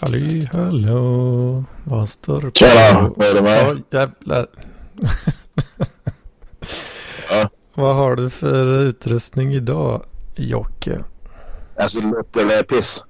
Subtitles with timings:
[0.00, 2.50] Halli hallå, vad står på?
[2.50, 3.82] Tjena, vad är det med?
[3.90, 4.46] Ja, jävlar.
[7.30, 7.48] Ja.
[7.74, 10.04] Vad har du för utrustning idag,
[10.36, 11.04] Jocke?
[11.76, 13.04] Alltså låter det piss?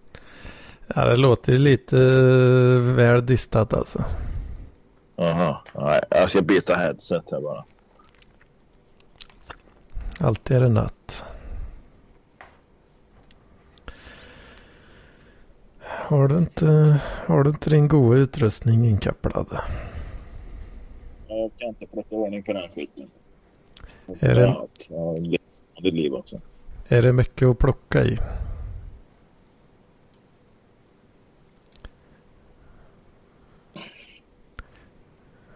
[0.94, 4.04] Ja, det låter lite eh, väl distat alltså.
[5.16, 7.64] Jaha, nej jag ska byta headset här bara.
[10.20, 11.24] Alltid är det natt.
[15.92, 19.46] Har du inte, har du inte din goda utrustning inkopplad?
[21.28, 23.10] Jag kan inte plocka ordning på den skiten.
[24.20, 25.38] Är det- Ja, det
[25.78, 26.40] är ditt liv också.
[26.88, 28.18] Är det mycket att plocka i?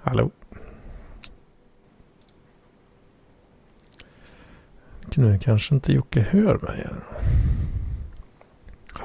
[0.03, 0.31] Hallå?
[5.17, 6.77] Nu kanske inte Jocke hör mig.
[6.85, 7.03] här.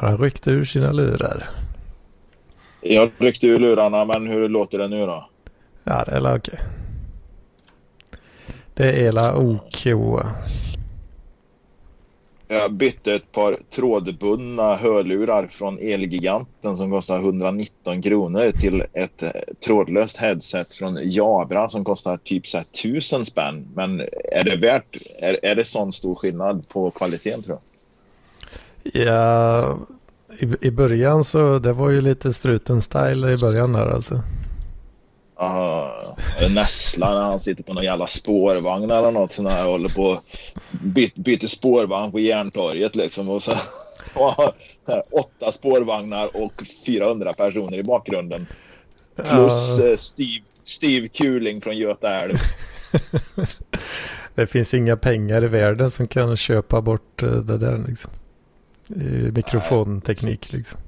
[0.02, 1.50] Har han ryckt ur sina lurar?
[2.82, 5.30] Jag ryckte ur lurarna men hur låter det nu då?
[5.84, 6.60] Ja, det är okej.
[8.74, 9.86] Det är la OK.
[12.48, 19.24] Jag bytte ett par trådbundna hörlurar från Elgiganten som kostar 119 kronor till ett
[19.66, 23.68] trådlöst headset från Jabra som kostar typ så här 1000 spänn.
[23.76, 24.00] Men
[24.34, 27.71] är det värt, är, är det sån stor skillnad på kvaliteten tror jag?
[28.84, 29.78] Ja,
[30.40, 34.24] i, i början så det var ju lite struten-style i början där alltså.
[35.36, 36.18] Aha,
[36.50, 40.22] nässlar när han sitter på någon jävla spårvagn eller något sånt här och håller på
[40.72, 43.52] byt, byter spårvagn på Järntorget liksom och så
[44.14, 44.54] och
[44.88, 46.54] här, åtta spårvagnar och
[46.86, 48.48] 400 personer i bakgrunden.
[49.16, 52.38] Plus Ja, eh, Steve, Steve Kuling från Göta älv.
[54.36, 58.12] det finns inga pengar i världen som kan köpa bort eh, det där liksom.
[58.96, 60.80] I mikrofonteknik liksom.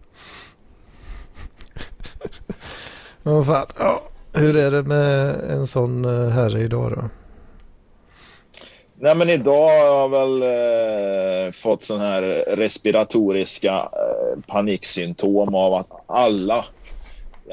[3.24, 4.04] Vad fan, ja.
[4.34, 7.10] Hur är det med en sån eh, herre idag då?
[8.96, 15.90] Nej men idag har jag väl eh, fått sån här respiratoriska eh, paniksymptom av att
[16.08, 16.66] alla,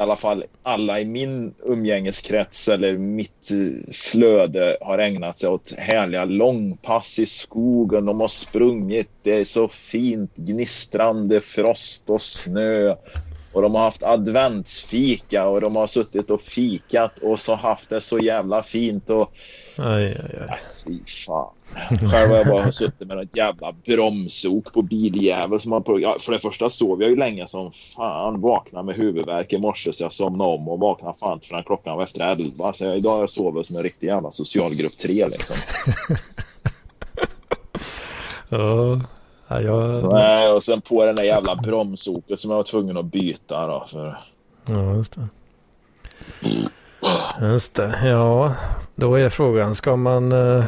[0.01, 5.73] i alla fall alla i min umgängeskrets eller mitt eh, flöde har ägnat sig åt
[5.79, 8.05] härliga långpass i skogen.
[8.07, 12.97] De har sprungit, det är så fint, gnistrande frost och snö.
[13.53, 18.01] Och de har haft adventsfika och de har suttit och fikat och så haft det
[18.01, 19.33] så jävla fint och
[19.83, 20.49] Aj, aj, aj.
[20.49, 20.55] Äh,
[20.87, 21.55] Fy fan.
[21.89, 25.61] Själv har jag bara suttit med något jävla bromsok på biljävel.
[25.61, 28.41] Som man ja, för det första sov jag ju länge som fan.
[28.41, 31.97] Vaknade med huvudvärk i morse så jag somnade om och vaknade fan inte förrän klockan
[31.97, 32.73] var efter elva.
[32.73, 35.57] Så jag, idag har jag sovit som en riktig jävla socialgrupp 3 liksom.
[38.53, 39.01] Ja,
[39.51, 43.05] ja, jag, Nej, och sen på den där jävla bromsoket som jag var tvungen att
[43.05, 43.87] byta då.
[43.89, 44.17] För...
[44.67, 45.29] ja, just det.
[47.41, 48.55] Just det, ja.
[48.95, 50.65] Då är frågan, ska man eh,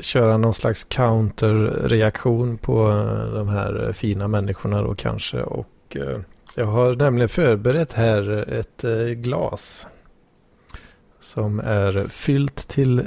[0.00, 5.42] köra någon slags counterreaktion på eh, de här eh, fina människorna då kanske?
[5.42, 6.18] Och eh,
[6.54, 9.88] jag har nämligen förberett här ett eh, glas
[11.20, 13.04] som är fyllt till,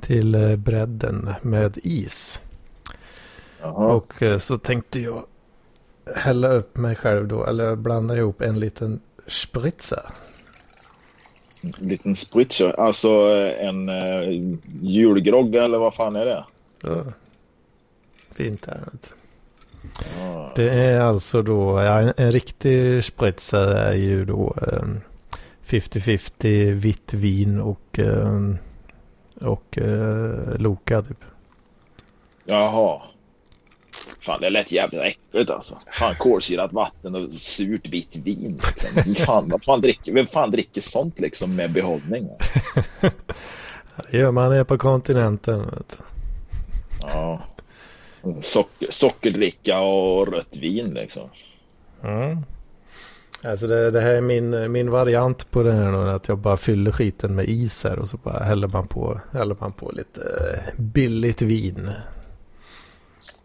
[0.00, 2.40] till eh, bredden med is.
[3.62, 3.94] Jaha.
[3.94, 5.24] Och eh, så tänkte jag
[6.16, 10.06] hälla upp mig själv då, eller blanda ihop en liten spritzer.
[11.62, 12.80] En liten spritzer.
[12.80, 16.44] Alltså eh, en uh, julgrogg eller vad fan är det?
[16.80, 17.12] Så.
[18.30, 18.80] Fint här.
[20.18, 20.52] Ja.
[20.56, 25.00] Det är alltså då, ja, en, en riktig spritzer är ju då ehm,
[25.66, 28.58] 50-50 vitt vin och, ehm,
[29.40, 31.24] och eh, Loka typ.
[32.44, 33.02] Jaha.
[34.20, 35.78] Fan, det lät jävligt äckligt alltså.
[35.92, 38.60] Fan, kolsyrat vatten och surt vitt vin.
[38.66, 38.90] Liksom.
[38.94, 42.28] Vem fan, vad fan dricker, vem fan dricker sånt liksom med behållning?
[44.10, 45.84] Det gör man är på kontinenten.
[47.00, 47.42] Ja.
[48.40, 51.30] Socker, sockerdricka och rött vin liksom.
[52.02, 52.38] Mm.
[53.44, 56.56] Alltså det, det här är min, min variant på det här då, att jag bara
[56.56, 60.20] fyller skiten med is här och så bara häller man på, häller man på lite
[60.20, 61.90] eh, billigt vin.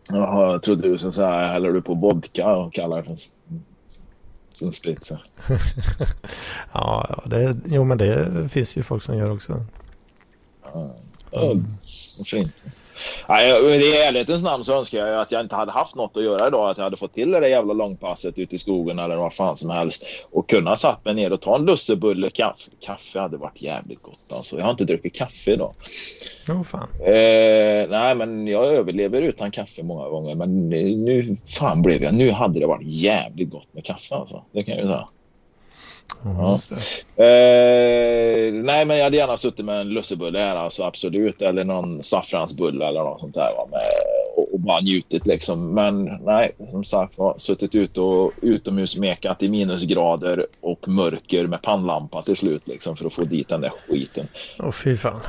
[0.10, 3.16] Jaha, jag trodde du så här häller du på vodka och kallar det för
[4.52, 5.22] som spritzer.
[5.48, 9.66] Ja, ja det, jo men det finns ju folk som gör också.
[11.32, 11.52] Ja.
[11.52, 11.66] Mm.
[12.34, 12.48] Nej,
[13.30, 16.70] I ärlighetens namn så önskar jag att jag inte hade haft något att göra idag.
[16.70, 19.58] Att jag hade fått till det där jävla långpasset ute i skogen eller vad fan
[19.58, 20.06] som helst.
[20.32, 22.72] Och kunna satt mig ner och ta en lussebulle kaffe.
[22.80, 24.58] Kaffe hade varit jävligt gott alltså.
[24.58, 25.74] Jag har inte druckit kaffe idag.
[26.50, 26.88] Oh, fan.
[27.00, 30.36] Eh, nej, men jag överlever utan kaffe många gånger.
[30.36, 32.14] Men nu fan blev jag.
[32.14, 34.44] Nu hade det varit jävligt gott med kaffe alltså.
[34.52, 35.08] Det kan jag ju säga.
[36.24, 36.60] Ja.
[37.24, 41.42] Eh, nej, men jag hade gärna suttit med en lussebulle här, alltså absolut.
[41.42, 43.52] Eller någon saffransbulle eller något sånt där.
[43.72, 43.82] Med,
[44.36, 45.74] och, och, bara njutit liksom.
[45.74, 52.22] Men nej, som sagt var, suttit ute och utomhusmekat i minusgrader och mörker med pannlampa
[52.22, 54.28] till slut liksom för att få dit den där skiten.
[54.60, 55.22] Åh, oh, fy fan.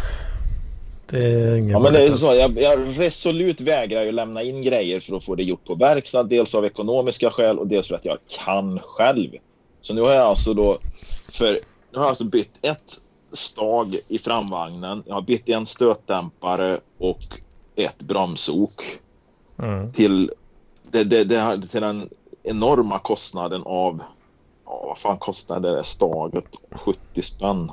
[1.11, 2.35] Det är ingen ja, men det är så.
[2.35, 6.23] Jag, jag resolut vägrar ju lämna in grejer för att få det gjort på verkstad.
[6.23, 9.31] Dels av ekonomiska skäl och dels för att jag kan själv.
[9.81, 10.79] Så nu har jag alltså då
[11.29, 11.53] för
[11.91, 13.03] nu har jag alltså bytt ett
[13.33, 15.03] stag i framvagnen.
[15.07, 17.41] Jag har bytt en stötdämpare och
[17.77, 18.83] ett bromsok.
[19.59, 19.93] Mm.
[19.93, 20.31] Till,
[20.91, 22.09] det, det, det, till den
[22.43, 24.03] enorma kostnaden av,
[24.65, 26.57] ja, vad fan kostade det staget?
[26.71, 27.73] 70 spänn.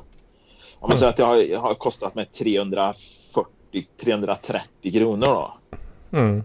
[0.80, 5.54] Om man säger att jag har, jag har kostat mig 340, 330 kronor då.
[6.18, 6.44] Mm.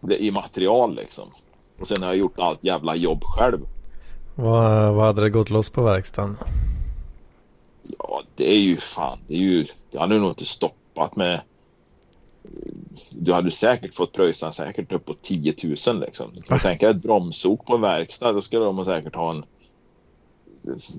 [0.00, 1.28] Det, I material liksom.
[1.82, 3.60] Och sen har jag gjort allt jävla jobb själv.
[4.34, 6.36] Vad, vad hade det gått loss på verkstaden?
[7.98, 9.18] Ja, det är ju fan.
[9.28, 11.40] Det, är ju, det hade nog inte stoppat med...
[13.10, 15.54] Du hade säkert fått pröjsa säkert upp på 10
[15.86, 16.30] 000 liksom.
[16.34, 18.32] Du kan tänka ett bromsok på en verkstad.
[18.32, 19.44] Då skulle de säkert ha en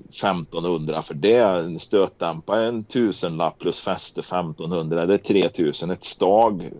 [0.08, 1.42] 1500 för det.
[1.42, 5.06] En stötdämpare en tusenlapp plus fäste 1500.
[5.06, 5.90] Det är 3000.
[5.90, 6.70] Ett stag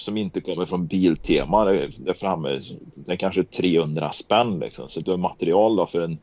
[0.00, 1.64] som inte kommer från Biltema.
[1.64, 2.58] Det, det, framme,
[2.94, 4.88] det är kanske 300 spänn liksom.
[4.88, 6.18] Så du har material då för en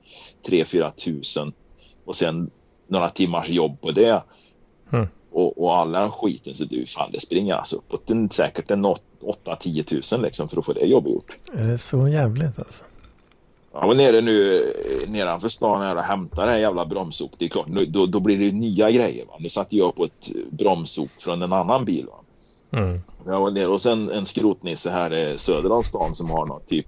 [0.48, 1.54] 3-4 tusen
[2.06, 2.50] och sen
[2.88, 4.24] några timmars jobb på det.
[4.92, 5.08] Mm.
[5.32, 8.86] Och, och all den skiten så du fan det springer alltså uppåt en, säkert en
[8.86, 11.38] 8-10 tusen liksom för att få det jobbet gjort.
[11.54, 12.84] Är det så jävligt alltså?
[13.74, 14.74] Jag var nere nu
[15.08, 17.32] nedanför stan här och hämtade det här jävla bromsok.
[17.38, 19.26] Det är klart, nu, då, då blir det nya grejer.
[19.26, 19.34] Va?
[19.40, 22.06] Nu satte jag på ett bromsok från en annan bil.
[22.06, 22.24] Va?
[22.80, 23.02] Mm.
[23.28, 26.88] Jag var nere hos en, en skrotnisse här söder om stan som har något typ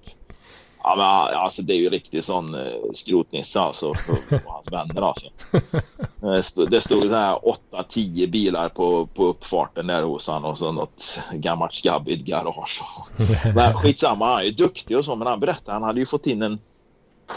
[0.84, 3.98] Ja, men alltså det är ju riktigt sån eh, skrotnisse alltså och
[4.46, 5.30] hans vänner alltså.
[6.22, 7.40] Det stod, det stod så här
[7.72, 12.82] 8-10 bilar på, på uppfarten där hos han och så något gammalt skabbigt garage.
[13.56, 16.28] Men skitsamma, han är ju duktig och så men han berättade han hade ju fått
[16.28, 16.60] in en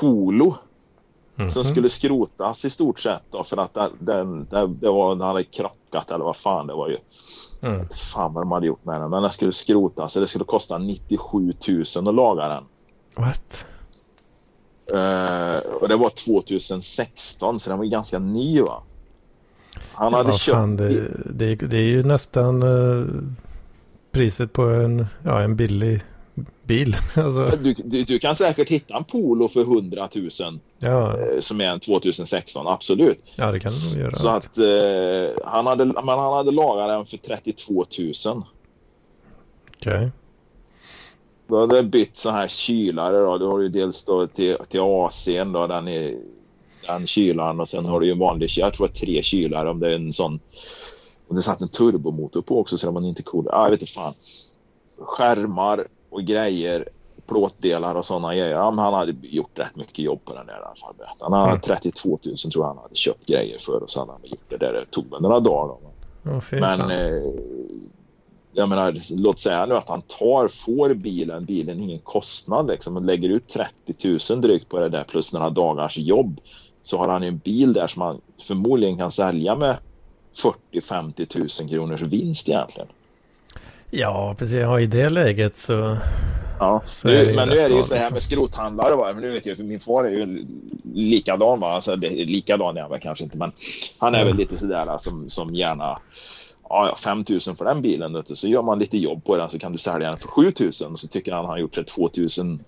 [0.01, 0.55] Polo
[1.39, 1.51] Mm.
[1.51, 5.45] Som skulle skrotas i stort sett då, för att den, den, det var, den hade
[5.45, 6.99] krockat eller vad fan det var ju.
[7.63, 7.89] Mm.
[7.89, 9.11] Fan vad de hade gjort med den.
[9.11, 10.15] Men den skulle skrotas.
[10.15, 12.65] Det skulle kosta 97 000 att laga den.
[13.15, 13.67] What?
[14.93, 18.83] Uh, och det var 2016 så den var ganska ny va.
[19.93, 20.55] Han hade ja, köpt...
[20.55, 23.23] Fan, det, det, det, är ju nästan uh,
[24.11, 26.01] priset på en, ja, en billig
[26.65, 26.97] bil.
[27.15, 27.51] alltså.
[27.63, 30.09] du, du, du, kan säkert hitta en Polo för 100
[30.41, 31.19] 000 ja.
[31.19, 33.33] eh, som är en 2016, absolut.
[33.37, 34.13] Ja, det kan du göra.
[34.13, 37.85] Så att eh, han, hade, men han hade lagat den för 32 000.
[39.77, 39.97] Okej.
[39.97, 40.11] Okay.
[41.47, 43.39] Då hade bytt så här kylare då.
[43.39, 46.17] Du har ju dels då till, till AC'n då, den, är,
[46.87, 49.71] den kylaren och sen har du ju en vanlig, jag tror det är tre kylare
[49.71, 50.41] om det är en sån
[51.29, 53.49] och det satt en turbomotor på också så den var inte cool.
[53.53, 54.15] Ah, jag vet inte fan.
[54.99, 56.89] Skärmar, och grejer,
[57.27, 58.51] plåtdelar och sådana grejer.
[58.51, 60.95] Ja, han hade gjort rätt mycket jobb på den där fall.
[61.21, 61.61] Han hade mm.
[61.61, 64.57] 32 000 tror jag han hade köpt grejer för och så hade han gjort det
[64.57, 64.73] där.
[64.73, 65.77] Det tog några dagar.
[66.25, 67.23] Oh, Men eh,
[68.53, 73.05] jag menar, låt säga nu att han tar, får bilen, bilen ingen kostnad liksom och
[73.05, 76.41] lägger ut 30 000 drygt på det där plus några dagars jobb
[76.83, 79.77] så har han en bil där som han förmodligen kan sälja med
[80.73, 82.89] 40-50 000 kronors vinst egentligen.
[83.95, 84.61] Ja, precis.
[84.61, 85.97] Ja, i det läget så...
[86.59, 89.13] Ja, så nu, men nu är det ju så här med skrothandlare bara.
[89.13, 90.47] Men nu vet jag, för min far är ju
[90.95, 91.61] likadan.
[91.61, 91.73] Va?
[91.73, 93.53] Alltså, det, likadan är han väl kanske inte, men
[93.99, 94.29] han är mm.
[94.29, 95.99] väl lite sådär som, som gärna...
[96.69, 98.13] Ja, 5 000 för den bilen.
[98.13, 98.37] Vet du.
[98.37, 100.73] Så gör man lite jobb på den så kan du sälja den för 7 000.
[100.73, 102.59] Så tycker han han har gjort sig 2 000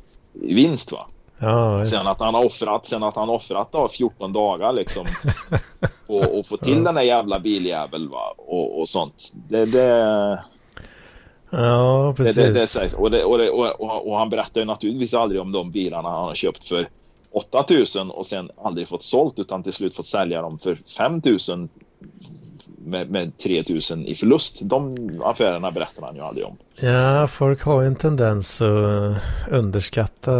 [0.42, 0.92] i vinst.
[0.92, 1.06] va.
[1.38, 5.06] Ja, sen att han har offrat, sen att han offrat då 14 dagar liksom
[6.06, 6.84] och, och få till ja.
[6.84, 9.32] den där jävla biljävel va och, och sånt.
[9.48, 10.44] Det, det,
[11.56, 12.36] Ja, precis.
[12.36, 15.52] Det, det, det, och, det, och, det, och, och, han berättar ju naturligtvis aldrig om
[15.52, 16.88] de bilarna han har köpt för
[17.32, 21.68] 8000 och sen aldrig fått sålt utan till slut fått sälja dem för 5000
[22.84, 24.60] med, med 3000 i förlust.
[24.62, 26.56] De affärerna berättar han ju aldrig om.
[26.80, 29.16] Ja, folk har ju en tendens att
[29.50, 30.36] underskatta,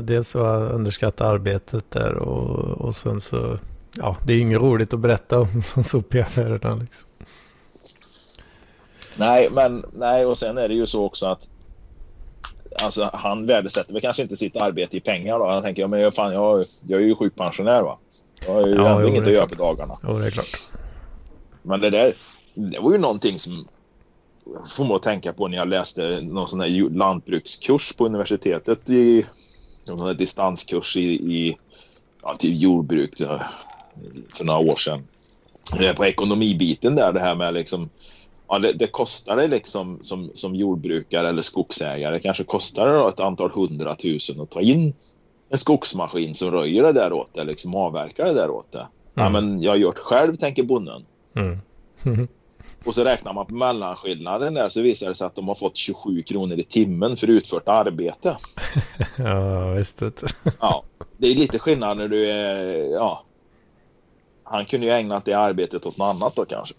[0.00, 3.58] dels att underskatta arbetet där och, och sen så
[3.96, 7.08] ja, det är inget roligt att berätta om sopiaffärerna liksom.
[9.18, 11.48] Nej, men nej, och sen är det ju så också att
[12.80, 15.46] alltså, han värdesätter väl kanske inte sitt arbete i pengar då.
[15.46, 17.98] Han tänker, ja, men fan, jag, jag är ju sjukpensionär va.
[18.46, 19.94] Jag har ju Ja, jo, inget att göra på dagarna.
[20.02, 20.46] Jo, det är klart.
[21.62, 22.14] Men det där,
[22.54, 23.68] det var ju någonting som
[24.76, 29.26] får mig att tänka på när jag läste någon sån här lantbrukskurs på universitetet i
[29.88, 31.56] någon sån här distanskurs i, i
[32.22, 33.16] ja, typ jordbruk
[34.36, 35.06] för några år sedan.
[35.80, 37.90] Eh, På ekonomibiten där det här med liksom
[38.48, 43.20] Ja, det, det kostar det liksom som, som jordbrukare eller skogsägare kanske kostar det ett
[43.20, 44.94] antal hundratusen att ta in
[45.48, 48.68] en skogsmaskin som röjer det där åt det, liksom avverkar det där åt.
[48.72, 49.32] Ja, Mm.
[49.32, 51.04] men jag har gjort själv, tänker bonden.
[51.36, 51.58] Mm.
[52.84, 55.76] Och så räknar man på mellanskillnaden där så visar det sig att de har fått
[55.76, 58.36] 27 kronor i timmen för utfört arbete.
[59.16, 60.02] ja, visst.
[60.60, 60.82] Ja,
[61.16, 63.24] det är lite skillnad när du är, ja.
[64.42, 66.74] Han kunde ju ägnat det arbetet åt något annat då kanske.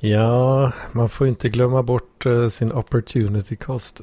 [0.00, 4.00] Ja, man får inte glömma bort eh, sin opportunity cost.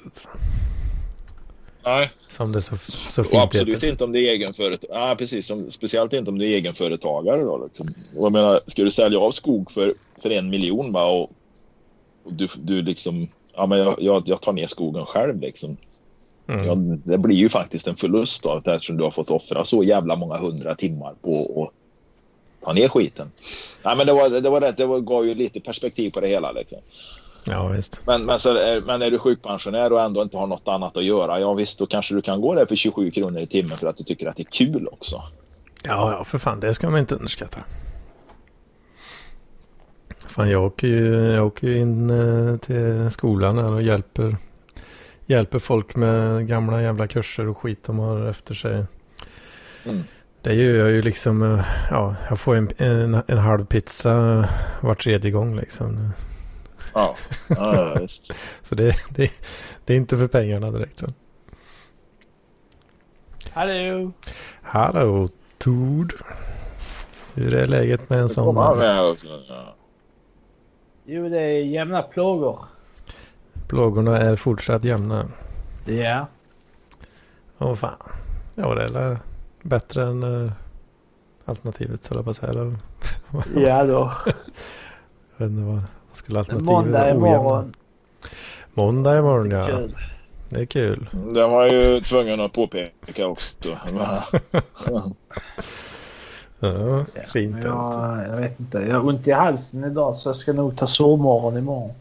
[1.86, 2.12] Nej.
[2.30, 3.88] Som det så, så Och fint absolut heter.
[3.90, 5.10] inte om det är egenföretagare.
[5.10, 5.48] Ja, precis.
[5.48, 7.64] Som, speciellt inte om du är egenföretagare då.
[7.66, 7.88] Liksom.
[8.18, 11.32] Och Jag menar, ska du sälja av skog för, för en miljon va, och,
[12.24, 15.78] och du, du liksom, ja men jag, jag, jag tar ner skogen själv liksom.
[16.48, 16.66] Mm.
[16.66, 20.16] Ja, det blir ju faktiskt en förlust då, eftersom du har fått offra så jävla
[20.16, 21.83] många hundra timmar på att
[22.64, 23.32] ta ner skiten.
[23.86, 24.78] Nej, men det var, det var rätt.
[24.78, 26.52] Det var, gav ju lite perspektiv på det hela.
[26.52, 26.78] Liksom.
[27.46, 28.02] Ja, visst.
[28.06, 31.04] Men, men, så, är- men är du sjukpensionär och ändå inte har något annat att
[31.04, 33.88] göra, ja visst, då kanske du kan gå där för 27 kronor i timmen för
[33.88, 35.16] att du tycker att det är kul också.
[35.84, 36.60] Ja, ja, för fan.
[36.60, 37.60] Det ska man inte underskatta.
[40.28, 44.38] Fan, jag åker ju, jag åker in eh, till skolan här och hjälper,
[45.26, 48.86] hjälper folk med gamla jävla kurser och skit de har efter sig.
[49.86, 50.04] Mm.
[50.44, 54.46] Det gör jag ju liksom, eh, ja, jag får en, en, en halv pizza
[54.82, 56.12] var tredje gång liksom.
[56.94, 57.16] Ja,
[57.48, 58.32] ja, visst.
[58.62, 59.32] Så det, det,
[59.86, 61.02] det är inte för pengarna direkt.
[61.02, 61.14] Va?
[63.52, 64.12] Hallå!
[64.62, 66.14] Hallå, Tord.
[67.34, 68.56] Hur är läget med en sån?
[68.56, 69.76] Ja.
[71.06, 72.60] Jo, det är jämna plågor.
[73.68, 75.28] Plågorna är fortsatt jämna.
[75.86, 76.28] Ja.
[77.58, 77.98] Åh fan.
[78.56, 79.20] Ja, det är
[79.64, 80.52] bättre än uh,
[81.46, 82.52] alternativet, höll jag på att säga.
[82.52, 82.76] Eller,
[83.56, 84.12] Ja då.
[84.26, 87.06] jag vet inte vad, vad skulle alternativet Måndag vara?
[87.06, 87.28] Ojämna.
[87.30, 87.74] imorgon.
[88.74, 89.66] Måndag imorgon, ja.
[89.66, 89.98] Kul.
[90.50, 91.10] Det är kul.
[91.34, 93.56] Det var ju tvungen att påpeka också.
[93.98, 94.24] Ja,
[96.60, 97.64] Ja, fint.
[97.64, 98.78] jag, jag vet inte.
[98.78, 101.92] Jag har ont i halsen idag så jag ska nog ta sovmorgon imorgon.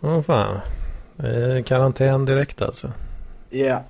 [0.00, 0.58] Åh fan.
[1.16, 2.92] Det är karantän direkt alltså.
[3.50, 3.66] Ja.
[3.66, 3.82] Ja,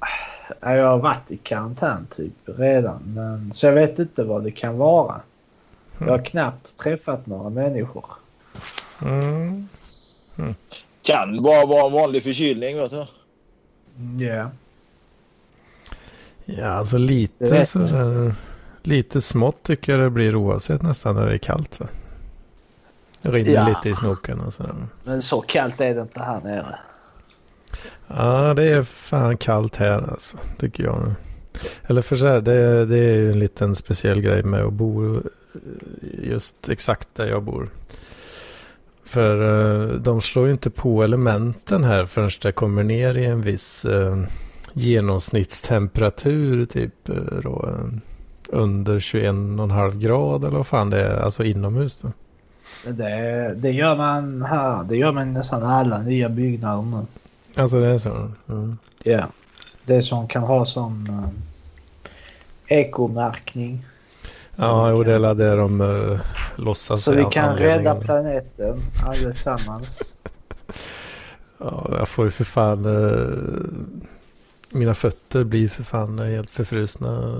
[0.60, 3.02] Jag har varit i karantän typ redan.
[3.06, 5.20] Men, så jag vet inte vad det kan vara.
[5.98, 8.04] Jag har knappt träffat några människor.
[9.02, 9.68] Mm.
[11.02, 12.76] kan bara vara en vanlig förkylning.
[12.78, 13.06] Vet du.
[14.24, 14.50] Ja.
[16.44, 18.34] Ja, alltså Det lite sådär.
[18.82, 21.80] Lite smått tycker jag det blir oavsett nästan när det är kallt.
[21.80, 21.86] Va?
[23.22, 23.68] Det rinner Ja.
[23.68, 24.74] lite i snoken och sådär.
[25.04, 26.78] Men så kallt är det inte här nere.
[28.06, 31.02] Ja, det är fan kallt här alltså, tycker jag.
[31.02, 31.14] nu.
[31.82, 35.16] Eller för så här, det, det är ju en liten speciell grej med att bo
[35.16, 35.20] eh,
[36.22, 37.68] just exakt där jag bor.
[39.04, 43.42] För eh, de slår ju inte på elementen här förrän det kommer ner i en
[43.42, 44.16] viss eh,
[44.72, 47.78] genomsnittstemperatur, typ eh, då,
[48.48, 52.12] under 21,5 grad eller vad fan det är, alltså inomhus då.
[52.92, 54.84] Det, det gör man här.
[54.84, 57.06] Det gör man i nästan alla nya byggnader nu.
[57.58, 58.30] Alltså det är så?
[58.48, 58.78] Mm.
[59.02, 59.26] Ja.
[59.84, 61.28] Det som kan ha som uh,
[62.66, 63.84] ekomärkning.
[64.56, 66.20] Ja, och det är det de uh,
[66.56, 70.20] låtsas Så vi an- kan rädda planeten allesammans.
[71.60, 72.84] Ja, jag får ju för fan...
[72.84, 73.28] eh,
[74.70, 77.32] mina fötter blir för fan helt förfrusna.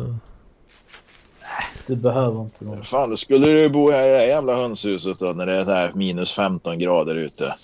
[1.87, 2.83] Du behöver inte någon.
[2.83, 5.65] Fan, då skulle du bo här i det här jävla hönshuset då när det är
[5.65, 7.55] här minus 15 grader ute.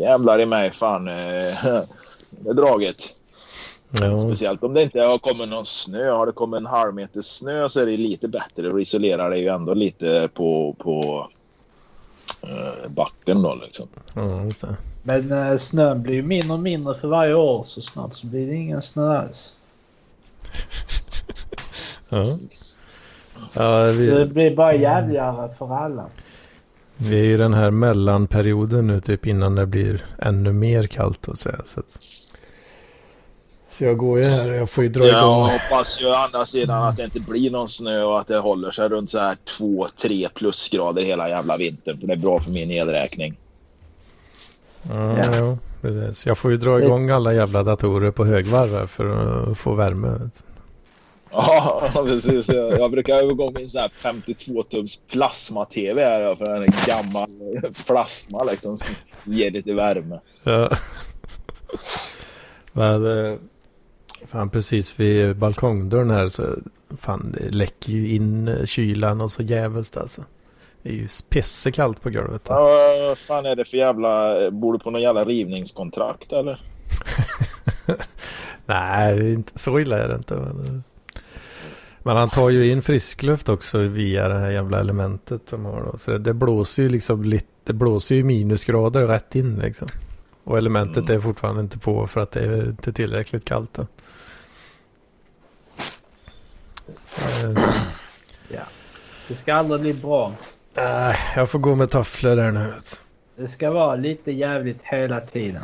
[0.00, 1.08] Jävlar i mig fan.
[1.08, 1.14] eh,
[2.30, 2.96] Det är draget.
[3.90, 6.10] Ja, Speciellt om det inte har kommit någon snö.
[6.10, 8.72] Har det kommit en halv meter snö så är det lite bättre.
[8.72, 11.28] Och isolerar det ju ändå lite på, på
[12.42, 13.88] eh, backen då liksom.
[14.14, 14.76] ja just det.
[15.02, 18.46] Men uh, snön blir ju mindre och mindre för varje år så snart så blir
[18.46, 19.56] det ingen snö alls.
[22.08, 22.24] Ja.
[23.54, 26.06] Ja, Så det vi, blir bara jävligare för alla.
[27.00, 31.38] Vi är i den här mellanperioden nu typ innan det blir ännu mer kallt och
[31.38, 31.48] så.
[31.48, 31.86] här, så att,
[33.70, 35.42] Så jag går ju här, jag får ju dra Jag igång.
[35.50, 38.70] hoppas ju å andra sidan att det inte blir någon snö och att det håller
[38.70, 41.98] sig runt så här 2-3 plusgrader hela jävla vintern.
[41.98, 43.36] För det är bra för min elräkning.
[44.82, 45.32] Ja, Ja.
[45.38, 46.26] jo, precis.
[46.26, 49.06] Jag får ju dra igång alla jävla datorer på högvarv här för
[49.50, 50.08] att få värme.
[50.08, 50.49] vet du.
[51.30, 52.48] Ja, precis.
[52.48, 57.30] Jag, jag brukar övergå min sån här 52 tums plasma-tv här för en gammal
[57.86, 58.88] plasma liksom som
[59.24, 60.20] ger lite värme.
[60.44, 60.70] Ja.
[62.72, 63.38] Men, eh,
[64.26, 66.46] fan precis vid balkongdörren här så
[66.98, 70.24] fan det läcker ju in eh, kylan och så jävligt alltså.
[70.82, 72.42] Det är ju pissekallt på golvet.
[72.48, 74.50] Ja, vad fan är det för jävla...
[74.50, 76.60] Bor du på någon jävla rivningskontrakt eller?
[78.66, 80.34] Nej, inte, så illa är det inte.
[80.34, 80.80] Men, eh,
[82.02, 85.98] men han tar ju in friskluft också via det här jävla elementet de har då.
[85.98, 89.88] Så det, det blåser ju liksom lite, det blåser ju minusgrader rätt in liksom.
[90.44, 91.16] Och elementet Mm.
[91.16, 93.86] är fortfarande inte på för att det är inte tillräckligt kallt än.
[97.04, 97.20] Så,
[98.50, 98.60] eh,
[99.28, 100.32] Det ska aldrig bli bra.
[100.74, 102.74] nej, jag får gå med tofflor där nu.
[103.36, 105.62] Det ska vara lite jävligt hela tiden.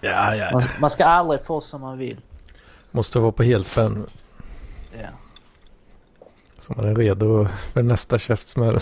[0.00, 0.50] Ja, ja.
[0.52, 2.16] Man, man ska aldrig få som man vill.
[2.90, 4.06] Måste vara på helspänn.
[4.92, 5.08] Ja.
[6.66, 8.80] Så man är redo för nästa käftsmäll.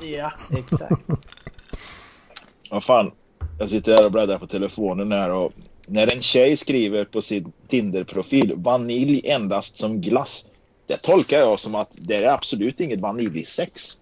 [0.00, 1.02] Ja, exakt.
[2.70, 3.10] Vad fan.
[3.58, 5.52] Jag sitter här och bläddrar på telefonen här och
[5.86, 10.50] när en tjej skriver på sin Tinder-profil vanilj endast som glass.
[10.86, 14.00] Det tolkar jag som att det är absolut inget vaniljsex.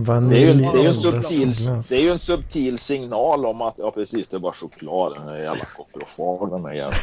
[0.00, 1.52] Vanilj Det är ju, det är en subtil,
[1.88, 5.38] det är ju en subtil signal om att ja precis det var choklad den här
[5.38, 6.96] jävla koprofag den här jävla.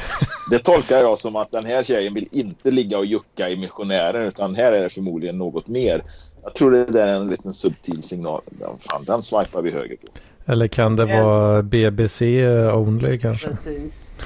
[0.49, 4.27] Det tolkar jag som att den här tjejen vill inte ligga och jucka i missionären
[4.27, 6.03] utan här är det förmodligen något mer.
[6.43, 8.41] Jag tror det är en liten subtil signal.
[8.45, 10.07] Den, fan, den swipar vi höger på.
[10.51, 13.49] Eller kan det vara BBC only kanske?
[13.49, 14.11] Precis.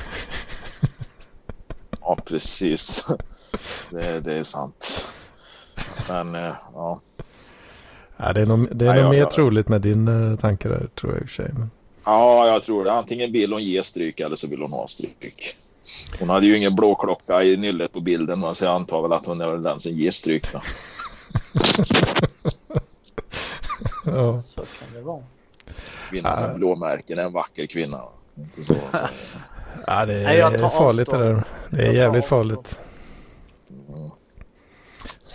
[2.01, 3.07] Ja precis.
[3.89, 5.15] Det, det är sant.
[6.07, 6.99] Men eh, ja.
[8.21, 10.87] Ja, det är nog, det är Nej, nog mer troligt med din uh, tanke där
[10.95, 11.49] tror jag i och för sig.
[11.53, 11.69] Men...
[12.05, 12.91] Ja, jag tror det.
[12.91, 15.55] Antingen vill hon ge stryk eller så vill hon ha stryk.
[16.19, 19.41] Hon hade ju ingen blåklocka i nyllet på bilden så jag antar väl att hon
[19.41, 20.53] är den som ger stryk.
[20.53, 20.59] Då.
[24.05, 24.43] Ja.
[24.43, 25.23] Så kan det vara.
[26.09, 26.53] Kvinnan med Ja.
[26.57, 28.03] blåmärken är en vacker kvinna.
[28.37, 28.73] Inte så.
[28.73, 28.79] så.
[29.87, 31.43] ja, det Nej, är farligt det där.
[31.69, 32.49] Det är jävligt avstånd.
[32.49, 32.77] farligt.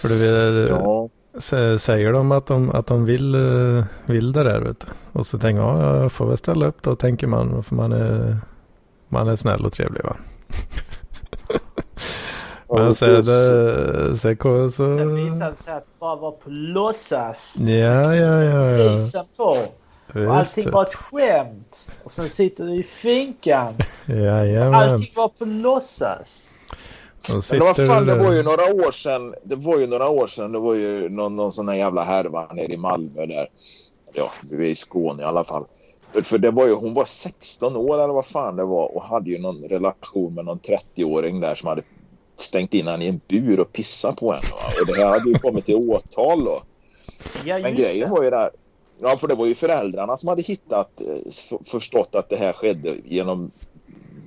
[0.02, 4.42] För du vet, Ja, sä- säger de att de, att de vill, eh, vill det
[4.44, 4.86] där vet du.
[5.18, 7.62] Och så tänker man, ja, jag får väl ställa upp då tänker man.
[7.62, 8.38] För man är,
[9.08, 10.16] man är snäll och trevlig va.
[12.76, 13.22] Men sen,
[14.16, 14.96] sen, ko- så...
[14.96, 17.56] Sen visade det sig att det bara var på låtsas.
[17.60, 18.96] Ja, ja, ja, ja.
[18.96, 19.44] Isen på.
[19.44, 19.58] Och
[20.12, 20.30] Visst.
[20.30, 21.90] allting var ett skämt.
[22.04, 23.74] Och sen sitter du i finkan.
[24.06, 24.74] Jajamän.
[24.74, 26.50] Allting var på låtsas.
[27.28, 29.34] Men vad fan, det var ju några år sedan.
[29.42, 30.52] Det var ju några år sedan.
[30.52, 33.48] Det var ju någon, någon sån här jävla härva nere i Malmö där.
[34.12, 35.66] Ja, vi är i Skåne i alla fall.
[36.22, 39.30] För det var ju, hon var 16 år eller vad fan det var och hade
[39.30, 41.82] ju någon relation med någon 30-åring där som hade
[42.36, 44.48] stängt in henne i en bur och pissat på henne.
[44.50, 44.72] Va?
[44.80, 46.62] Och det här hade ju kommit till åtal då.
[47.44, 48.14] Ja, Men grejen det.
[48.14, 48.50] var ju där.
[49.00, 52.94] Ja, för det var ju föräldrarna som hade hittat, eh, förstått att det här skedde
[53.04, 53.50] genom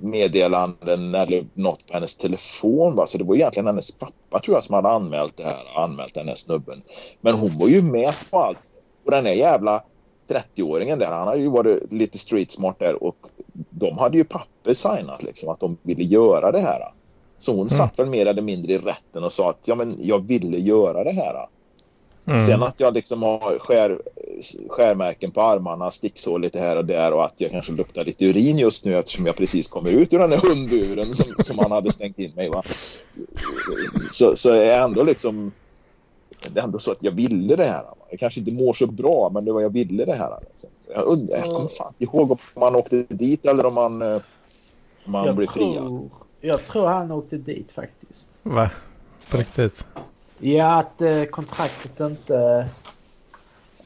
[0.00, 2.96] meddelanden eller något på hennes telefon.
[2.96, 3.06] Va?
[3.06, 6.28] Så det var egentligen hennes pappa tror jag som hade anmält det här, anmält den
[6.28, 6.82] här snubben.
[7.20, 8.58] Men hon var ju med på allt.
[9.04, 9.82] Och den här jävla
[10.28, 13.16] 30-åringen där, han hade ju varit lite street smart där och
[13.70, 16.82] de hade ju papper signat liksom att de ville göra det här.
[17.38, 20.18] Så hon satt väl mer eller mindre i rätten och sa att ja, men jag
[20.18, 21.46] ville göra det här.
[22.28, 22.46] Mm.
[22.46, 23.98] Sen att jag liksom har skär,
[24.68, 28.58] skärmärken på armarna, sticksår lite här och där och att jag kanske luktar lite urin
[28.58, 31.92] just nu eftersom jag precis kommer ut ur den där hundburen som, som han hade
[31.92, 32.48] stängt in mig.
[32.48, 32.62] Va?
[34.10, 35.52] Så, så är jag ändå liksom...
[36.52, 37.82] Det är ändå så att jag ville det här.
[37.82, 37.94] Va?
[38.10, 40.38] Jag kanske inte mår så bra, men det var jag ville det här.
[40.50, 40.70] Liksom.
[40.94, 44.14] Jag undrar, jag kommer fan inte ihåg om man åkte dit eller om man, eh,
[45.04, 45.74] om man Jag blev friad.
[45.76, 46.10] tror,
[46.40, 48.28] jag tror han åkte dit faktiskt.
[48.42, 48.70] Va?
[49.30, 49.84] På riktigt?
[50.38, 52.68] Ja, att eh, kontraktet inte...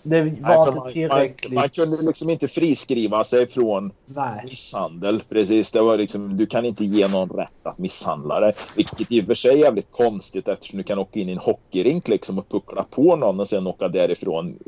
[0.04, 1.52] Det var Nej, inte man, man, tillräckligt.
[1.52, 4.44] man kunde liksom inte friskriva sig från Nej.
[4.44, 5.70] Misshandel, precis.
[5.70, 8.54] Det var liksom, du kan inte ge någon rätt att misshandla dig.
[8.76, 11.38] Vilket i och för sig är jävligt konstigt eftersom du kan åka in i en
[11.38, 14.58] hockeyrink liksom och puckla på någon och sen åka därifrån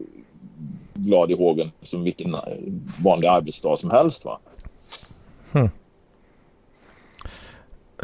[0.95, 2.37] glad i hågen som vilken
[3.05, 4.25] vanlig arbetsdag som helst.
[4.25, 4.39] Va?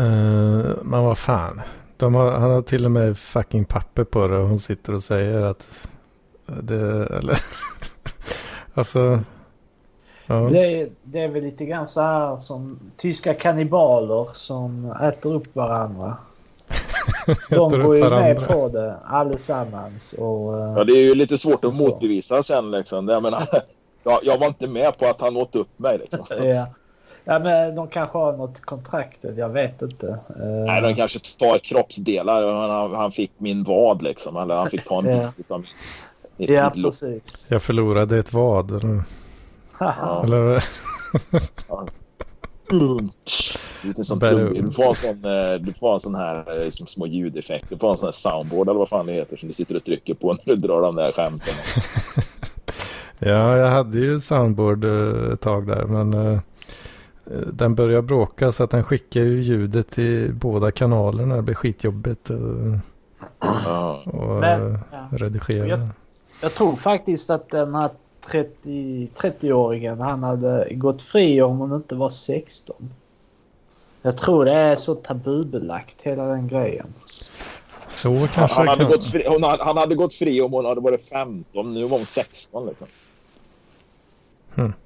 [0.01, 1.61] Uh, men vad fan.
[2.01, 5.03] De har, han har till och med fucking papper på det och hon sitter och
[5.03, 5.67] säger att
[6.47, 7.39] det, eller,
[8.75, 9.21] alltså,
[10.31, 10.35] Ja.
[10.35, 15.57] Det, är, det är väl lite grann så här som tyska kannibaler som äter upp
[15.57, 16.17] varandra.
[17.51, 20.13] De går ju med på det allesammans.
[20.13, 21.83] Och, eh, Ja, det är ju lite svårt att Så.
[21.85, 23.09] motbevisa sen liksom.
[23.09, 23.49] Jag menar,
[24.05, 26.25] jag, jag var inte med på att han åt upp mig liksom.
[26.43, 26.67] ja.
[27.24, 29.20] Ja, men de kanske har något kontrakt.
[29.37, 30.09] Jag vet inte.
[30.09, 32.52] Eh, Nej, de kanske tar kroppsdelar.
[32.52, 34.37] Han, han fick min vad liksom.
[34.37, 35.33] Eller han fick ta en Ja.
[35.37, 35.61] bit av
[36.37, 37.46] mitt, ja, mitt precis.
[37.50, 38.70] Jag förlorade ett vad.
[38.70, 39.02] Eller,
[40.24, 40.64] eller
[44.04, 44.64] sån Bär- trumvirvel.
[44.64, 47.68] Du får en sån, eh, du får en sån här eh, som små ljudeffekter.
[47.74, 49.85] Du får en sån här soundboard eller vad fan det heter som du sitter och
[49.85, 51.54] trycker på när du drar de där skämten.
[53.18, 55.85] Ja, jag hade ju soundboard eh, ett tag där.
[55.85, 56.38] Men eh, eh,
[57.53, 61.37] den började bråka så att den skickar ju ljudet till båda kanalerna.
[61.37, 62.37] Det blir skitjobbigt eh,
[64.40, 65.09] Men, eh, ja.
[65.11, 65.66] redigera.
[65.66, 65.88] Jag-
[66.43, 67.90] Jag tror faktiskt att den här
[68.31, 72.90] 30 30-åringen han hade gått fri om hon inte var 16.
[74.03, 76.87] Jag tror det är så tabubelagt hela den grejen.
[77.88, 78.93] Så kanske Han, hade kan.
[78.93, 81.75] gått fri, hon han hade gått fri om hon hade varit 15.
[81.75, 82.87] Nu var hon 16 liksom.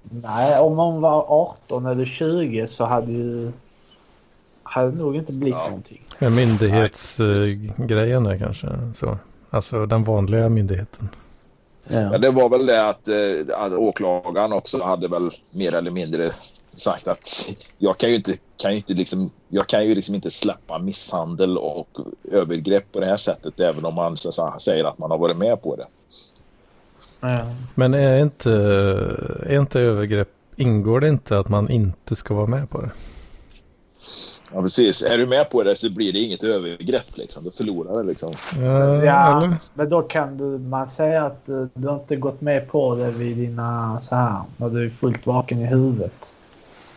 [0.03, 3.53] Nej, om hon var 18 eller 20 så hade ju...
[4.63, 5.65] Hade det nog inte blivit Ja.
[5.67, 6.03] någonting.
[6.19, 9.19] Myndighetsgrejen är kanske så.
[9.51, 11.09] Alltså den vanliga myndigheten.
[11.89, 12.19] Ja, Ja.
[12.19, 13.15] det var väl det att, eh,
[13.59, 16.31] att åklagaren också hade väl mer eller mindre
[16.69, 20.31] sagt att jag kan ju inte, kan ju inte liksom, jag kan ju liksom inte
[20.31, 21.89] släppa misshandel och
[22.33, 25.37] övergrepp på det här sättet även om man så, säga, säger att man har varit
[25.37, 25.87] med på det.
[27.31, 27.45] Ja.
[27.75, 28.53] Men är inte,
[29.47, 32.91] är inte övergrepp, ingår det inte att man inte ska vara med på det?
[34.53, 35.03] Ja, precis.
[35.03, 37.45] Är du med på det så blir det inget övergrepp liksom.
[37.45, 38.33] Du förlorar det liksom.
[38.59, 39.57] Ja, Ja, eller?
[39.75, 43.11] men då kan du, man säga att eh, du har inte gått med på det
[43.11, 46.35] vid dina så här, när du är fullt vaken i huvudet.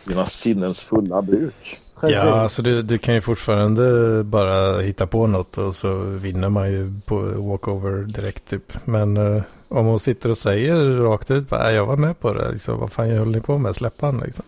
[0.08, 1.80] Dina sinnens fulla bruk.
[2.02, 2.18] Precis.
[2.18, 6.72] Ja, alltså du, du kan ju fortfarande bara hitta på något och så vinner man
[6.72, 8.74] ju på walkover direkt typ.
[8.86, 12.34] Men eh, om hon sitter och säger rakt ut, bara, "Nej, jag var med på
[12.34, 14.46] det, liksom, vad fan höll ni på med, släpp han liksom.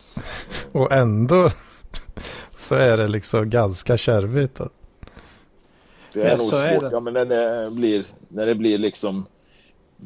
[0.72, 1.50] Och ändå
[2.58, 4.60] så är det liksom ganska kärvigt.
[4.60, 4.72] Att,
[6.14, 6.80] Det är Ja, nog är svårt.
[6.80, 6.88] det.
[6.92, 9.26] Ja, men när det blir, när det blir liksom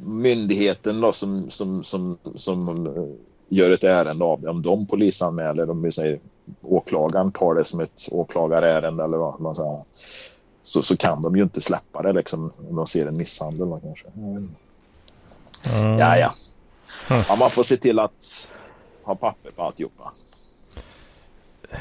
[0.07, 3.03] myndigheten då, som, som, som, som eh,
[3.49, 4.49] gör ett ärende av det.
[4.49, 6.21] Om de polisanmäler, om vi säger
[6.63, 9.83] åklagaren tar det som ett åklagarärende eller vad man säger.
[10.66, 13.81] Så, så kan de ju inte släppa det liksom om de ser en misshandel då,
[13.85, 14.07] kanske.
[14.16, 14.55] mm,
[15.98, 16.35] Ja, ja.
[17.11, 17.22] Mm.
[17.29, 17.37] ja.
[17.37, 18.52] Man får se till att
[19.05, 20.12] ha papper på alltihopa.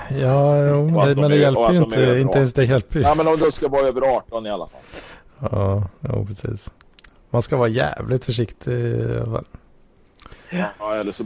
[0.10, 2.20] Ja, jo, men det är- hjälper ju inte.
[2.20, 3.06] Inte ens det hjälper ju.
[3.06, 4.82] Ja, men om de ska vara över 18 i alla fall.
[5.40, 6.72] Ja, ja, precis.
[7.30, 9.46] Man ska vara jävligt försiktig i alla fall.
[10.80, 11.24] Ja, eller, så,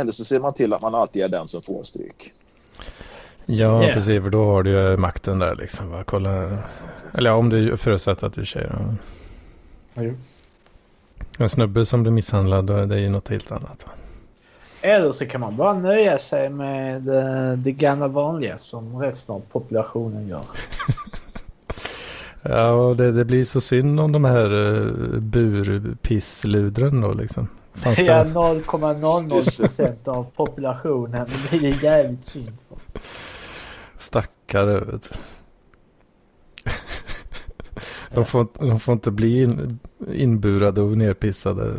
[0.00, 2.32] eller så ser man till att man alltid är den som får stryk.
[3.46, 3.94] Ja, Yeah.
[3.94, 4.22] precis.
[4.22, 5.90] För då har du ju makten där liksom.
[5.90, 6.30] Bara kolla.
[7.18, 8.70] Eller ja, om du förutsätter att du är tjej.
[9.94, 10.02] Ja.
[11.38, 13.84] En snubbe som blir misshandlad, då är det ju något helt annat.
[13.86, 13.92] Va?
[14.82, 19.42] Eller så kan man bara nöja sig med eh, det gamla vanliga som resten av
[19.52, 20.42] populationen gör.
[22.48, 27.48] Ja, och det, det blir så synd om de här uh, burpissludren då liksom.
[27.74, 31.26] Fan ska Ja, man- 0,00% av populationen.
[31.50, 32.52] Det blir jävligt synd.
[34.10, 35.18] Stackare vet du.
[38.14, 39.78] De får, de får inte bli in,
[40.12, 41.74] inburade och nerpissade.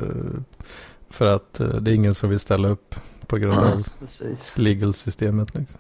[1.09, 2.95] För att eh, det är ingen som vill ställa upp
[3.27, 3.87] på grund av
[4.55, 5.55] legal-systemet.
[5.55, 5.79] Liksom.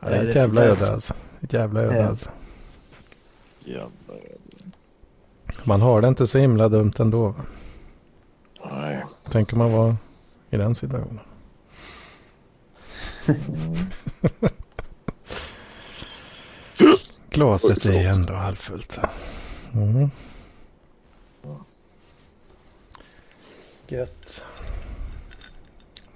[0.00, 1.14] Ja, det är Ja, ett jävla öde alltså.
[1.40, 2.06] Ett jävla öde Ja.
[2.08, 2.30] alltså.
[5.66, 7.28] Man har det inte så himla dumt ändå.
[7.28, 7.34] va?
[8.70, 9.04] Nej.
[9.32, 9.96] Tänker man vara
[10.50, 11.20] i den situationen.
[17.30, 18.98] Glaset är ju ändå halvfullt.
[19.74, 20.10] Mm.
[23.88, 24.42] Gött.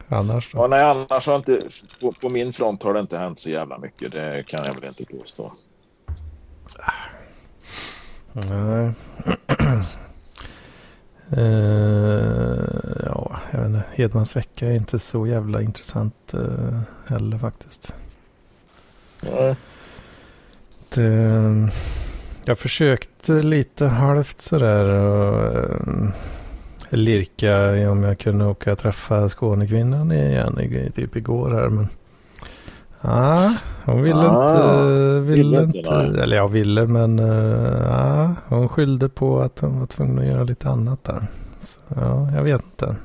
[0.09, 0.67] Annars Ja, då?
[0.67, 1.69] nej, annars har inte,
[2.01, 4.13] på, på min front har det inte hänt så jävla mycket.
[4.13, 5.53] Det kan jag väl inte påstå.
[8.33, 8.93] Nej.
[11.37, 12.57] Eh,
[13.07, 13.83] ja, jag vet inte.
[13.93, 17.95] Hedmans vecka är inte så jävla intressant uh, heller faktiskt.
[19.23, 19.57] Nej.
[20.95, 21.69] Det,
[22.45, 25.55] jag försökte lite halvt sådär och
[25.89, 26.11] uh,
[26.91, 31.69] lirka om jag kunde åka och träffa Skånekvinnan igen i, typ igår här.
[31.69, 31.89] Men
[33.03, 33.51] ah,
[33.85, 35.21] hon ville Ah, inte.
[35.21, 39.87] Ville inte, inte eller jag ville men uh, ah, hon skyllde på att hon var
[39.87, 41.27] tvungen att göra lite annat där.
[41.61, 42.97] Så, ja, jag vet inte.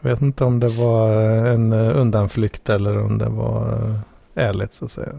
[0.00, 1.12] Jag vet inte om det var
[1.46, 3.94] en undanflykt eller om det var
[4.34, 5.12] ärligt så att säga.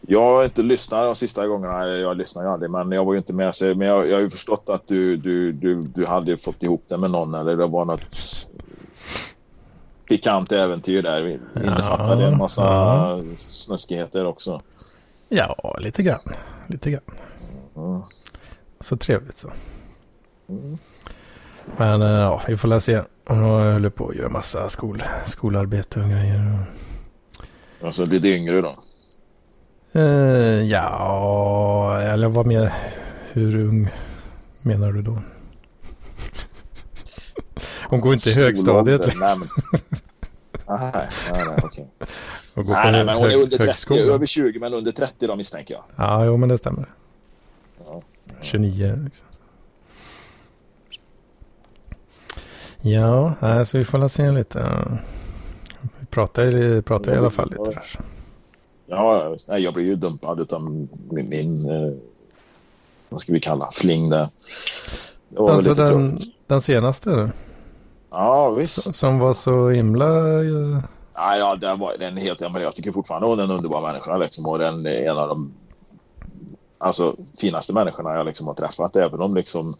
[0.00, 1.86] Jag har inte lyssnat de sista gångerna.
[1.86, 3.54] Jag lyssnar ju aldrig, men jag var ju inte med.
[3.54, 6.82] Så, men jag, jag har ju förstått att du, du, du, du hade fått ihop
[6.88, 8.16] det med någon eller det var något
[10.08, 11.26] pikant äventyr där.
[11.64, 13.20] Innefattade ja, en massa ja.
[13.36, 14.60] snuskigheter också.
[15.28, 16.20] Ja, lite grann.
[16.66, 17.02] Lite grann.
[17.76, 18.00] Mm.
[18.80, 19.50] Så trevligt så.
[20.48, 20.78] Mm.
[21.76, 23.02] Men eh, ja, vi får la se.
[23.24, 26.64] Hon håller på att göra massa skol, skolarbete och grejer.
[27.82, 28.76] Alltså lite yngre då?
[29.96, 32.72] Uh, ja, eller vad mer?
[33.32, 33.90] Hur ung
[34.62, 35.18] menar du då?
[37.88, 39.16] Hon går inte i högstadiet.
[39.16, 39.48] Nej, men...
[40.68, 41.88] nej, nej, nej, okej.
[42.56, 45.84] Nej, nej, men hon är under 30, över 20 men under 30 då misstänker jag.
[45.96, 46.88] Ja, jo men det stämmer.
[47.86, 48.02] Ja,
[48.40, 49.26] 29 liksom.
[52.80, 54.82] Ja, så vi får la se lite.
[56.00, 58.00] Vi pratar, pratar i alla fall lite där.
[58.86, 60.88] Ja, nej, jag blev ju dumpad av min,
[61.28, 61.92] min eh,
[63.08, 64.28] vad ska vi kalla, fling där.
[65.38, 67.30] Alltså den, den senaste?
[68.16, 68.96] Ja, visst.
[68.96, 70.08] Som var så himla...
[70.08, 70.82] Uh...
[71.14, 74.46] Ja, ja den var, den helt, jag tycker fortfarande hon är en underbar människa liksom,
[74.46, 75.52] och den är en av de
[76.78, 78.96] alltså, finaste människorna jag liksom har träffat.
[78.96, 79.74] Även om liksom...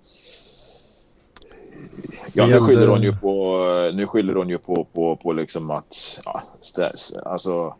[2.32, 3.58] Ja, nu skyller hon ju på,
[3.94, 7.74] nu skyller hon ju på, på, på liksom att ja, stress, alltså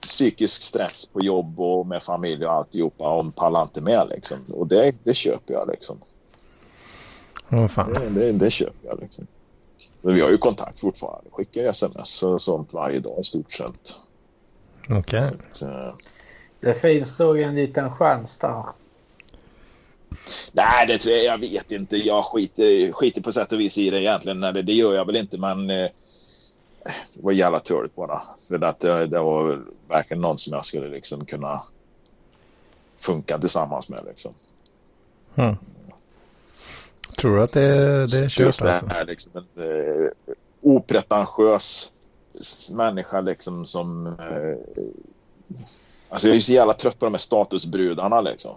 [0.00, 3.04] psykisk stress på jobb och med familj och alltihopa.
[3.04, 4.38] Hon pallar inte med liksom.
[4.54, 5.96] Och det, det köper jag liksom.
[7.50, 7.92] Oh, fan.
[7.92, 9.26] Det, det, det köper jag liksom.
[10.02, 11.30] Men vi har ju kontakt fortfarande.
[11.30, 13.96] Skickar sms och sånt varje dag i stort sett.
[14.88, 14.98] Okej.
[14.98, 15.68] Okay.
[15.68, 15.94] Uh...
[16.60, 18.64] Det finns nog en liten chans där.
[20.52, 21.96] Nej, det tror jag, jag vet inte.
[21.96, 24.40] Jag skiter, skiter på sätt och vis i det egentligen.
[24.40, 25.88] Nej, det, det gör jag väl inte, men eh,
[27.14, 28.22] det var jävla törligt bara.
[28.48, 31.62] För att det, det var verkligen någon som jag skulle liksom kunna
[32.96, 34.32] funka tillsammans med liksom.
[35.34, 35.56] Mm.
[37.16, 38.86] Tror du att det, det är kört det alltså?
[38.96, 40.10] är liksom en eh,
[40.62, 41.92] opretentiös
[42.74, 44.06] människa liksom som...
[44.06, 44.86] Eh,
[46.08, 48.56] alltså jag är så jävla trött på de här statusbrudarna liksom.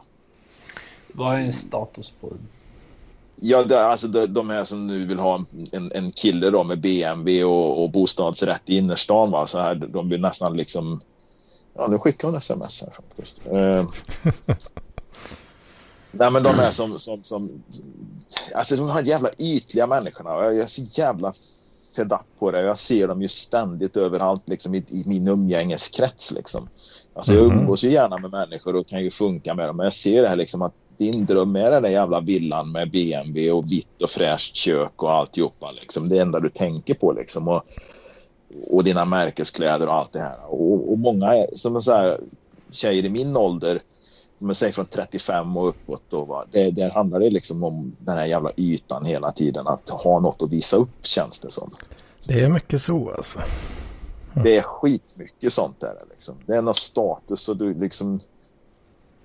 [1.13, 2.39] Vad är en statusbrud?
[3.36, 6.80] Ja, det, alltså de, de här som nu vill ha en, en kille då med
[6.80, 9.32] BMW och, och bostadsrätt i innerstan.
[9.32, 9.48] Va?
[9.48, 11.02] Så här, de vill nästan liksom...
[11.74, 13.48] Ja, nu skickar hon sms här faktiskt.
[13.52, 13.89] Uh,
[16.12, 17.63] nej, men de är som, som, som...
[18.56, 20.30] Alltså de här jävla ytliga människorna.
[20.30, 21.34] Jag är så jävla
[21.95, 22.62] fed up på det.
[22.62, 26.32] Jag ser dem ju ständigt överallt liksom, i, i min umgängeskrets.
[26.32, 26.69] Liksom.
[27.13, 27.60] Alltså, jag mhm.
[27.60, 29.78] umgås ju gärna med människor och kan ju funka med dem.
[29.78, 32.91] Men jag ser det här liksom att din dröm är den där jävla villan med
[32.91, 35.72] BMW och vitt och fräscht kök och alltihopa.
[35.72, 36.10] Liksom.
[36.10, 37.48] Det enda du tänker på liksom.
[37.48, 37.63] Och,
[38.72, 40.38] och dina märkeskläder och allt det här.
[40.48, 42.19] Och, och många som så här,
[42.72, 43.82] tjejer i min ålder,
[44.39, 46.45] men säg från 35 och uppåt, då, va?
[46.52, 49.67] Det, där handlar det liksom om den här jävla ytan hela tiden.
[49.67, 51.69] Att ha något att visa upp känns det som.
[52.28, 53.39] Det är mycket så alltså.
[53.39, 54.43] Mm.
[54.43, 55.95] Det är skitmycket sånt där.
[56.10, 56.36] Liksom.
[56.45, 58.19] Det är någon status och du liksom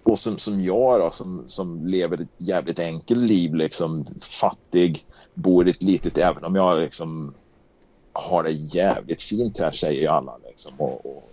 [0.02, 5.68] och som, som jag då, som, som lever ett jävligt enkelt liv, liksom fattig, bor
[5.68, 7.34] i ett litet, även om jag liksom
[8.12, 10.80] har det jävligt fint här säger ju alla liksom.
[10.80, 11.30] Och, och,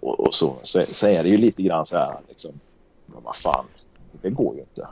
[0.00, 2.50] och, och så, så, så, är det ju lite grann så här liksom.
[3.06, 3.64] Men vad fan,
[4.22, 4.86] det går ju inte.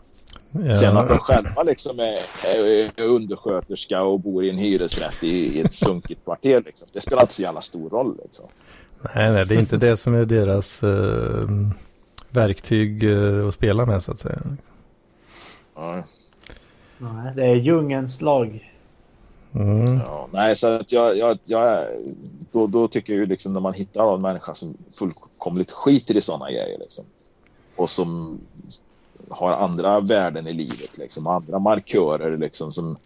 [0.51, 0.75] Ja.
[0.75, 5.61] Sen att de själva liksom är, är, undersköterska och bor i en hyresrätt i, i
[5.61, 6.89] ett sunkigt kvarter liksom.
[6.93, 8.47] Det spelar inte så jävla stor roll liksom.
[9.15, 11.69] Nej, nej, det är inte det som är deras uh,
[12.29, 14.43] verktyg uh, att spela med så att säga.
[15.77, 16.03] Nej.
[16.99, 18.70] Nej, det är djungens lag.
[19.55, 19.99] Mm.
[19.99, 21.87] Ja, nej, så att jag, jag, jag,
[22.51, 26.21] då, då tycker jag ju liksom när man hittar en människa som fullkomligt skiter i
[26.21, 27.05] sådana grejer liksom.
[27.77, 28.41] Och som
[29.29, 32.97] har andra värden i livet, liksom, andra markörer liksom, som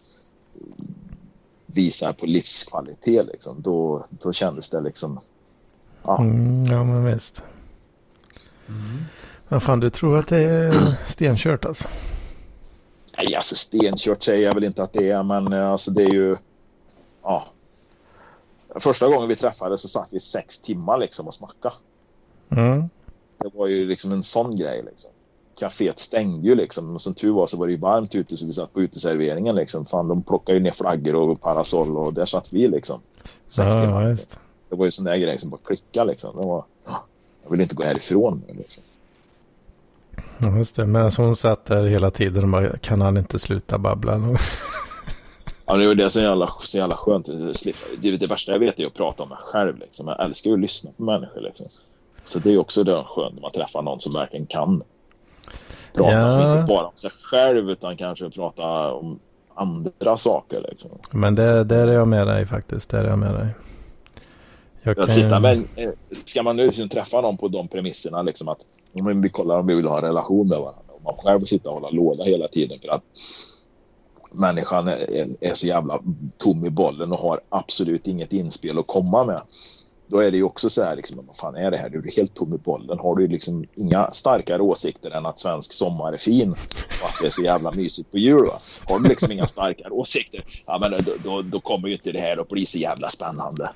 [1.66, 3.26] visar på livskvalitet.
[3.26, 3.62] Liksom.
[3.62, 5.20] Då, då kändes det liksom...
[6.07, 7.42] Ja, mm, ja men visst.
[8.68, 9.04] Mm.
[9.48, 11.88] Men fan, du tror att det är stenkört alltså?
[13.18, 16.12] Nej, alltså stenkört säger jag väl inte att det är, men eh, alltså det är
[16.12, 16.37] ju...
[17.22, 17.44] Ja.
[18.77, 21.74] Första gången vi träffades så satt vi sex timmar liksom och snackade.
[22.50, 22.88] Mm.
[23.38, 25.11] Det var ju liksom en sån grej liksom
[25.55, 26.98] kaféet stängde ju liksom.
[26.98, 29.87] Som tur var så var det ju varmt ute så vi satt på uteserveringen liksom.
[29.87, 33.00] Fan, de plockade ju ner flaggor och parasoll och där satt vi liksom.
[33.46, 34.38] Sex ja, Just.
[34.68, 36.37] Det var ju sån där grej som bara klickade liksom.
[36.37, 36.64] Det var,
[37.42, 38.85] jag vill inte gå härifrån nu liksom.
[40.44, 40.87] Ja, just det.
[40.87, 44.20] Men alltså hon satt där hela tiden och bara, kan han inte sluta babbla?
[45.66, 47.26] Ja, det är det som är jävla, så jävla skönt.
[48.02, 49.78] Det, det värsta jag vet är att prata om mig själv.
[49.78, 50.09] Liksom.
[50.09, 51.40] Jag älskar ju att lyssna på människor.
[51.40, 51.66] Liksom.
[52.24, 54.83] Så det är också det skönt när man träffar någon som verkligen kan
[55.94, 56.61] prata ja.
[56.61, 59.18] inte bara om sig själv utan kanske prata om
[59.54, 60.59] andra saker.
[60.70, 60.90] Liksom.
[61.11, 62.90] Men det, där är jag med dig faktiskt.
[62.90, 63.48] Där är jag med dig.
[64.84, 65.08] Jag kan...
[65.08, 65.90] sitta med, eh,
[66.24, 69.66] ska man nu liksom träffa någon på de premisserna, liksom att om vi kollar om
[69.66, 70.94] vi vill ha en relation med varandra.
[70.96, 73.02] Om man själv sitter och hålla låda hela tiden för att
[74.32, 76.00] människan är, är, så jävla
[76.38, 79.40] tom i bollen och har absolut inget inspel att komma med.
[80.06, 81.88] Då är det ju också så här, liksom, vad fan är det här?
[81.88, 82.98] Du är helt tom i bollen.
[82.98, 86.50] Har du liksom inga starkare åsikter än att svensk sommar är fin
[87.02, 88.44] och att det är så jävla mysigt på jul?
[88.46, 88.58] Va?
[88.84, 92.20] Har du liksom inga starkare åsikter, ja, men då, då, då kommer ju inte det
[92.20, 93.70] här att bli så jävla spännande.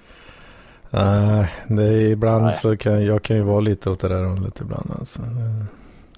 [0.90, 2.52] Nej, det är ibland Nej.
[2.52, 4.90] så kan jag kan ju vara lite åt det där hållet ibland.
[4.98, 5.22] Alltså.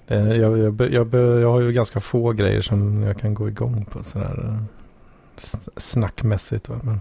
[0.07, 3.47] Det, det, jag, jag, jag, jag, har ju ganska få grejer som jag kan gå
[3.47, 6.69] igång på sådär eh, snackmässigt.
[6.69, 6.75] Va?
[6.83, 6.99] Men,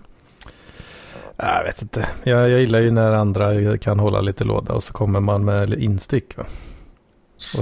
[1.36, 2.08] jag vet inte.
[2.24, 5.74] Jag, jag gillar ju när andra kan hålla lite låda och så kommer man med
[5.74, 6.36] instick.
[6.36, 6.44] Va?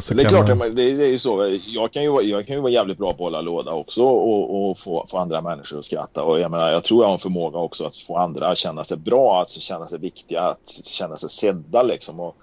[0.09, 0.75] Det är klart, man...
[0.75, 1.59] det, det är ju så.
[1.67, 4.03] Jag kan ju, vara, jag kan ju vara jävligt bra på att hålla låda också
[4.03, 6.23] och, och få, få, andra människor att skratta.
[6.23, 8.85] Och jag, menar, jag tror jag har en förmåga också att få andra att känna
[8.85, 11.83] sig bra, att känna sig viktiga, att känna sig sedda.
[11.83, 12.21] Liksom.
[12.21, 12.37] Och,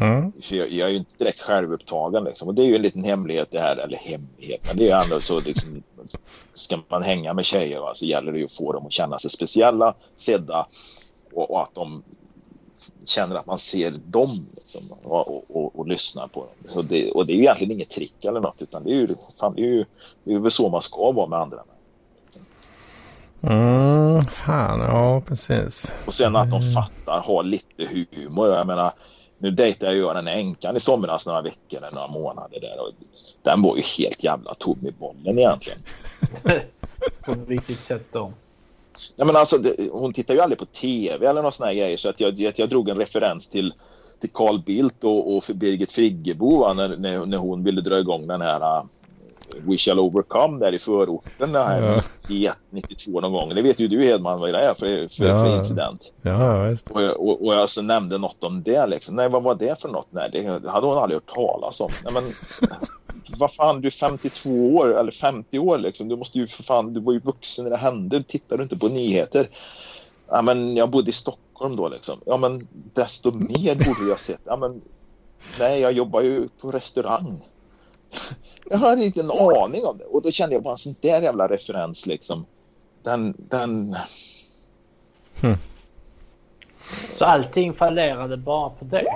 [0.00, 0.32] mm.
[0.50, 2.24] jag, jag, är ju inte direkt självupptagen.
[2.24, 2.48] Liksom.
[2.48, 5.04] Och det är ju en liten hemlighet det här, eller hemlighet, men det är ju
[5.04, 5.82] ändå så liksom,
[6.52, 9.18] ska man hänga med tjejer va, så gäller det ju att få dem att känna
[9.18, 10.66] sig speciella, sedda
[11.32, 12.02] och, och att de
[13.04, 16.54] känner att man ser dem liksom, och, och, och, lyssnar på dem.
[16.64, 19.08] Så det, och det är ju egentligen inget trick eller något utan det är ju,
[19.40, 19.84] fan, det är ju
[20.24, 21.58] det är väl så man ska vara med andra.
[23.42, 25.92] Mm, fan, ja precis.
[26.06, 28.48] Och sen att de fattar, har lite humor.
[28.48, 28.92] Jag menar,
[29.38, 32.92] nu dejtade jag den änkan i somras några veckor eller några månader där och
[33.42, 35.78] den var ju helt jävla tom i bollen egentligen.
[37.24, 38.32] på vilket sätt då?
[39.16, 42.08] Nej, men alltså, det, hon tittar ju aldrig på tv eller några såna grejer så
[42.08, 43.74] att jag, jag, jag drog en referens till
[44.20, 48.26] till Carl Bildt och, och Birgit Friggebo va, när, när, när, hon ville dra igång
[48.26, 48.82] den här
[49.64, 52.02] We shall overcome där i förorten där ja.
[52.28, 53.54] 91, 92 någon gång.
[53.54, 55.36] Det vet ju du Hedman vad det är för, för, ja.
[55.36, 56.12] för incident.
[56.22, 56.90] Ja, just.
[56.90, 59.16] Och, och, och jag alltså nämnde något om det liksom.
[59.16, 60.06] Nej, vad var det för något?
[60.10, 61.90] Nej, det hade hon aldrig hört talas om.
[62.04, 62.34] Nej, men
[63.38, 66.08] vad fan, du är 52 år eller 50 år liksom.
[66.08, 68.22] Du måste ju för fan, du var ju vuxen när det hände.
[68.22, 69.48] Tittar du inte på nyheter?
[70.28, 72.20] Ja, men jag bodde i Stockholm då liksom.
[72.26, 74.42] Ja, men desto mer borde jag sett.
[74.44, 74.80] Ja, men
[75.58, 77.40] nej, jag jobbar ju på restaurang.
[78.70, 80.04] Jag hade inte en aning om det.
[80.04, 82.46] Och då kände jag bara en sån där jävla referens liksom.
[83.02, 83.96] Den, den...
[85.40, 85.56] Hmm.
[87.14, 89.06] Så allting fallerade bara på det?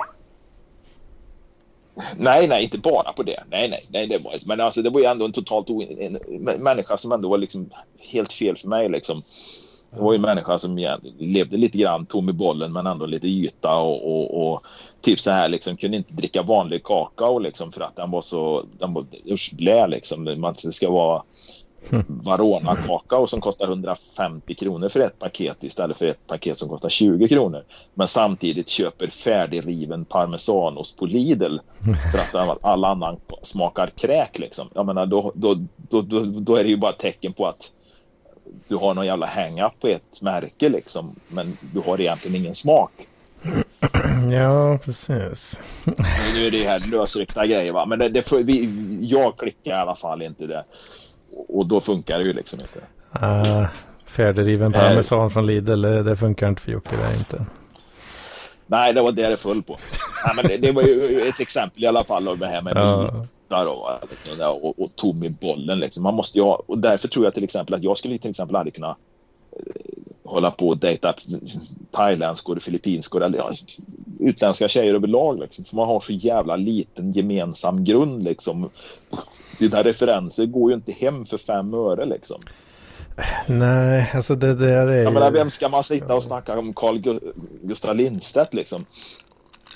[2.17, 3.43] Nej, nej, inte bara på det.
[3.49, 5.83] Nej, nej, nej, det var Men alltså, det var ju ändå en totalt o...
[5.99, 6.19] en
[6.63, 9.23] människa som ändå var liksom helt fel för mig liksom.
[9.95, 13.27] Det var ju en människa som levde lite grann tom i bollen men ändå lite
[13.27, 14.61] yta och, och, och,
[15.01, 18.65] typ så här liksom kunde inte dricka vanlig kakao liksom för att den var så,
[18.79, 20.39] den var usch blä liksom.
[20.41, 21.23] Man ska vara
[22.07, 26.89] Varona kakao som kostar 150 kronor för ett paket istället för ett paket som kostar
[26.89, 27.63] 20 kronor.
[27.93, 31.57] Men samtidigt köper färdigriven parmesanost på Lidl
[32.11, 34.69] för att alla annan smakar kräk liksom.
[34.73, 35.55] Jag menar då, då,
[35.89, 37.71] då, då, då är det ju bara tecken på att
[38.67, 41.15] du har någon jävla hang-up på ett märke liksom.
[41.27, 42.91] Men du har egentligen ingen smak.
[44.31, 45.61] Ja, precis.
[46.35, 47.85] nu är det här lösryckta grejer va.
[47.85, 48.69] Men det, det vi,
[49.01, 50.63] jag klickar i alla fall inte det.
[51.47, 52.79] Och då funkar det ju liksom inte.
[53.25, 53.67] Uh,
[54.05, 57.45] färdigriven parmesan äh, från Lidl, det funkar inte för Jocke det inte.
[58.67, 59.77] Nej, det var det det föll på.
[60.25, 62.73] Nej, men det, det, var ju ett exempel i alla fall av det här med
[62.77, 65.79] ja där och, liksom, och, och tom i bollen.
[65.79, 66.03] Liksom.
[66.03, 68.55] Man måste ju ha, och därför tror jag till exempel att jag skulle till exempel
[68.55, 68.95] aldrig kunna
[69.51, 69.81] eh,
[70.23, 71.13] hålla på och dejta
[71.91, 73.51] thailändskor, filippinskor eller ja,
[74.19, 75.39] utländska tjejer överlag.
[75.39, 75.65] Liksom.
[75.65, 78.23] För man har så jävla liten gemensam grund.
[78.23, 78.69] Liksom.
[79.59, 82.05] Dina referenser går ju inte hem för fem öre.
[82.05, 82.41] Liksom.
[83.47, 87.19] Nej, alltså det där är Jag menar, vem ska man sitta och snacka om Carl
[87.61, 88.85] Gustaf Lindstedt liksom?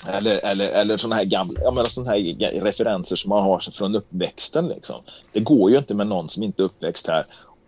[0.08, 3.96] Eller, eller, eller sådana här gamla jag menar, såna här referenser som man har från
[3.96, 4.68] uppväxten.
[4.68, 5.02] Liksom.
[5.32, 7.26] Det går ju inte med någon som inte är uppväxt här.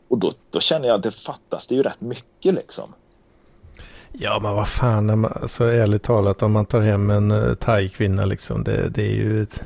[0.08, 2.94] Och då, då känner jag att det fattas det ju rätt mycket liksom.
[4.12, 8.24] Ja men vad fan, man, så ärligt talat om man tar hem en eh, thai-kvinna
[8.24, 8.64] liksom.
[8.64, 9.62] Det, det är ju ett,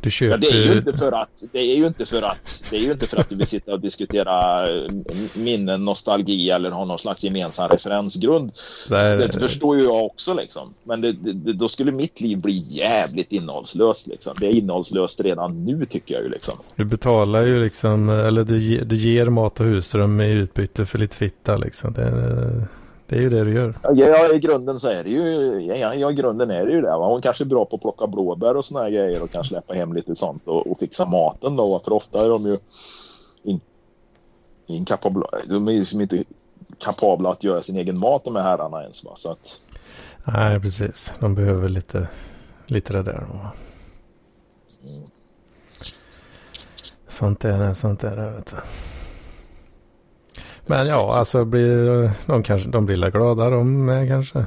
[0.00, 0.32] du köper...
[0.32, 2.80] Ja, det är ju inte för att det är ju inte för att det är
[2.80, 4.90] ju inte för att du vill sitta och diskutera eh,
[5.34, 8.52] minnen, nostalgi eller ha någon slags gemensam referensgrund.
[8.88, 10.74] Där, Det förstår ju jag också liksom.
[10.84, 14.34] Men det, det, då skulle mitt liv bli jävligt innehållslöst liksom.
[14.40, 16.54] Det är innehållslöst redan nu tycker jag ju liksom.
[16.76, 21.16] Du betalar ju liksom, eller du, du ger mat och husrum i utbyte för lite
[21.16, 21.92] fitta liksom.
[21.92, 22.68] Det,
[23.12, 23.74] det är ju det du gör.
[23.94, 25.22] Ja, i grunden så är det ju,
[25.60, 26.90] ja, ja, i grunden är det ju det.
[26.90, 27.06] Va?
[27.06, 29.74] Hon kanske är bra på att plocka blåbär och såna här grejer och kan släppa
[29.74, 31.80] hem lite sånt och, och fixa maten då.
[31.84, 32.58] För ofta är de ju
[33.42, 33.60] in,
[34.66, 36.24] inkapabla, de är ju liksom inte
[36.78, 39.04] kapabla att göra sin egen mat de här herrarna ens.
[39.04, 39.12] Va?
[39.14, 39.60] Så att,
[40.24, 41.12] Nej, precis.
[41.20, 42.08] De behöver lite,
[42.66, 43.26] lite det där.
[44.84, 45.02] mm.
[47.08, 48.30] Sånt är det, sånt är det.
[48.30, 48.56] Vet du.
[50.66, 54.46] Men ja, alltså blir, de, kanske, de blir glada de med kanske.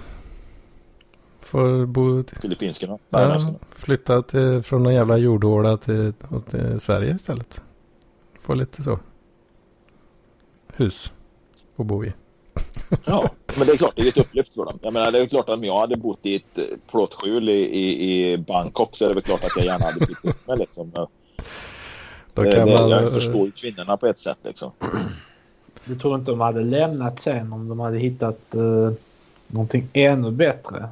[1.41, 2.97] Får bo, till- Filippinskarna.
[3.09, 3.37] ja,
[3.75, 6.13] flytta till, från någon jävla jordhåla till,
[6.49, 7.61] till Sverige istället.
[8.41, 8.99] Få lite så.
[10.75, 11.11] Hus
[11.77, 12.13] att bo i.
[13.05, 14.79] Ja, men det är klart, det är ett upplyft för dem.
[14.81, 17.53] Jag menar, det är klart att om jag hade bott i ett eh, plåtskjul i,
[17.53, 20.57] i, i Bangkok så är det väl klart att jag gärna hade bytt upp mig
[20.57, 20.91] liksom.
[20.93, 21.07] Då
[22.43, 24.71] Det, kan det, man, jag förstår kvinnorna på ett sätt liksom.
[25.85, 28.91] Du tror inte de hade lämnat sen om de hade hittat uh,
[29.47, 30.89] någonting ännu bättre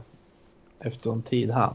[0.79, 1.71] efter en tid här?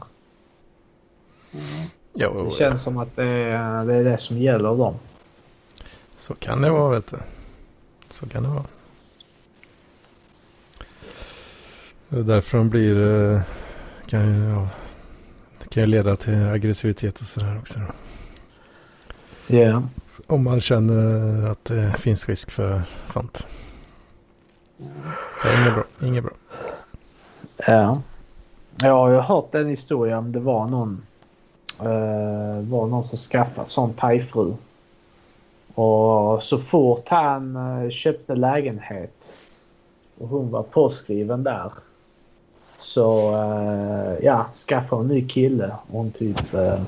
[2.13, 4.95] Jo, Det känns som att det är, det är det som gäller dem.
[6.17, 7.17] Så kan det vara vet du.
[8.13, 8.65] Så kan det vara.
[12.09, 12.97] Det är därför de blir...
[13.33, 13.41] eh,
[14.07, 14.67] Kan ju, ja,
[15.63, 17.79] det kan ju leda till aggressivitet och sådär också.
[19.47, 19.83] Ja.
[20.29, 23.47] Om man känner att det finns risk för sånt.
[25.43, 25.83] Det är inget bra.
[26.07, 26.33] Inget bra.
[27.67, 28.01] Ja.
[28.75, 30.31] Ja, jag har hört den historien.
[30.31, 31.01] Det var någon,
[31.79, 34.53] eh, var någon som skaffade sån thai-fru.
[35.75, 39.31] Och så fort han eh, köpte lägenhet
[40.17, 41.71] och hon var påskriven där.
[42.79, 45.75] Så eh, ja, skaffade hon en ny kille.
[45.87, 46.53] Och hon typ...
[46.53, 46.81] Eh,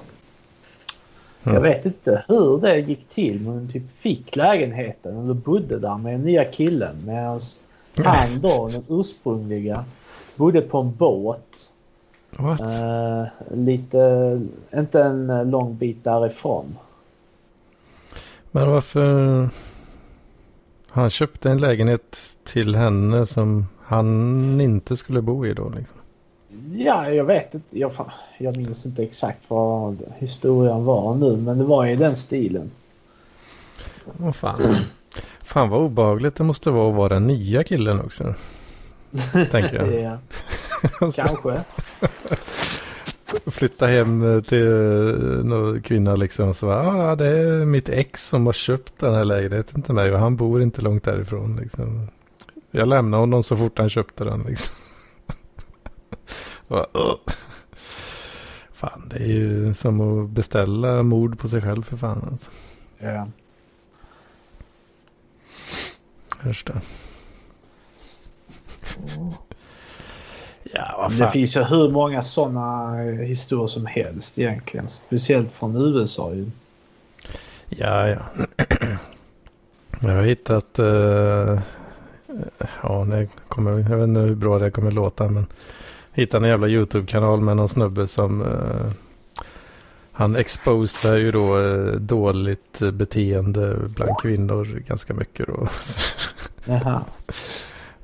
[1.43, 1.63] jag Mm.
[1.63, 6.13] vet inte hur det gick till men hon typ fick lägenheten och bodde där med
[6.13, 6.95] den nya killen.
[7.05, 7.39] Medan
[7.95, 9.85] han då, den ursprungliga,
[10.35, 11.69] bodde på en båt.
[12.39, 14.41] Eh, lite,
[14.75, 16.77] inte en lång bit därifrån.
[18.51, 19.49] Men varför?
[20.89, 25.97] Han köpte en lägenhet till henne som han inte skulle bo i då liksom.
[26.73, 27.79] Ja, jag vet inte.
[27.79, 27.91] Jag,
[28.37, 32.71] jag minns inte exakt vad historien var nu men det var i den stilen.
[34.05, 34.75] Vad fan.
[35.43, 38.35] Fan vad obehagligt det måste vara att vara den nya killen också.
[39.51, 40.01] Tänker jag.
[41.01, 41.61] ja, kanske.
[43.45, 46.53] Flytta hem till eh, någon kvinna liksom.
[46.53, 50.13] Så bara, ah, det är mitt ex som har köpt den här lägenheten till mig
[50.13, 52.07] och han bor inte långt därifrån liksom.
[52.71, 54.75] Jag lämnade honom så fort han köpte den liksom.
[56.93, 57.35] "Ugh."
[58.73, 62.51] Fan, det är ju som att beställa mord på sig själv för fan alltså.
[62.99, 63.27] Ja.
[66.43, 66.81] Värsta.
[70.63, 71.31] Ja, vad Det fan.
[71.31, 74.87] finns ju hur många sådana historier som helst egentligen.
[74.87, 76.51] Speciellt från USA ju.
[77.69, 78.19] Ja, ja.
[80.01, 80.79] Jag har hittat...
[80.79, 81.59] eh,
[82.83, 85.45] ja, det kommer, jag vet inte hur bra det kommer låta, men...
[86.13, 88.41] Hittade en jävla YouTube-kanal med någon snubbe som...
[88.41, 88.91] eh,
[90.11, 95.67] han exposar ju då eh, dåligt beteende bland kvinnor ganska mycket då.
[96.65, 97.01] Jaha.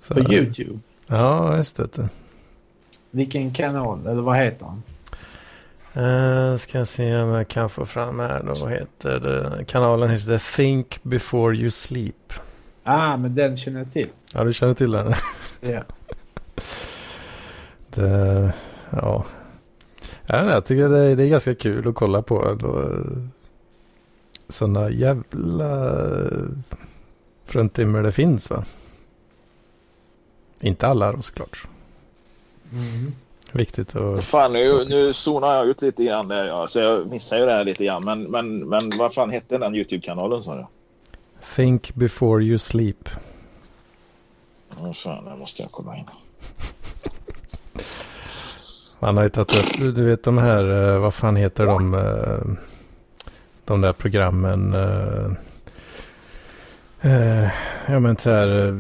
[0.01, 0.79] Så, På YouTube.
[1.07, 2.09] Ja, just det.
[3.11, 4.07] Vilken kanal?
[4.07, 4.83] Eller vad heter han?
[5.97, 8.53] Uh, ska se om jag kan få fram här då.
[8.63, 9.65] Vad heter det?
[9.65, 12.33] Kanalen heter Think before you sleep.
[12.83, 14.07] Ah, men den känner jag till.
[14.33, 15.13] Ja, du känner till den?
[15.61, 15.83] Ja.
[17.97, 18.53] Det,
[18.89, 19.25] ja.
[20.25, 22.49] Ja, jag tycker det är, det är ganska kul att kolla på.
[22.49, 22.89] ändå.
[24.49, 25.95] Sådana jävla
[27.45, 28.65] fruntimmer det finns va.
[30.59, 31.67] Inte alla då såklart.
[32.71, 33.13] Mm.
[33.51, 34.23] Viktigt att...
[34.23, 36.47] Fan, nu, nu zonar jag ut lite grann där.
[36.47, 36.67] Ja.
[36.67, 38.03] Så jag missar ju det här lite grann.
[38.03, 40.67] Men, men, men vad fan hette den YouTube-kanalen sa jag?
[41.55, 43.09] Think before you sleep.
[44.79, 46.05] Åh fan, där måste jag kolla in.
[48.99, 52.39] Han har ju tagit upp, du vet de här, eh, vad fan heter de, eh,
[53.65, 54.73] de där programmen.
[57.01, 57.49] eh,
[57.87, 58.75] ja men så här,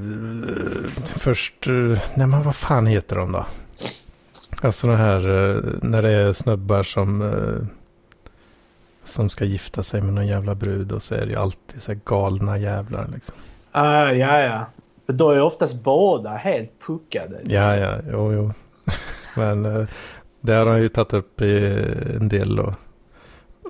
[1.19, 1.67] först,
[2.15, 3.45] nej men vad fan heter de då?
[4.61, 5.19] Alltså de här,
[5.81, 7.31] när det är snubbar som,
[9.03, 11.91] som ska gifta sig med någon jävla brud och så är det ju alltid så
[11.91, 13.35] här galna jävlar liksom.
[13.71, 14.65] Ah, ja, ja.
[15.13, 17.33] Då är oftast båda helt puckade.
[17.33, 17.51] Liksom.
[17.51, 18.53] Ja, ja, jo, jo.
[19.35, 19.87] Men eh,
[20.41, 21.67] det har han ju tagit upp i
[22.15, 22.75] en del då.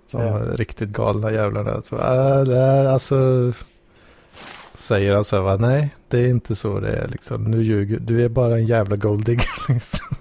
[0.07, 0.37] Som Ja.
[0.37, 1.81] riktigt galna jävlarna.
[1.81, 3.51] Så, äh, alltså.
[4.73, 5.55] Säger han så här, va?
[5.57, 7.43] nej det är inte så det är liksom.
[7.43, 9.49] Nu ljuger du är bara en jävla golddigger.
[9.73, 10.15] Liksom.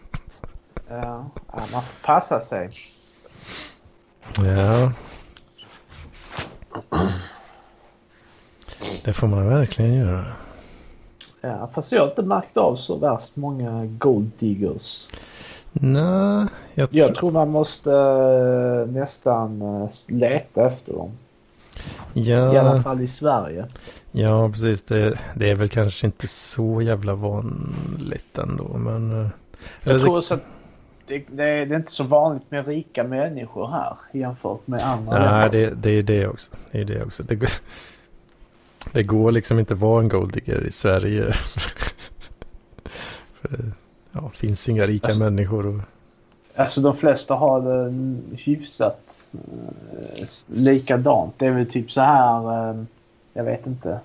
[0.88, 1.30] Ja.
[1.52, 2.70] ja, man får passa sig.
[4.44, 4.92] Ja.
[9.04, 10.24] Det får man verkligen göra.
[11.46, 15.08] Ja, fast jag har inte märkt av så värst många gold diggers.
[15.72, 17.30] Nej, jag, Jag tror...
[17.30, 21.10] man måste eh, nästan eh, leta efter dem.
[22.14, 23.66] I alla Ja, fall i Sverige.
[24.12, 24.82] ja, precis.
[24.82, 28.64] Det, det är väl kanske inte så jävla vanligt ändå.
[28.76, 29.28] Men, eh,
[29.84, 30.42] Jag tror också att
[31.06, 35.70] det, det, är- inte så vanligt med rika människor här jämfört med andra Nej, det,
[35.70, 36.50] det är det också.
[36.72, 37.22] Det är det också.
[37.22, 37.36] Det
[38.92, 41.32] det går liksom inte att vara en golddigger i Sverige.
[43.40, 43.72] För det
[44.12, 45.66] ja, finns inga rika Alltså- människor.
[45.66, 45.80] Och,
[46.58, 47.94] Alltså de flesta har det
[48.36, 51.34] hyfsat eh, likadant.
[51.36, 52.76] Det är väl typ så här, eh,
[53.32, 54.00] jag vet inte.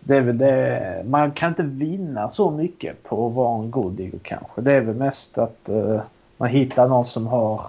[0.00, 4.18] Det är väl det, man kan inte vinna så mycket på att vara en golddigger
[4.22, 4.60] kanske.
[4.60, 6.00] Det är väl mest att eh,
[6.36, 7.62] man hittar någon som har,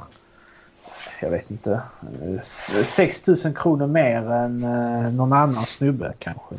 [1.21, 1.81] jag vet inte,
[2.71, 6.55] eh, 6 000 kronor mer än eh, någon annan snubbe kanske.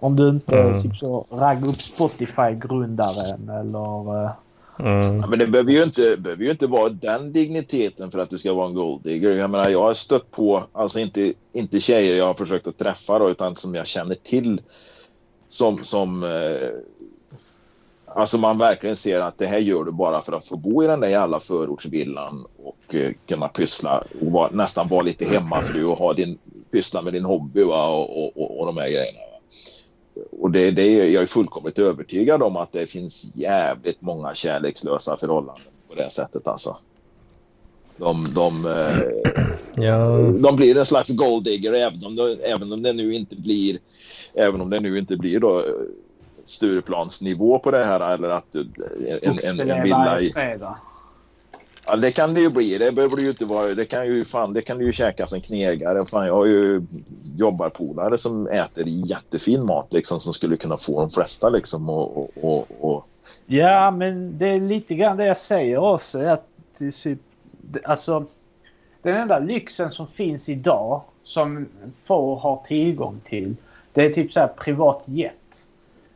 [0.00, 0.82] Om du inte Mm.
[0.82, 4.24] typ så raggar upp Spotify-grundaren eller...
[4.24, 4.30] eh,
[4.78, 8.30] mm, Ja, men det behöver ju, inte, behöver ju inte vara den digniteten för att
[8.30, 9.30] du ska vara en golddigger.
[9.30, 13.18] Jag menar, jag har stött på, alltså inte, inte tjejer jag har försökt att träffa
[13.18, 14.60] då, utan som jag känner till
[15.48, 16.68] som, som eh,
[18.06, 20.86] alltså man verkligen ser att det här gör du bara för att få bo i
[20.86, 25.98] den där jävla förortsvillan och eh, kunna pyssla och vara, nästan vara lite hemmafru och
[25.98, 26.38] ha din,
[26.70, 29.18] pyssla med din hobby va, och, och, och, de här grejerna.
[29.18, 29.38] Va.
[30.40, 35.16] Och det, det är, jag är fullkomligt övertygad om att det finns jävligt många kärlekslösa
[35.16, 36.76] förhållanden på det sättet alltså.
[37.96, 38.98] De, de, eh,
[39.84, 43.78] ja, de blir en slags golddigger även om, det, även om det nu inte blir
[44.34, 45.64] även om det nu inte blir då
[46.44, 48.62] Stureplansnivå på det här eller att eh,
[49.22, 50.32] en, en, en villa i...
[50.32, 50.76] fredag.
[51.86, 52.78] Ja, det kan det ju bli.
[52.78, 53.74] Det behöver det ju inte vara.
[53.74, 56.06] Det kan ju fan, det kan ju käkas en knegare.
[56.06, 56.82] Fan, jag har ju
[57.36, 62.66] jobbarpolare som äter jättefin mat liksom som skulle kunna få de flesta liksom och, och,
[62.80, 63.06] och,
[63.46, 66.20] Ja, men det är lite grann det jag säger också.
[66.20, 66.46] Att
[66.78, 67.18] typ,
[67.84, 68.24] alltså,
[69.02, 71.68] den enda lyxen som finns idag som
[72.04, 73.56] få har tillgång till.
[73.92, 75.32] Det är typ så här privat jet.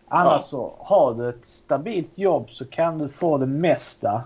[0.09, 0.43] Annars Ja.
[0.43, 4.23] så har du ett stabilt jobb så kan du få det mesta.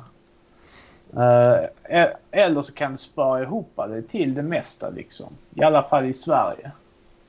[1.17, 1.65] Eh,
[1.99, 5.27] e- eller så kan du spara ihop det till det mesta liksom.
[5.55, 6.71] I alla fall i Sverige.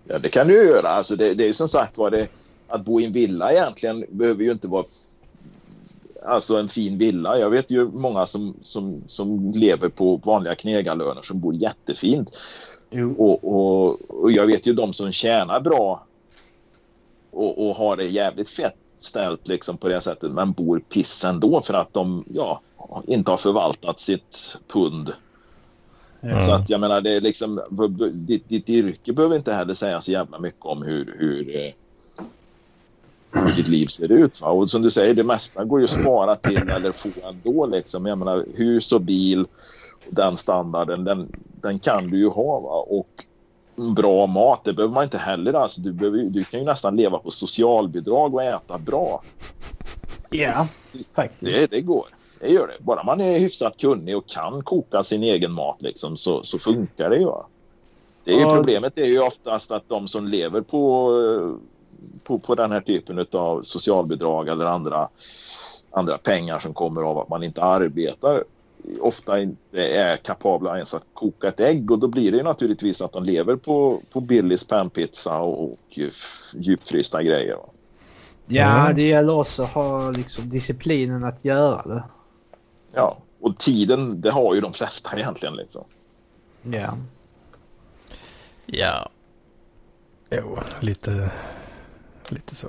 [0.04, 0.88] Ja, det kan du göra.
[0.88, 2.28] Alltså det, det är som sagt var det
[2.68, 4.86] att bo i en villa egentligen behöver ju inte vara
[6.26, 7.40] alltså en fin villa.
[7.40, 12.38] Jag vet ju många som, som, som lever på vanliga knegarlöner som bor jättefint.
[13.18, 16.06] Och, och, och jag vet ju de som tjänar bra
[17.32, 21.62] och, och har det jävligt fett ställt liksom på det sättet men bor piss ändå
[21.62, 22.62] för att de ja,
[23.08, 25.14] inte har förvaltat sitt pund
[26.24, 26.42] Mm.
[26.42, 27.62] så att jag menar, det är liksom,
[28.14, 31.74] ditt, ditt yrke behöver inte heller säga så jävla mycket om hur, hur,
[33.32, 34.42] hur ditt liv ser ut.
[34.42, 34.48] Va?
[34.48, 37.66] Och som du säger, det mesta går ju att spara till eller få ändå.
[37.66, 38.06] Liksom.
[38.06, 39.46] Jag menar, hus och bil,
[40.10, 41.32] den standarden, den,
[41.62, 42.60] den kan du ju ha.
[42.60, 42.86] Va?
[42.90, 43.26] Och
[43.96, 45.54] bra mat, det behöver man inte heller.
[45.54, 49.24] Alltså, du, behöver, du kan ju nästan leva på socialbidrag och äta bra.
[50.30, 50.68] Ja,
[51.16, 51.72] faktiskt.
[51.72, 52.06] Det, det går.
[52.40, 52.84] Det gör det.
[52.84, 57.10] Bara man är hyfsat kunnig och kan koka sin egen mat liksom, så, så funkar
[57.10, 57.32] det ju.
[58.24, 58.46] Det är ju.
[58.46, 61.14] Problemet är ju oftast att de som lever på,
[62.24, 65.10] på, på den här typen av socialbidrag eller andra,
[65.92, 68.44] andra pengar som kommer av att man inte arbetar
[69.00, 73.02] ofta inte är kapabla ens att koka ett ägg och då blir det ju naturligtvis
[73.02, 76.00] att de lever på, på Billys panpizza och, och
[76.54, 77.56] djupfrysta grejer.
[77.56, 77.70] Va?
[78.48, 82.04] Ja, det gäller också att ha liksom, disciplinen att göra det.
[82.94, 85.56] Ja, och tiden det har ju de flesta egentligen.
[85.56, 85.84] Liksom.
[86.62, 86.98] Ja.
[88.66, 89.10] ja.
[90.30, 91.32] Jo, lite,
[92.30, 92.68] lite så.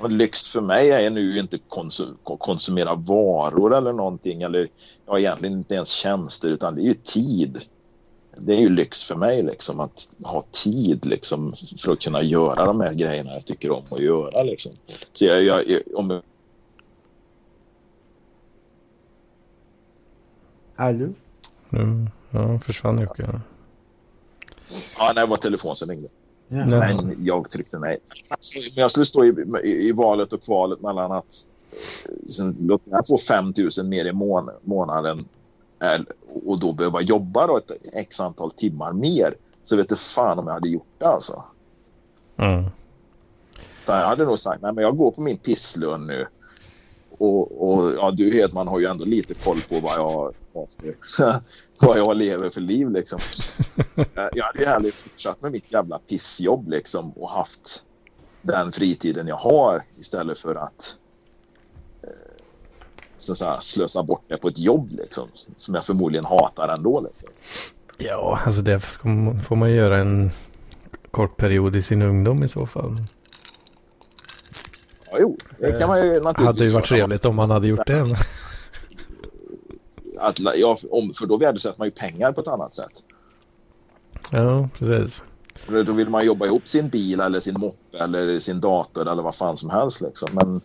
[0.00, 4.68] Och lyx för mig är nu inte konsum konsumera varor eller någonting eller
[5.06, 7.58] ja, egentligen inte ens tjänster utan det är ju tid.
[8.36, 12.66] Det är ju lyx för mig liksom att ha tid liksom för att kunna göra
[12.66, 14.72] de här grejerna jag tycker om att göra liksom.
[15.12, 16.22] Så jag, jag, jag om
[20.74, 21.08] Hallå?
[21.68, 23.40] Nu ja, försvann Jocke.
[24.98, 26.08] Ja, det var telefon som ringde.
[26.52, 26.64] Ja.
[26.66, 27.98] Men jag tryckte nej.
[28.28, 29.34] Alltså, Men jag skulle stå i,
[29.64, 31.46] i, i valet och kvalet mellan att
[32.40, 35.24] eh, låt mig få 5 000 mer i mån, månaden
[35.82, 36.06] eller-
[36.44, 39.34] och då behöva jobba då ett x antal timmar mer.
[39.64, 41.44] Så vet du fan om jag hade gjort det alltså.
[42.36, 42.64] Mm.
[43.86, 46.26] Så jag hade nog sagt nej men jag går på min pisslön nu.
[47.18, 50.32] Och, och ja, du Hedman har ju ändå lite koll på vad jag,
[51.78, 53.20] vad jag lever för liv liksom.
[53.94, 57.84] Jag jag hade ju hellre fortsatt med mitt jävla pissjobb liksom och haft
[58.42, 60.96] den fritiden jag har istället för att
[62.02, 62.08] eh,
[63.16, 67.00] så att säga, slösa bort det på ett jobb liksom, som jag förmodligen hatar ändå.
[67.00, 67.28] Liksom.
[67.98, 70.30] Ja, alltså det får man göra en
[71.10, 73.04] kort period i sin ungdom i så fall.
[75.10, 77.68] Ja, jo, det kan man ju naturligtvis Det hade ju varit trevligt om man hade
[77.68, 78.16] gjort det.
[80.20, 83.04] Att, ja, om, för då värdesätter man ju pengar på ett annat sätt.
[84.30, 85.24] Ja, precis.
[85.54, 89.22] För Då vill man jobba ihop sin bil eller sin moppe eller sin dator eller
[89.22, 90.00] vad fan som helst.
[90.00, 90.28] Liksom.
[90.32, 90.60] Men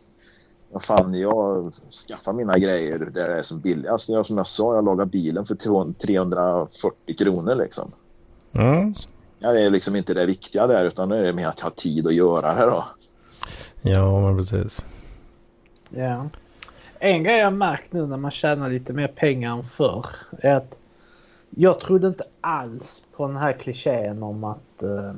[0.72, 1.74] vad fan, jag
[2.08, 4.10] skaffar mina grejer där det är som billigast.
[4.10, 7.56] Jag, som jag sa, jag lagar bilen för 340 kronor.
[7.56, 7.92] Liksom.
[8.52, 8.94] Mm.
[9.40, 11.72] Ja, det är liksom inte det viktiga där utan det är mer att jag har
[11.72, 12.72] tid att göra det.
[12.72, 12.86] Då.
[13.82, 14.86] Ja, men precis.
[15.90, 16.30] Ja.
[17.00, 20.06] En grej jag märkt nu när man tjänar lite mer pengar än förr
[20.40, 20.78] är att
[21.50, 24.84] jag trodde inte alls på den här klichén om att...
[24.84, 25.14] Eh,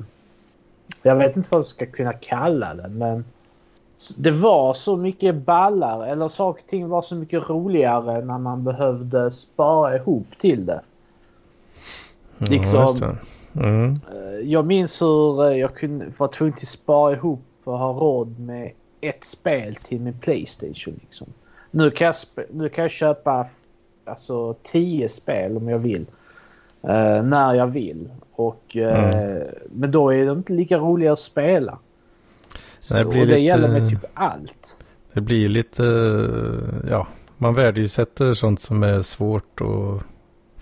[1.04, 3.26] jag vet inte vad jag ska kunna kalla det men
[4.18, 8.64] det var så mycket ballare eller saker och ting var så mycket roligare när man
[8.64, 10.82] behövde spara ihop till det.
[12.38, 13.18] Ja, Liksom- just det.
[13.56, 14.00] Mm.
[14.16, 17.92] Eh, Jag minns hur eh, jag kunde var tvungen att spara ihop för att ha
[17.94, 18.72] råd med
[19.02, 21.00] ett spel till min Playstation.
[21.02, 21.28] Liksom.
[21.78, 22.16] Nu, kan jag
[22.52, 23.48] nu kan jag köpa
[24.06, 26.06] alltså, tio spel om jag vill.
[26.82, 28.10] eh, när jag vill.
[28.32, 31.78] Och, eh, Men då är de inte lika roliga att spela.
[32.80, 34.78] Så, det blir och det lite- gäller med typ allt.
[35.14, 35.84] Det blir lite,
[36.90, 37.08] ja,
[37.38, 40.04] man värdesätter sånt som är svårt att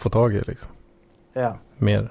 [0.02, 0.70] få tag i liksom.
[1.34, 1.58] Ja.
[1.78, 2.10] Mer.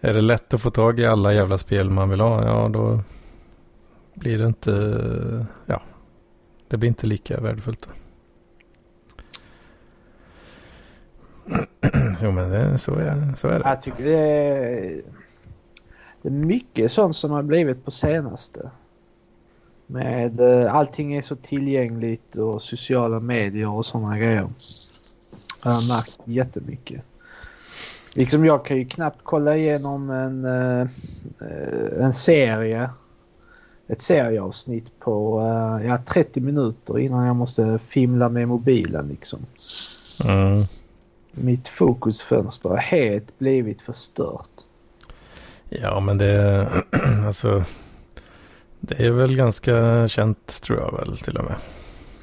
[0.00, 3.00] Är det lätt att få tag i alla jävla spel man vill ha, ja då
[4.14, 5.82] blir det inte, ja,
[6.70, 7.88] det blir inte lika värdefullt.
[12.22, 13.68] jo men det, så, är, så är det.
[13.68, 15.02] Jag tycker det är,
[16.22, 18.70] det är mycket sånt som har blivit på senaste.
[19.86, 24.48] Med eh, allting är så tillgängligt och sociala medier och sådana grejer.
[25.64, 27.02] Jag har märkt jättemycket.
[28.14, 30.80] Liksom jag kan ju knappt kolla igenom en, eh,
[31.40, 32.90] eh, en serie.
[33.92, 39.46] Ett serieavsnitt på eh, ja, 30 minuter innan jag måste fimla med mobilen liksom.
[40.28, 40.54] Mm.
[41.32, 44.50] Mitt fokusfönster har helt blivit förstört.
[45.68, 46.68] Ja men det,
[47.26, 47.64] alltså,
[48.80, 51.56] det är väl ganska känt tror jag väl till och med.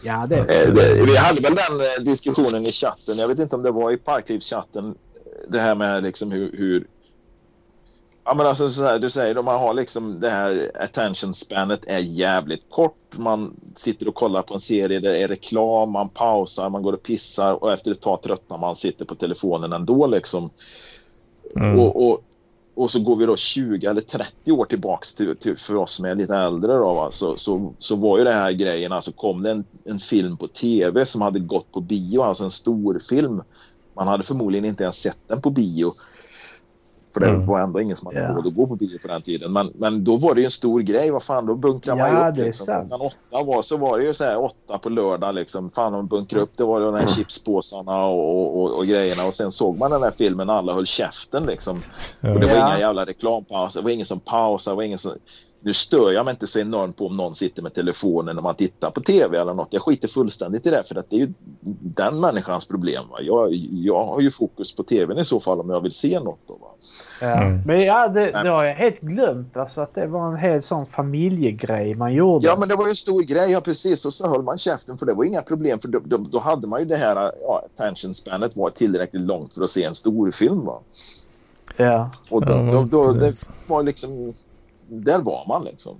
[0.05, 3.15] Ja, det Eh, det, vi hade väl den eh, diskussionen i chatten.
[3.17, 4.85] Jag vet inte om det var i Parklivschatten.
[4.85, 6.51] eh, Det här med liksom hur...
[6.57, 6.87] hur
[8.27, 11.99] ja, men alltså, så här, du säger, man har liksom det här attention spanet är
[11.99, 13.17] jävligt kort.
[13.17, 17.03] Man sitter och kollar på en serie, det är reklam, man pausar, man går och
[17.03, 20.49] pissar och efter ett tag tröttnar man, sitter på telefonen ändå liksom.
[21.55, 21.79] Mm.
[21.79, 22.21] Och, och,
[22.75, 26.05] och så går vi då 20 eller 30 år tillbaks till, till, för oss som
[26.05, 27.11] är lite äldre då, va?
[27.11, 30.47] Så, så, så var ju det här grejen, alltså kom det en, en film på
[30.47, 33.41] tv som hade gått på bio, alltså en stor film.
[33.93, 35.93] Man hade förmodligen inte ens sett den på bio.
[37.19, 37.45] För det Mm.
[37.47, 38.27] var ändå ingen som hade Ja.
[38.29, 39.53] råd att gå på bio på den tiden.
[39.53, 41.11] Men, men då var det ju en stor grej.
[41.11, 42.37] Vad fan, då bunkrar man Ja, ju upp.
[42.37, 42.65] Liksom.
[42.65, 45.35] Klockan åtta var, så var det ju så här åtta på lördag.
[45.35, 45.69] Liksom.
[45.71, 46.51] Fan, de bunkrar upp.
[46.57, 49.25] Det var de här chipspåsarna och, och, och grejerna.
[49.27, 51.45] Och sen såg man den här filmen alla höll käften.
[51.45, 51.77] Liksom.
[52.21, 52.67] Och det var Ja.
[52.67, 53.79] inga jävla reklampauser.
[53.79, 54.73] Det var ingen som pausade.
[54.73, 55.11] Det var ingen som...
[55.67, 58.55] Nu stör jag mig inte så enormt på om någon sitter med telefonen när man
[58.55, 59.67] tittar på tv eller något.
[59.71, 61.33] Jag skiter fullständigt i det för att det är ju
[61.81, 63.03] den människans problem.
[63.09, 63.17] Va?
[63.21, 66.39] Jag, jag har ju fokus på tvn i så fall om jag vill se något.
[66.47, 66.57] Då.
[67.21, 67.61] Mm.
[67.65, 69.57] Men ja, det, det har jag helt glömt.
[69.57, 72.45] Alltså att det var en helt sån familjegrej man gjorde.
[72.45, 73.51] Ja, men det var ju en stor grej.
[73.51, 74.05] Ja, precis.
[74.05, 75.79] Och så höll man käften för det var inga problem.
[75.79, 79.53] För då, då, då hade man ju det här ja, attention spanet var tillräckligt långt
[79.53, 80.65] för att se en stor film.
[80.65, 80.79] Va?
[81.77, 82.11] Ja.
[82.29, 83.33] Och då, då, då, det
[83.67, 84.33] var liksom...
[84.87, 85.97] Där var man liksom.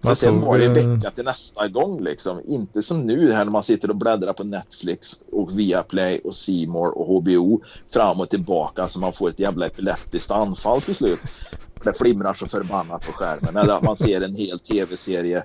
[0.00, 2.40] Men sen var det en vecka till nästa gång liksom.
[2.44, 6.34] Inte som nu här när man sitter och bläddrar på Netflix och Viaplay och
[6.68, 11.20] More och HBO fram och tillbaka så man får ett jävla epileptiskt anfall till slut.
[11.84, 13.56] Det flimrar så förbannat på skärmen.
[13.56, 15.44] Eller att man ser en hel tv-serie,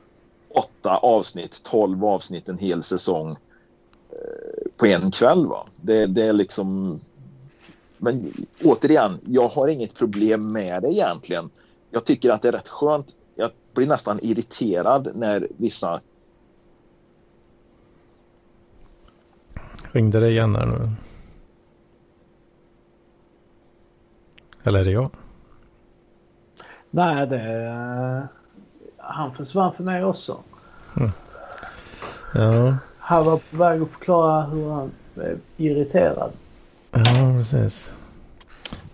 [0.56, 5.46] åtta avsnitt, tolv avsnitt, en hel säsong eh, på en kväll.
[5.46, 5.66] Va?
[5.82, 7.00] Det, det är liksom...
[7.98, 11.50] Men återigen, jag har inget problem med det egentligen.
[11.92, 13.18] Jag tycker att det är rätt skönt.
[13.36, 16.02] Jag blir nästan irriterad när vissa...
[19.92, 20.90] Ringde det igen här nu?
[24.64, 25.10] Eller är det jag?
[26.90, 28.28] Nej, det...
[28.98, 30.40] Han försvann för mig också.
[32.34, 36.32] Ja, Han var på väg att förklara hur han blev irriterad.
[36.92, 37.04] ja
[37.38, 37.94] precis.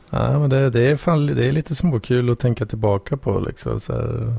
[0.09, 3.79] Ja, men det, det, är fan, det är lite småkul att tänka tillbaka på liksom
[3.79, 4.33] så här.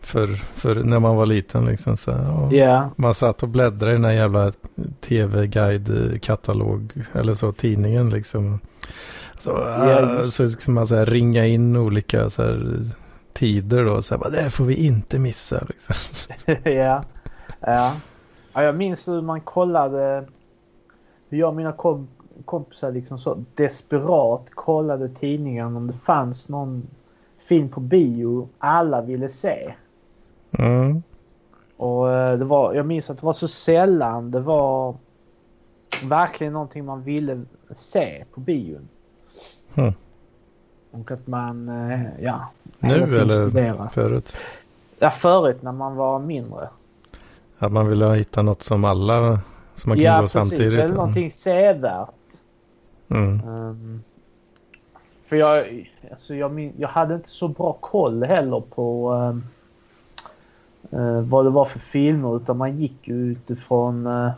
[0.00, 2.54] För, för när man var liten liksom så här.
[2.54, 4.52] Ja, Man satt och bläddrade i den här jävla
[5.00, 8.60] tv-guide-katalog eller så, tidningen liksom.
[9.38, 12.80] Så, Ja, äh, så ska man så här, ringa in olika så här,
[13.32, 14.02] tider då.
[14.02, 15.94] Så här, bara, det här får vi inte missa liksom.
[16.64, 17.04] ja.
[17.60, 17.92] ja.
[18.52, 20.24] Ja, jag minns hur man kollade.
[21.28, 22.08] Hur jag och mina kom,
[22.44, 26.86] kompisar liksom så desperat kollade tidningen om det fanns någon
[27.38, 29.74] film på bio alla ville se.
[30.58, 31.02] Mm.
[31.76, 34.94] Och eh, det var, jag minns att det var så sällan det var
[36.04, 38.88] verkligen någonting man ville se på bion.
[39.74, 39.92] Hmm.
[40.90, 42.50] Och att man, eh, ja.
[42.78, 43.88] Nu eller studera.
[43.88, 44.32] förut?
[44.98, 46.68] Ja, förut när man var mindre.
[47.58, 49.40] Att man ville hitta något som alla,
[49.74, 50.32] som man kan ja, gå precis.
[50.32, 50.78] samtidigt.
[50.78, 52.08] Eller någonting sevärt.
[53.08, 53.48] Mm.
[53.48, 54.02] Um,
[55.26, 55.66] för jag,
[56.10, 59.44] alltså jag, jag hade inte så bra koll heller på um,
[61.00, 64.30] uh, vad det var för filmer utan man gick utifrån uh,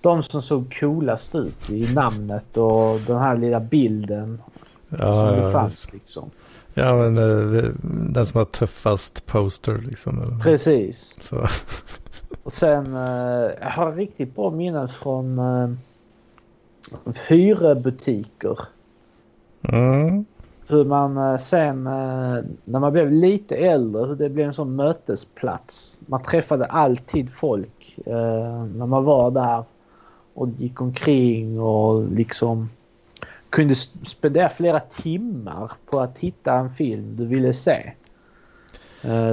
[0.00, 4.42] de som såg coolast ut i namnet och den här lilla bilden
[4.88, 6.30] Ja, som det ja, fanns liksom.
[6.74, 7.64] ja, men eh,
[8.12, 10.22] den som har tuffast poster liksom.
[10.22, 11.16] eller- Precis.
[11.20, 11.46] Så.
[12.42, 12.92] Och sen
[13.60, 15.38] jag har riktigt bra minnen från
[17.28, 18.58] hyrebutiker.
[19.68, 20.24] Mm.
[20.68, 24.76] hur man eh, sen eh, när man blev lite äldre hur det blev en sån
[24.76, 26.00] mötesplats.
[26.06, 29.64] Man träffade alltid folk eh, när man var där
[30.34, 32.70] och gick omkring och liksom
[33.50, 37.92] kunde spendera flera timmar på att hitta en film du ville se.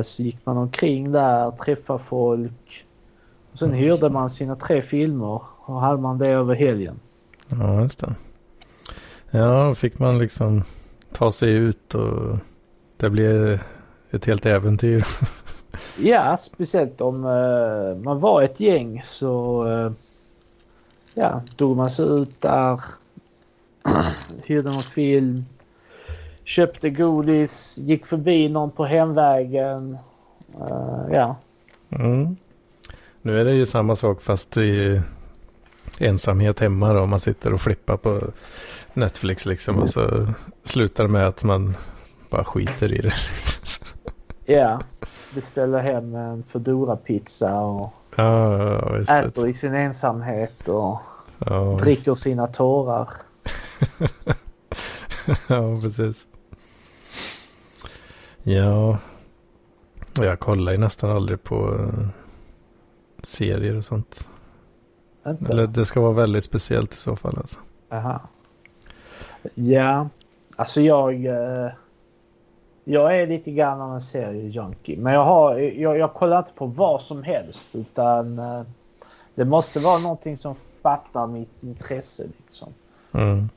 [0.04, 2.86] Så gick man omkring där, träffade folk.
[3.51, 6.99] Och sen hyrde man sina tre filmer och hade man det över helgen.
[7.60, 8.16] Ja, just det.
[9.32, 10.64] Ja, då fick man liksom
[11.14, 12.38] ta sig ut och
[12.97, 13.60] det blev
[14.12, 15.06] ett helt äventyr.
[15.97, 19.91] Ja, speciellt om eh, man var ett gäng så eh,
[21.14, 22.82] ja, tog man sig ut där,
[24.43, 25.45] hyrde någon film,
[26.43, 29.97] köpte godis, gick förbi någon på hemvägen.
[30.62, 31.36] Eh, ja,
[31.99, 32.36] Mm.
[33.22, 35.01] Nu är det ju samma sak fast i
[35.99, 37.05] ensamhet hemma då.
[37.05, 38.21] Man sitter och flippar på
[38.93, 40.27] Netflix liksom och så
[40.63, 41.75] slutar det med att man
[42.29, 43.13] bara skiter i det.
[44.45, 44.81] ja.
[45.35, 49.11] Beställer hem en Foodora-pizza och Ja, ja, visst.
[49.11, 50.99] äter i sin ensamhet och
[51.37, 51.83] Ja, visst.
[51.83, 53.09] dricker sina tårar.
[55.47, 56.27] ja, precis.
[58.43, 58.97] Ja,
[60.17, 62.07] jag kollar ju nästan aldrig på eh,
[63.23, 64.27] serier och sånt.
[65.28, 65.51] Inte?
[65.51, 67.59] Eller det ska vara väldigt speciellt i så fall alltså.
[67.89, 68.21] Aha.
[69.55, 70.07] Ja,
[70.55, 71.26] alltså jag...
[71.26, 71.71] Eh,
[72.86, 74.97] jag är lite grann av en seriejunkie.
[74.97, 78.61] Men jag, har, jag, jag kollar inte på vad som helst utan eh,
[79.36, 82.24] det måste vara någonting som fattar mitt intresse.
[82.38, 82.74] Liksom.
[83.11, 83.49] Mm.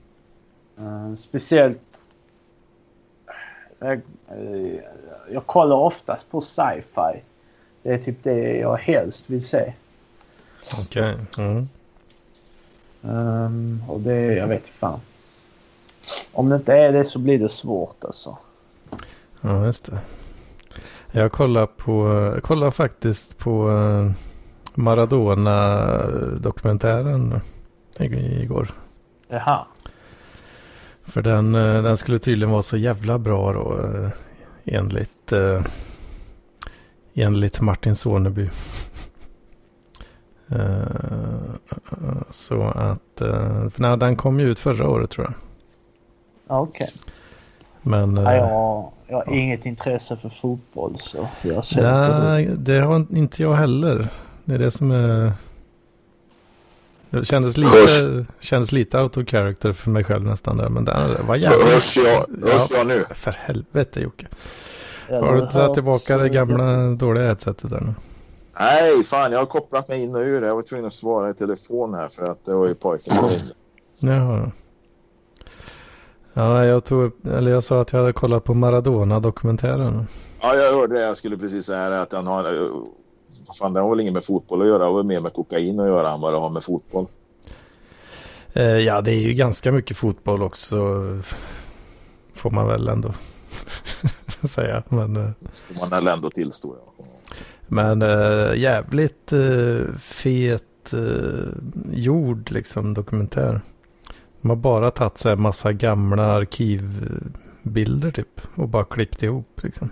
[0.79, 1.81] Eh, speciellt...
[3.79, 4.01] Jag,
[5.31, 7.23] jag kollar oftast på sci-fi.
[7.83, 9.73] Det är typ det jag helst vill se.
[10.75, 11.17] Okej.
[11.39, 11.69] Mm.
[13.03, 15.01] Ehm, och det, jag vet fan.
[16.33, 18.39] Om det inte är det så blir det svårt alltså.
[19.41, 19.99] Ja, just det.
[21.13, 24.11] Jag kollar på, jag kollar faktiskt på eh,
[24.75, 27.41] Maradona-dokumentären
[27.99, 28.69] igår.
[29.29, 29.67] Jaha.
[31.05, 34.09] För den, eh, den skulle tydligen vara så jävla bra då eh,
[34.65, 35.33] enligt,
[37.15, 38.51] enligt Martin Soneby.
[40.49, 40.59] Eh,
[42.31, 45.35] Så att, eh, för nej, den kom ju ut förra året tror jag.
[46.61, 46.87] Okej.
[47.83, 52.25] Men Ja, eh, jag, jag har inget intresse för fotboll så jag ser inte det.
[52.25, 54.09] nej, det har inte jag heller.
[54.45, 55.33] Det är det som är...
[57.11, 60.69] Det kändes lite, kändes lite out of character för mig själv nästan där.
[60.69, 61.67] Men det var jävligt...
[61.73, 63.05] Hörs jag, hörs jag nu?
[63.15, 64.27] För helvete Jocke.
[65.09, 67.95] Har du tagit tillbaka så- det gamla dåliga headsetet där nu?
[68.61, 70.43] Nej, fan jag har kopplat mig in och ur.
[70.43, 73.45] Jag var tvungen att svara i telefon här för att det var ju pojken ringde.
[74.01, 74.51] Jaha.
[76.33, 80.07] Ja, jag tog eller jag sa att jag hade kollat på Maradona-dokumentären.
[80.41, 81.01] Ja, jag hörde det.
[81.01, 82.71] Jag skulle precis säga att han har...
[83.59, 84.79] Fan, det har väl inget med fotboll att göra.
[84.79, 87.07] Det har mer med kokain att göra än vad det har med fotboll.
[88.53, 90.77] Eh, ja, det är ju ganska mycket fotboll också.
[92.35, 93.13] Får man väl ändå
[94.49, 94.83] säga.
[94.89, 96.77] Men, eh, Får man väl ändå tillstå.
[96.99, 97.05] Ja
[97.67, 101.49] men äh, jävligt äh, fet eh, äh,
[101.93, 103.61] gjord liksom dokumentär.
[104.41, 108.41] De har bara tagit så här massa gamla arkivbilder typ.
[108.55, 109.91] Och bara klippt ihop liksom.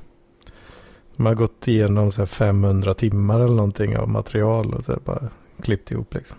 [1.16, 5.00] De har gått igenom så här 500 timmar eller någonting av material och så här
[5.04, 5.28] bara
[5.62, 6.36] klippt ihop liksom.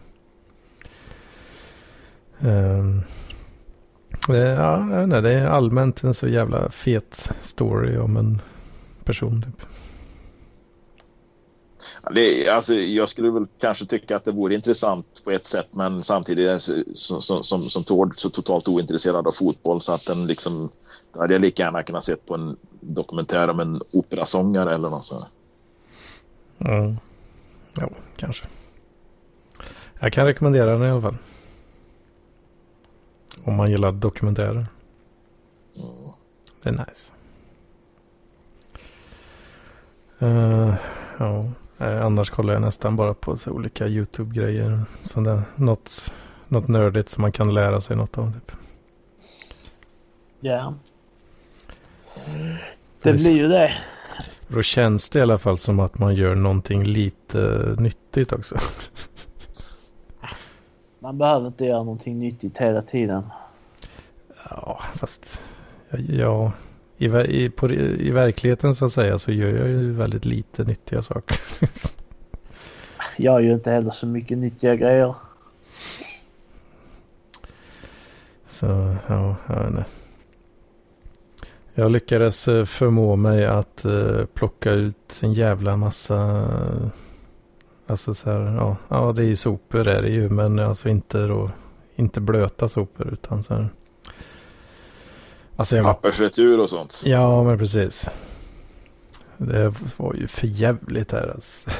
[2.39, 3.01] Um,
[4.27, 8.41] det, ja, jag vet inte, det är allmänt en så jävla fet story om en
[9.03, 9.65] person typ.
[12.11, 16.03] Det, alltså, jag skulle väl kanske tycka att det vore intressant på ett sätt men
[16.03, 20.69] samtidigt som, som, som, som Tord så totalt ointresserad av fotboll så att den liksom
[21.13, 25.05] då hade jag lika gärna kunnat se på en dokumentär om en operasångare eller något
[25.05, 25.25] sånt.
[26.57, 26.95] Ja,
[27.73, 28.47] ja kanske.
[29.99, 31.17] Jag kan rekommendera den i alla fall.
[33.43, 34.67] Om man gillar dokumentärer.
[35.75, 36.11] Mm.
[36.63, 37.11] Det är nice.
[40.19, 40.75] Eh,
[41.17, 44.82] ja, eh, annars kollar jag nästan bara på så olika YouTube-grejer.
[45.55, 46.13] Något,
[46.47, 48.34] något nördigt som man kan lära sig något av.
[48.34, 48.51] Typ.
[50.39, 50.73] Ja.
[53.01, 53.73] Det blir ju det.
[54.47, 58.57] Då känns det i alla fall som att man gör någonting lite nyttigt också.
[60.99, 63.23] Man behöver inte göra någonting nyttigt hela tiden.
[64.49, 65.41] Ja, fast
[65.89, 66.51] ja, ja
[66.97, 71.01] i, i, på, i verkligheten så att säga så gör jag ju väldigt lite nyttiga
[71.01, 71.37] saker.
[73.17, 75.15] Jag gör ju inte heller så mycket nyttiga grejer.
[78.49, 79.85] så ja, jag vet inte.
[81.73, 86.47] Jag lyckades eh, förmå mig att eh, plocka ut en jävla massa.
[87.87, 91.27] Alltså så här, ja, ja det är ju sopor är det ju, men alltså inte
[91.27, 91.51] då,
[91.95, 93.69] inte blöta sopor utan så här.
[95.55, 97.01] Alltså jag Pappersretur och sånt.
[97.05, 98.09] Ja, men precis.
[99.37, 101.69] Det var ju för jävligt här alltså.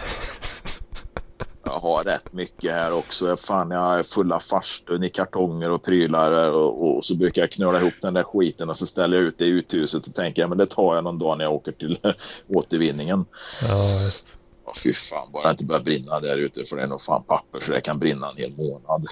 [1.64, 3.38] Jag har rätt mycket här också.
[3.38, 7.80] Fan, jag är fulla farstun i kartonger och prylar och, och så brukar jag knöla
[7.80, 10.58] ihop den där skiten och så ställer jag ut det i uthuset och tänker men
[10.58, 11.98] det tar jag någon dag när jag åker till
[12.48, 13.26] återvinningen.
[13.62, 14.40] Ja, visst.
[14.66, 17.24] Åh, fy fan, bara det inte börjar brinna där ute för det är nog fan
[17.24, 19.06] papper så det kan brinna en hel månad.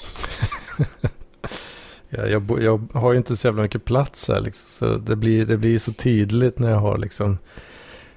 [2.18, 4.66] Ja, jag, bo- jag har ju inte så jävla mycket plats här liksom.
[4.89, 7.38] Så det blir, det blir så tydligt när jag har liksom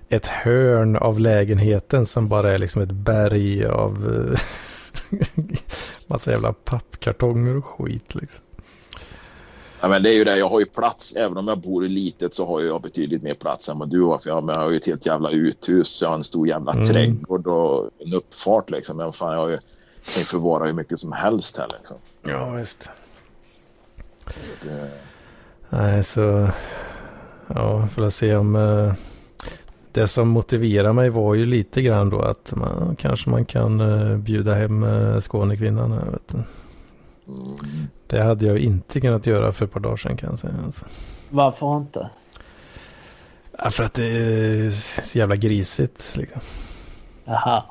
[0.08, 4.40] ett hörn av lägenheten som bara är liksom ett berg av eh,
[6.06, 8.42] massa jävla pappkartonger och skit liksom.
[9.80, 11.16] Ja, men det är ju det, jag har ju plats.
[11.16, 14.02] Även om jag bor i litet så har jag betydligt mer plats än vad du
[14.02, 14.18] har.
[14.18, 16.02] För jag, jag har ju ett helt jävla uthus.
[16.02, 16.86] Jag har en stor jävla Mm.
[16.88, 18.96] trädgård och en uppfart liksom.
[18.96, 19.56] Men fan, jag har ju,
[20.04, 21.96] kan ju förvara hur mycket som helst här liksom.
[22.22, 22.90] Ja, visst.
[24.30, 24.88] Så eh,
[25.68, 26.48] Nej, så
[27.54, 28.92] ja, får se om eh,
[29.92, 34.16] det som motiverar mig var ju lite grann då att man, kanske man kan eh,
[34.16, 35.92] bjuda hem eh, Skånekvinnan.
[35.92, 36.36] här, Vet du.
[36.36, 40.54] mm, Det hade jag inte kunnat göra för ett par dagar sedan kan jag säga.
[40.64, 40.84] Alltså.
[41.30, 42.10] Varför inte?
[43.58, 44.70] Ja, för att det är
[45.04, 46.40] så jävla grisigt liksom.
[47.24, 47.62] Jaha.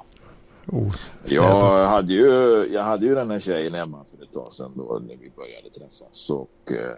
[0.67, 1.31] Ostädat.
[1.31, 2.29] Jag hade, ju,
[2.73, 5.69] jag hade ju den här tjejen hemma för ett tag sedan då när vi började
[5.69, 6.29] träffas.
[6.29, 6.97] Och, eh,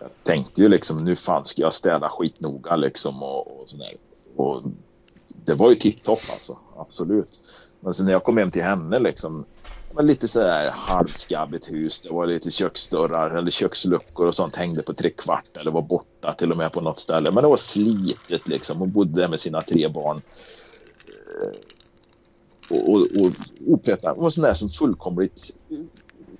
[0.00, 3.88] jag tänkte ju liksom nu fan ska jag städa skitnoga liksom och, och sådär.
[4.36, 4.62] Och
[5.44, 7.42] det var ju tipptopp alltså, absolut.
[7.80, 9.44] Men sen när jag kom hem till henne liksom
[9.94, 12.00] men lite sådär halvskabbigt hus.
[12.00, 16.32] Det var lite köksdörrar eller köksluckor och sånt hängde på tre kvart eller var borta
[16.32, 17.30] till och med på något ställe.
[17.30, 18.78] Men det var slitet liksom.
[18.78, 20.20] Hon bodde där med sina tre barn
[22.70, 23.32] och, och, och
[23.66, 24.12] opetad.
[24.12, 25.54] Hon var sån där som fullkomligt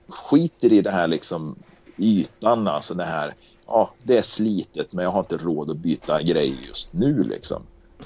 [0.09, 1.57] skiter i det här liksom
[1.99, 3.35] ytan, alltså det här.
[3.67, 7.63] Ja, det är slitet men jag har inte råd att byta grejer just nu liksom.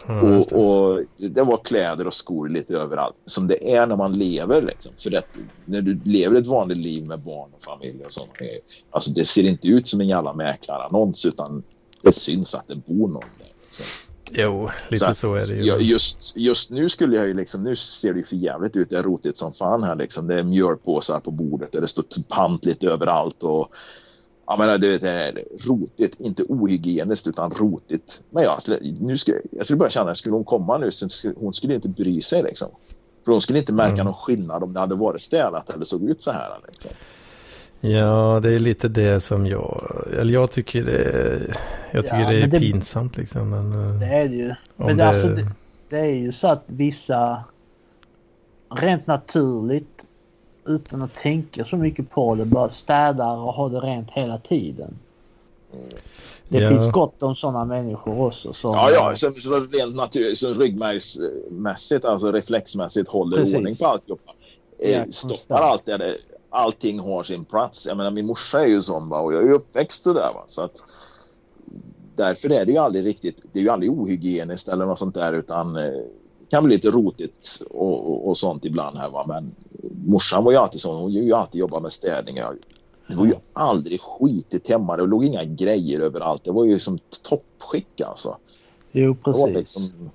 [0.07, 0.57] Ja, just det.
[0.57, 3.15] och, och det var kläder och skor lite överallt.
[3.25, 4.93] Som det är när man lever liksom.
[4.99, 5.23] För det,
[5.65, 8.31] när du lever ett vanligt liv med barn och familj och sånt.
[8.91, 11.63] Alltså det ser inte ut som en jävla mäklarannons utan
[12.03, 13.53] det syns att det bor någon där.
[13.67, 13.87] Liksom.
[14.31, 15.77] Jo, lite att så, är det ju.
[15.79, 18.91] Just, just nu skulle jag ju liksom, nu ser det ju för jävligt ut.
[18.91, 20.27] Det är rotigt som fan här liksom.
[20.27, 23.69] Det är mjölpåsar på bordet och det står pant lite överallt och
[24.47, 28.23] jag menar, det, är rotigt, inte ohygieniskt utan rotigt.
[28.31, 31.35] Men jag, skulle- nu skulle, jag skulle börja känna, skulle hon komma nu så skulle,
[31.37, 32.69] hon skulle inte bry sig liksom.
[33.25, 34.05] För de skulle inte märka Mm.
[34.05, 36.51] någon skillnad om det hade varit städat eller såg ut så här.
[36.69, 36.91] Liksom.
[37.87, 41.57] Ja, det är lite det som jag, eller jag tycker det är,
[41.91, 43.51] jag tycker Ja, det är det- pinsamt liksom.
[43.51, 44.49] Men, eh, Det är det ju.
[44.51, 44.55] om
[44.87, 45.49] Men det, det, alltså, det,
[45.89, 47.45] det är ju så att vissa
[48.75, 50.07] rent naturligt
[50.67, 54.95] utan att tänka så mycket på det bara städar och har det rent hela tiden.
[56.49, 56.69] Det Ja.
[56.69, 58.53] finns gott om sådana människor också.
[58.53, 63.55] Som, Ja, ja, så, så rent naturligt, så ryggmärgsmässigt, alltså reflexmässigt håller Precis.
[63.55, 64.33] ordning på alltihopa.
[64.79, 66.17] Ja, Eh, stoppar allt där det,
[66.55, 67.87] allting har sin plats.
[67.87, 70.15] Jag menar, min morsa är ju sån va, och jag är uppväxt där.
[70.15, 70.83] Va, så att,
[72.17, 75.33] därför är det ju aldrig riktigt, det är ju aldrig ohygieniskt eller något sånt där
[75.33, 75.83] utan eh,
[76.41, 79.25] det kan bli lite rotigt och, och, och sånt ibland här va.
[79.29, 79.55] Men
[80.05, 82.39] morsan var ju alltid sån, hon ju alltid jobbat med städning.
[83.07, 86.45] Det var ju aldrig skitigt hemma, det låg inga grejer överallt.
[86.45, 88.37] Det var ju som toppskick alltså.
[88.93, 89.55] Jo, precis.
[89.55, 90.11] liksom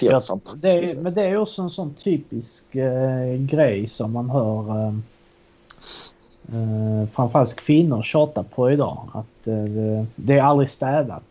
[0.00, 0.22] Ja,
[0.54, 4.94] det är, men det är också en sån typisk eh, grej som man hör eh,
[6.48, 9.08] eh, framförallt kvinnor tjata på idag.
[9.14, 11.22] Att eh, det- är aldrig städat.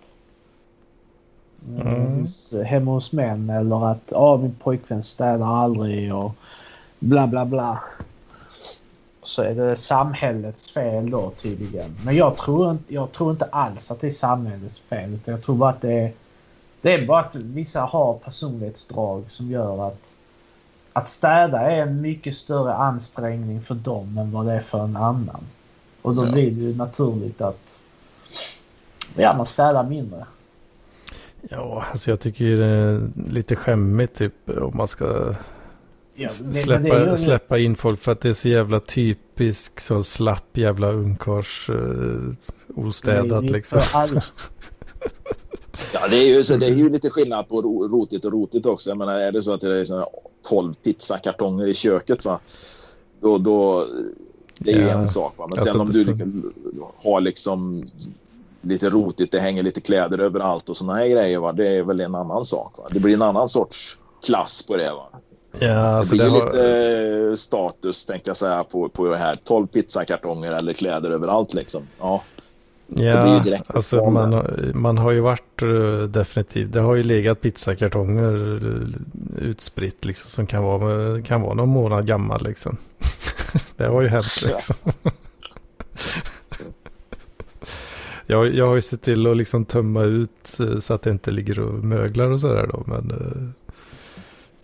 [1.80, 2.20] Eh, Mm.
[2.22, 6.32] hos, hemma hos män eller att ah, min pojkvän städar aldrig och
[7.00, 7.80] bla bla bla.
[9.24, 11.96] Så är det samhällets fel då tydligen.
[12.06, 15.14] Men jag tror, inte- jag tror inte alls att det är samhällets fel.
[15.14, 16.12] Utan jag tror bara att det är
[16.82, 20.14] det är bara att vissa har personlighetsdrag som gör att
[20.94, 24.96] att städa är en mycket större ansträngning för dem än vad det är för en
[24.98, 25.44] annan.
[26.02, 26.32] Och då Ja.
[26.32, 27.80] blir det ju naturligt att
[29.16, 30.26] ja, man städar mindre.
[31.50, 35.06] ja, alltså jag tycker det är lite skämmigt typ om man ska
[36.16, 39.80] Ja, det- men släppa, det släppa in folk för att det är så jävla typisk
[39.80, 42.34] så slapp jävla ungkars uh,
[42.76, 43.82] ostädat är ju liksom.
[43.94, 44.22] alla-
[45.94, 48.66] Ja, det är, ju, så det är ju lite skillnad på ro- rotigt och rotigt
[48.66, 48.90] också.
[48.90, 50.06] Jag menar, är det så att det är såna
[50.50, 52.40] 12 pizzakartonger i köket, va?
[53.22, 53.88] Då, då,
[54.58, 54.90] det är ju Ja.
[55.00, 55.34] en sak.
[55.38, 55.48] Va?
[55.48, 56.54] Men Alltså, sen om det- du liksom,
[57.04, 57.86] har liksom
[58.62, 61.52] lite rotigt, det hänger lite kläder överallt och såna här grejer, va?
[61.52, 62.78] det är väl en annan sak.
[62.78, 62.84] Va?
[62.92, 64.92] Det blir en annan sorts klass på det.
[64.94, 65.08] Va?
[65.60, 69.18] Ja, alltså det det blir har, lite eh, status, tänkte jag säga, på, på det
[69.18, 69.36] här.
[69.44, 71.82] 12 pizzakartonger eller kläder överallt liksom.
[72.00, 72.22] Ja,
[72.96, 79.48] Ja, alltså man, man har ju varit eh, definitivt, det har ju legat pizzakartonger eh,
[79.48, 82.78] utspritt liksom som kan vara, kan vara någon månad gammal liksom.
[83.78, 84.50] det har ju hänt Ja.
[84.54, 84.76] liksom.
[88.26, 91.32] jag, jag har ju sett till att liksom tömma ut eh, så att det inte
[91.32, 92.84] ligger och möglar och sådär då.
[92.88, 93.50] Men, eh,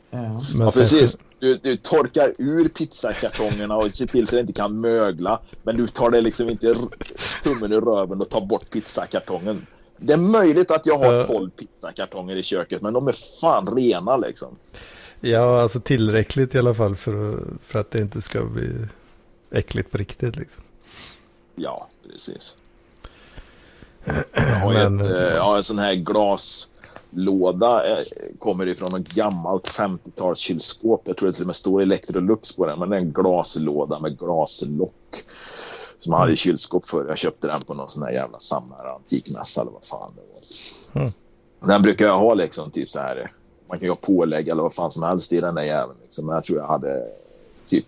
[0.09, 0.39] ja.
[0.59, 1.17] Ja, precis.
[1.39, 5.39] Du, du torkar ur pizzakartongerna och ser till så det inte kan mögla.
[5.63, 6.75] Men du tar det liksom inte
[7.43, 9.65] tummen i röven och tar bort pizzakartongen.
[9.97, 11.23] Det är möjligt att jag har Ja.
[11.27, 14.55] 12 pizzakartonger i köket, men de är fan rena liksom.
[15.21, 18.69] Ja, alltså tillräckligt i alla fall för, för att det inte ska bli
[19.51, 20.63] äckligt på riktigt liksom.
[21.55, 22.57] Ja, precis.
[24.33, 26.76] Jag har ju Men- ett, eh, jag har en sån här glaslåda.
[27.85, 28.03] Eh,
[28.39, 31.01] Kommer ifrån ett gammalt 50-tals kylskåp.
[31.05, 32.79] Jag tror det till och med står Electrolux på den.
[32.79, 35.23] Men det är en glaslåda med glaslock.
[35.99, 37.07] Som jag hade i kylskåp för.
[37.07, 41.01] Jag köpte den på någon sån här jävla samlare antikmässa eller vad fan det var.
[41.01, 41.11] Mm.
[41.59, 43.31] Den brukar jag ha liksom typ så här.
[43.67, 45.99] Man kan ju ha pålägg eller vad fan som helst i den där jäveln.
[46.01, 46.29] Liksom.
[46.29, 47.07] Jag tror jag hade
[47.65, 47.85] typ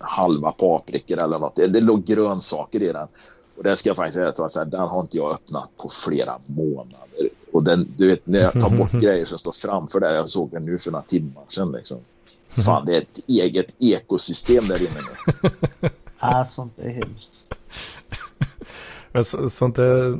[0.00, 1.56] halva paprikor eller något.
[1.56, 3.08] Det, det låg grönsaker i den.
[3.56, 7.29] Och det ska jag faktiskt säga att den har inte jag öppnat på flera månader.
[7.60, 10.14] Och den, du vet när jag tar bort grejer som står framför där.
[10.14, 11.98] Jag såg den nu för några timmar sedan liksom.
[12.66, 15.00] Fan, det är ett eget ekosystem där inne
[15.42, 15.50] nu.
[16.20, 17.54] Ja, sånt är hemskt.
[19.12, 20.18] Men så, sånt är,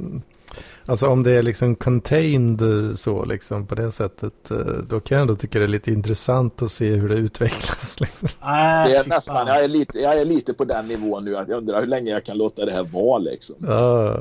[0.86, 4.56] alltså om det är liksom contained eh, så liksom på det sättet, eh,
[4.88, 8.00] då kan jag ändå tycka det är lite intressant att se hur det utvecklas.
[8.00, 8.28] Liksom.
[8.42, 11.48] Nej, Det är nästan, jag är, lite, jag är lite på den nivån nu att
[11.48, 13.56] jag undrar hur länge jag kan låta det här vara liksom.
[13.58, 14.16] Ja.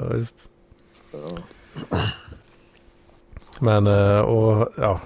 [1.12, 1.38] Ja.
[3.60, 5.00] Men, eh, och ja,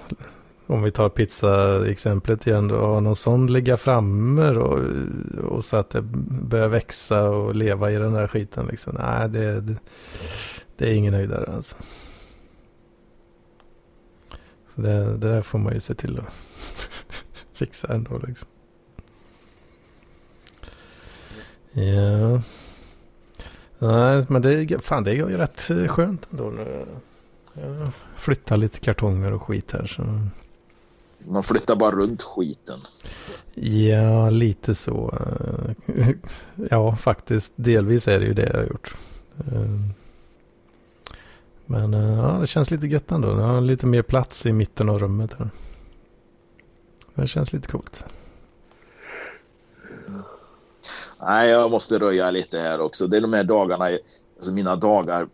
[0.66, 4.80] om vi tar pizza-exemplet igen då, har någon sån ligga framme då,
[5.48, 6.02] och så att det
[6.42, 8.96] börjar växa och leva i den där skiten liksom.
[9.00, 9.74] Nej, det, det,
[10.76, 11.76] det är ingen höjdare alltså.
[14.74, 16.34] Så det, det där får man ju se till att
[17.52, 18.48] fixa ändå liksom.
[21.72, 22.42] Ja.
[23.78, 26.86] Nej, men det, är- fan det är ju rätt skönt ändå nu.
[27.54, 30.02] Jag flyttar lite kartonger och skit här så.
[31.18, 32.78] Man flyttar bara runt skiten.
[33.54, 35.18] Ja, lite så.
[36.70, 37.52] Ja, faktiskt.
[37.56, 38.94] Delvis är det ju det jag har gjort.
[39.38, 39.70] Eh,
[41.66, 43.28] Men eh, ja, det känns lite gött ändå.
[43.28, 45.50] Jag har lite mer plats i mitten av rummet här.
[47.14, 48.04] Det känns lite coolt.
[51.20, 53.06] Nej, jag måste röja lite här också.
[53.06, 53.98] Det är de här dagarna,
[54.36, 55.28] alltså mina dagar,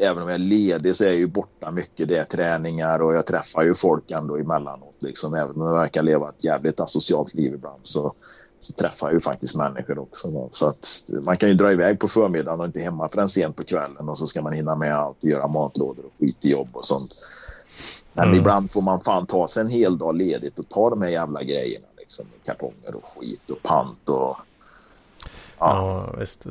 [0.00, 2.08] även om jag är ledig så är jag ju borta mycket.
[2.08, 4.96] Det är träningar och jag träffar ju folk ändå emellanåt.
[4.98, 5.34] Liksom.
[5.34, 8.12] Även om jag verkar leva ett jävligt asocialt liv ibland så,
[8.60, 10.30] så träffar jag ju faktiskt människor också.
[10.30, 10.48] Då.
[10.52, 13.62] Så att man kan ju dra iväg på förmiddagen och inte hemma förrän sent på
[13.64, 16.84] kvällen och så ska man hinna med allt, göra matlådor och skit i jobb och
[16.84, 17.10] sånt.
[18.12, 18.38] Men Mm.
[18.40, 21.42] ibland får man fan ta sig en hel dag ledigt och ta de här jävla
[21.42, 21.86] grejerna.
[21.98, 24.36] Liksom, kartonger och skit och pant och...
[25.58, 26.46] Ja, Ja, visst.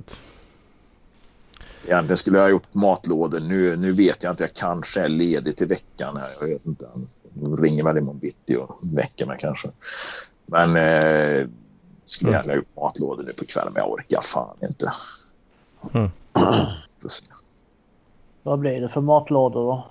[1.87, 3.39] Egentligen skulle jag ha gjort matlådor.
[3.39, 4.43] Nu, nu vet jag inte.
[4.43, 6.29] Jag kanske är ledig till veckan här.
[6.39, 6.85] Jag vet inte.
[7.41, 9.69] Han ringer väl imorgon bitti och väcker mig kanske.
[10.45, 11.47] Men eh,
[12.05, 12.41] skulle Mm.
[12.41, 13.73] gärna ha gjort matlådor nu på kvällen.
[13.73, 14.91] Men jag orkar fan inte.
[15.93, 16.09] Mm.
[18.43, 19.87] Vad blir det för matlådor då?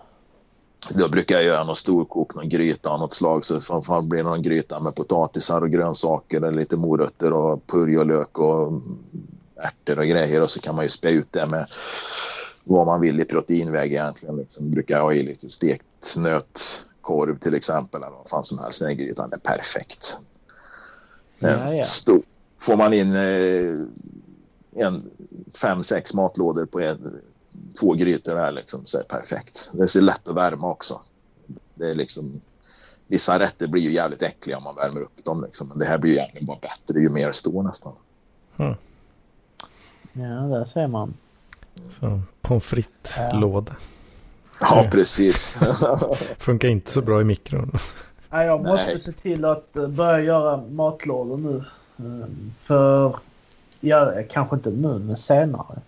[0.95, 3.45] Då brukar jag göra någon storkok, någon gryta av något slag.
[3.45, 7.66] Så fan, fan blir det någon gryta med potatisar och grönsaker eller lite morötter och
[7.66, 8.72] purjolök och
[9.59, 10.43] ärtor och grejer.
[10.43, 11.67] Och så kan man ju spä ut det med
[12.65, 14.37] vad man vill i proteinväg egentligen.
[14.37, 14.71] Liksom.
[14.71, 18.03] Brukar jag ha i lite stekt nötkorv till exempel.
[18.03, 18.81] Eller vad fan som helst.
[18.81, 20.19] Den grytan är perfekt.
[21.39, 21.85] Ja, Eh, ja.
[21.85, 22.23] Stor.
[22.61, 23.75] Får man in eh,
[24.87, 25.11] en,
[25.61, 27.21] fem, sex matlådor på en,
[27.81, 29.71] två grytor där liksom, så är det perfekt.
[29.73, 31.01] Det är så lätt att värma också.
[31.75, 32.41] Det är liksom,
[33.07, 35.43] vissa rätter blir ju jävligt äckliga om man värmer upp dem.
[35.45, 35.69] Liksom.
[35.69, 37.93] Men det här blir ju egentligen bara bättre ju mer det står nästan.
[40.13, 41.15] Ja, där ser man.
[41.75, 43.73] Så, pommes frites-låda.
[44.61, 44.91] Ja, Mm.
[44.91, 45.57] precis.
[46.39, 47.73] Funkar inte så bra i mikron.
[48.31, 49.01] Ja, jag måste Nej.
[49.01, 51.65] se till att eh, börja göra matlådor nu.
[51.99, 53.17] Mm, För,
[53.81, 55.79] ja, kanske inte nu, men senare.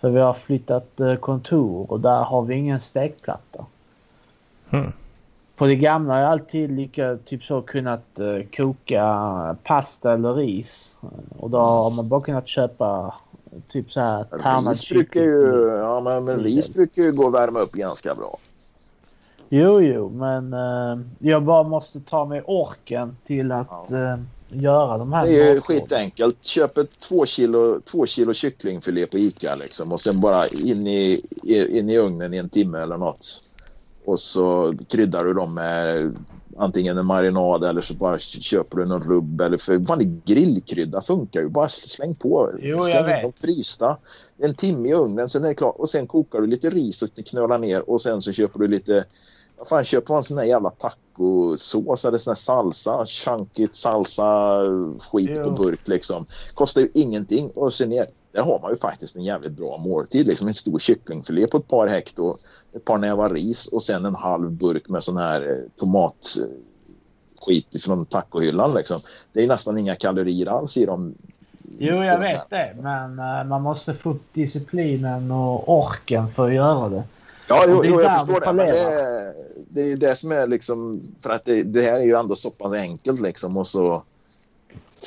[0.00, 3.64] För vi har flyttat eh, kontor och där har vi ingen stekplatta.
[4.70, 4.92] Mm.
[5.56, 10.94] På det gamla har jag alltid lika, typ så kunnat eh, koka pasta eller ris.
[11.38, 13.14] Och då har man bara kunnat köpa
[13.68, 15.24] typ så här tärnad ris brukar kyckling.
[15.24, 18.38] ju, ja, men, men ris brukar ju gå att värma upp ganska bra.
[19.48, 25.12] Jo, jo, men eh, jag bara måste ta mig orken till att eh, göra de
[25.12, 26.44] här Det är ju skitenkelt.
[26.44, 31.20] Köp ett två kilo, två kilo kycklingfilé på Ica liksom, och sen bara in i,
[31.70, 33.40] in i ugnen i en timme eller något.
[34.04, 36.12] Och så kryddar du dem med
[36.56, 39.40] antingen en marinad eller så bara köper du någon rubb.
[39.40, 41.48] Eller för vanlig grillkrydda funkar ju.
[41.48, 42.52] Bara släng på.
[42.58, 43.22] Jo, jag släng vet.
[43.22, 43.96] dem frysta.
[44.38, 45.76] En timme i ugnen, sen är det klart.
[45.78, 49.04] Och sen kokar du lite ris och knölar ner och sen så köper du lite
[49.58, 54.60] vad fan, köper man sån här jävla tacosås eller sån här salsa, chunkigt salsa
[55.12, 56.26] skit på burk liksom.
[56.54, 60.26] Kostar ju ingenting och sen är, där har man ju faktiskt en jävligt bra måltid.
[60.26, 62.36] Liksom en stor kycklingfilé på ett par hekto,
[62.72, 66.36] ett par nävar ris och sen en halv burk med sån här eh, tomat
[67.40, 69.00] skit från tacohyllan liksom.
[69.32, 71.14] Det är nästan inga kalorier alls i dem.
[71.78, 72.76] Jo, jag vet det.
[72.80, 77.02] Men eh, man måste få upp disciplinen och orken för att göra det.
[77.48, 78.46] Ja, jo, jo jag förstår det.
[78.52, 79.34] Men det, är-
[79.68, 82.36] det är ju det som är liksom, för att det, det här är ju ändå
[82.36, 84.02] så pass enkelt liksom och så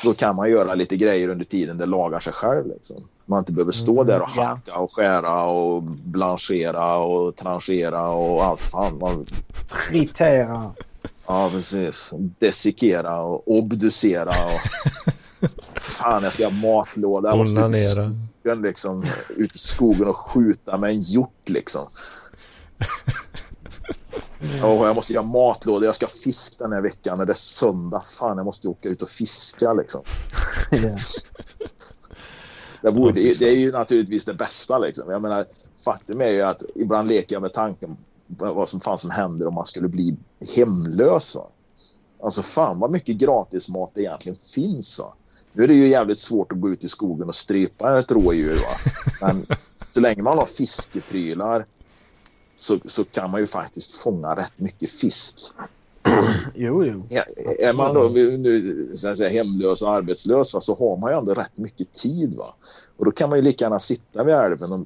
[0.04, 2.96] då kan man göra lite grejer under tiden det lagar sig själv liksom.
[3.26, 4.44] Man inte behöver stå Mm, där och ja.
[4.44, 8.98] hacka och skära och blanchera och tranchera och allt fan.
[9.00, 9.26] Man,
[9.90, 10.72] Fritera.
[11.28, 12.14] ja, precis.
[12.40, 14.60] Desikera och obducera och
[15.82, 17.30] fan jag ska göra matlåda.
[17.30, 18.16] Jag måste ut i Onanera.
[18.42, 19.06] skogen liksom,
[19.38, 21.88] ut i skogen och skjuta med en hjort liksom.
[24.64, 25.86] Åh, jag måste göra matlådor.
[25.86, 27.18] Jag ska ha fisk den här veckan.
[27.18, 28.02] när Det är söndag.
[28.20, 30.02] Fan, jag måste åka ut och fiska liksom.
[30.72, 30.98] Ja.
[32.82, 35.12] Det, vore, det, är- det är ju naturligtvis det bästa liksom.
[35.12, 35.46] Jag menar,
[35.86, 37.98] faktum är ju att ibland leker jag med tanken
[38.38, 40.16] på vad som fan som händer om man skulle bli
[40.56, 41.36] hemlös.
[41.36, 41.48] Va?
[42.24, 45.00] Alltså fan vad mycket gratismat det egentligen finns.
[45.00, 45.14] Va?
[45.54, 48.56] Nu är det ju jävligt svårt att gå ut i skogen och strypa ett rådjur.
[48.56, 48.92] Va?
[49.22, 49.46] Men
[49.90, 51.66] så länge man har fiskeprylar
[52.58, 55.40] så, så kan man ju faktiskt fånga rätt mycket fisk.
[56.56, 57.04] Jo, jo.
[57.10, 57.24] Ja,
[57.60, 61.34] är man då nu så säga, hemlös och arbetslös va, så har man ju ändå
[61.34, 62.36] rätt mycket tid.
[62.38, 62.54] Va?
[62.98, 64.86] Och då kan man ju lika gärna sitta vid älven och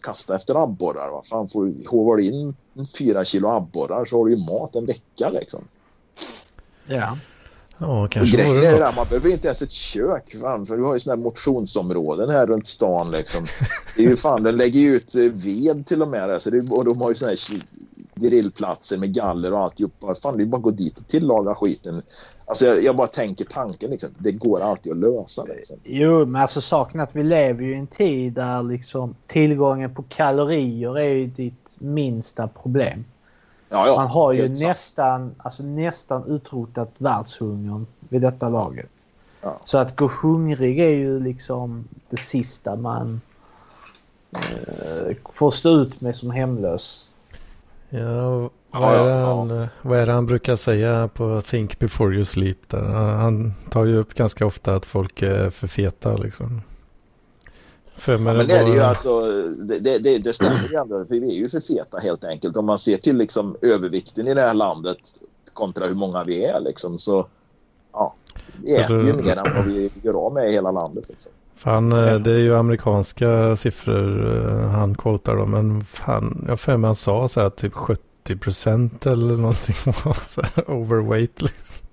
[0.00, 1.10] kasta efter abborrar.
[1.10, 1.22] Va?
[1.30, 2.54] Fan, får håvar du in
[2.98, 5.30] fyra kilo abborrar så har du ju mat en vecka.
[5.30, 5.64] Liksom.
[6.86, 7.18] Ja.
[7.78, 10.36] Ja, kanske grejen är där, man behöver inte ens ett kök.
[10.40, 13.10] Fan, för vi har ju sådana här motionsområden här runt stan.
[13.10, 13.46] Liksom.
[13.96, 16.28] Det är ju fan, den lägger ju ut eh, ved till och med.
[16.28, 17.60] Där, så det och de har ju sådana här
[18.14, 20.14] grillplatser med galler och alltihopa.
[20.14, 22.02] Fan, det är bara att gå dit och tillaga skiten.
[22.46, 24.10] Alltså jag, jag bara tänker tanken liksom.
[24.18, 25.76] Det går alltid att lösa liksom.
[25.84, 30.02] Jo, men alltså saken att vi lever ju i en tid där liksom tillgången på
[30.02, 33.04] kalorier är ju ditt minsta problem.
[33.68, 33.96] Ja, ja.
[33.96, 34.68] Man har ju helt sant.
[34.68, 38.90] nästan, alltså nästan utrotat världshungern vid detta laget.
[39.42, 39.56] Ja.
[39.64, 43.20] Så att gå hungrig är ju liksom det sista man
[44.36, 47.10] eh, får stå ut med som hemlös.
[47.88, 52.24] Ja, vad är, det han, vad är det han brukar säga på Think before you
[52.24, 52.68] sleep?
[52.68, 52.82] Där?
[52.82, 56.62] Han han tar ju upp ganska ofta att folk är för feta liksom.
[57.96, 59.20] För Ja, men det är det ju alltså,
[59.68, 62.56] det, det, det, det stämmer ju ändå, för vi är ju för feta helt enkelt.
[62.56, 64.98] Om man ser till liksom övervikten i det här landet
[65.52, 67.26] kontra hur många vi är liksom så
[67.92, 68.14] ja,
[68.64, 71.08] vi Jag äter tror- ju mer än vad vi gör av med i hela landet.
[71.08, 71.32] Liksom.
[71.56, 75.50] Fan, eh, det är ju amerikanska siffror eh, han quotar dem.
[75.50, 79.74] Men fan, jag för mig han sa så här typ 70 procent eller någonting
[80.04, 81.86] var så här overweight liksom.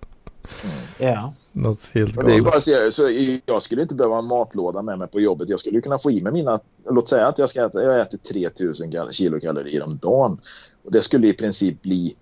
[0.98, 1.34] Ja.
[1.56, 2.52] Något helt Men det är galet.
[2.54, 3.10] bara säga, så
[3.46, 5.50] jag skulle inte behöva en matlåda med mig på jobbet.
[5.50, 6.60] Jag skulle kunna få i mig mina,
[6.90, 10.42] låt säga att jag, ska äta, jag äter 3000 kal- kilokalorier om dagen.
[10.84, 12.16] Och det skulle i princip bli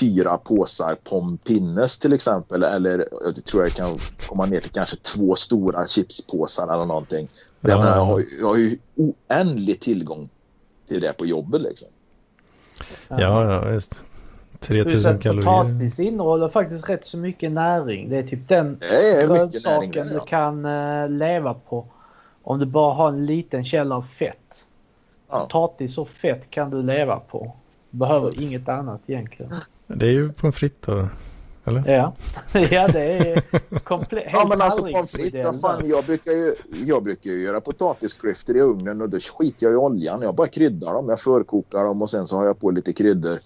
[0.00, 2.62] fyra påsar pommes pinnes till exempel.
[2.62, 3.98] Eller jag tror jag kan
[4.28, 7.28] komma ner till kanske två stora chipspåsar eller någonting.
[7.60, 7.70] Ja.
[7.70, 10.28] Jag, menar, jag, har, ju- jag har ju oändlig tillgång
[10.88, 11.88] till det på jobbet liksom.
[13.08, 14.00] Ja, ja, visst.
[14.66, 15.64] Plus 3000 att kalorier.
[15.64, 18.08] potatis innehåller faktiskt rätt så mycket näring.
[18.08, 20.20] Det är typ den är näring grönsaken du ja.
[20.20, 21.86] kan eh, leva på.
[22.42, 24.66] Om du bara har en liten källa av fett.
[25.30, 25.40] Ja.
[25.40, 27.52] Potatis och fett kan du leva på.
[27.90, 29.52] Behöver inget annat egentligen.
[29.86, 31.08] Det är ju pommes frites då.
[31.64, 31.92] Eller?
[31.92, 32.12] Ja,
[32.70, 33.40] ja det är
[33.78, 34.28] komplett.
[34.32, 36.54] Ja men alltså pommes frites, fan, jag brukar ju
[36.86, 40.22] jag brukar ju göra potatisklyftor i ugnen och då skiter jag i oljan.
[40.22, 43.38] Jag bara kryddar dem, jag förkokar dem och sen så har jag på lite kryddor.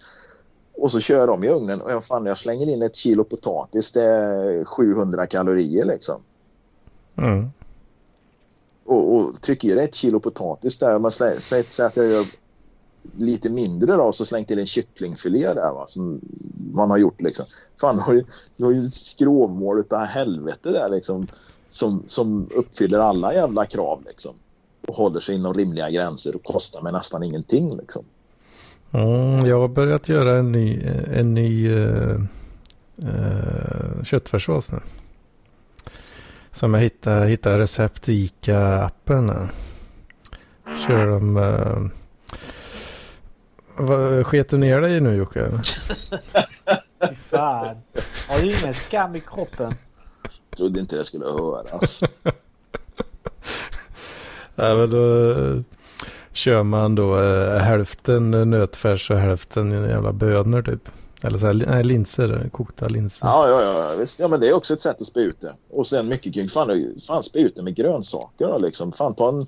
[0.77, 3.93] Och så kör dem i ugnen och jag, fan, jag slänger in ett kilo potatis,
[3.93, 6.20] det är 700 kalorier liksom.
[7.16, 7.51] Mm.
[8.85, 12.07] Och, och trycker i det ett kilo potatis där, man slä, säg, säg att jag
[12.07, 12.27] gör
[13.16, 16.20] lite mindre då så slängt till en kycklingfilé där va, som
[16.73, 17.47] man har gjort liksom.
[17.81, 18.24] Fan, du har ju,
[18.57, 21.27] du har ju ett skrovmål utav helvete där liksom
[21.70, 24.35] som, som uppfyller alla jävla krav liksom.
[24.89, 28.05] Och håller sig inom rimliga gränser och kostar mig nästan ingenting liksom.
[28.92, 30.82] Mm, jag har börjat göra en ny,
[31.12, 32.20] en ny uh,
[33.02, 34.80] uh, köttfärssås nu.
[36.50, 39.48] Som jag hittade, hittade recept i Ica-appen.
[40.86, 41.36] Kör de...
[41.36, 41.88] Uh,
[43.76, 45.50] vad, sket du ner dig nu Jocke?
[47.30, 47.76] Fan.
[48.28, 49.74] Har du ingen skam i kroppen?
[50.56, 52.02] Trodde inte det skulle höras.
[54.58, 55.60] Ja, men då eh,
[56.36, 60.88] kör man då eh, hälften nötfärs och hälften jävla bönor typ.
[61.22, 63.26] Eller så här, nej, linser, kokta linser.
[63.26, 64.20] Ja, ja, ja, visst.
[64.20, 65.52] Ja, men det är också ett sätt att spä ut det.
[65.70, 68.92] Och sen mycket kring, fan, fan spä ut det med grönsaker då liksom.
[68.92, 69.46] Fan ta en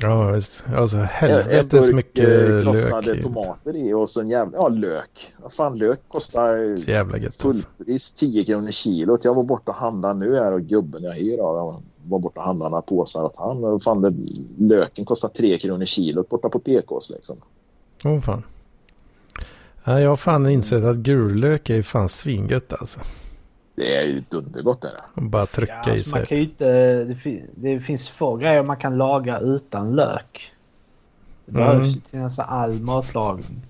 [0.00, 0.64] Ja, visst.
[0.76, 3.22] Alltså helvetes mycket eh, krossade lök i.
[3.22, 5.32] tomater i och så en jävla, ja lök.
[5.42, 7.52] Vad fan lök kostar Så jävla gött alltså.
[7.52, 9.24] fullpris 10 kronor kilot.
[9.24, 11.56] Jag var borta och handlade nu här och gubben jag hyr av
[12.10, 13.80] var borta och handlade några påsar åt han.
[13.80, 14.14] Fan det,
[14.58, 17.36] löken kostar 3 kronor kilot borta på PKs liksom.
[18.04, 18.42] Åh oh, fan.
[19.84, 23.00] Ja, jag har fan insett att gurlök är ju fan svingött alltså.
[23.74, 25.02] Det är ju dundergott det där.
[25.24, 26.26] Och bara Ja, trycka i alltså man sig.
[26.26, 30.52] kan ju inte, det, fin, det finns få grejer man kan laga utan lök.
[31.46, 31.66] Det Mm.
[31.78, 33.62] behövs ju till nästan all matlagning.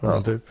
[0.00, 0.42] Ja, typ.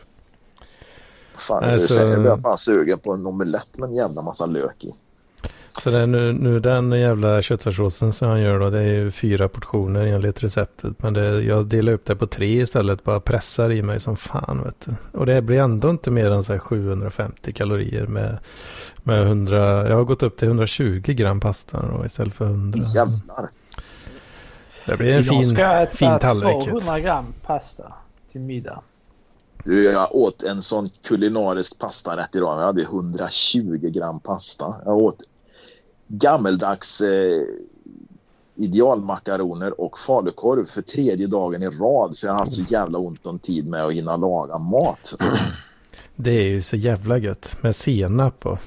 [1.38, 4.94] Fan, Alltså- jag blir fan sugen på en omelett med en jävla massa lök i.
[5.84, 9.12] Så det är nu, nu den jävla köttfärssåsen som han gör då, det är ju
[9.12, 11.04] fyra portioner enligt receptet.
[11.04, 14.64] Men det, jag delar upp det på tre istället, bara pressar i mig som fan
[14.64, 15.20] vet du.
[15.20, 18.38] Och det blir ändå inte mer än så här 750 kalorier med,
[19.04, 22.80] med 100, jag har gått upp till 120 gram pasta då istället för 100.
[22.80, 23.50] Jävlar.
[24.86, 26.66] Det blir en jag fin, ska äta fin tallrik.
[26.66, 27.94] 200 gram pasta
[28.32, 28.82] till middag.
[29.64, 32.60] Du, jag åt en sån kulinarisk pastarätt idag.
[32.60, 34.76] Jag hade 120 gram pasta.
[34.86, 35.18] Jag åt
[36.08, 37.42] gammeldags eh,
[38.56, 42.18] idealmakaroner och falukorv för tredje dagen i rad.
[42.18, 45.16] För jag har haft så jävla ont om tid med att hinna laga mat.
[46.16, 48.60] Det är ju så jävla gött med senap och.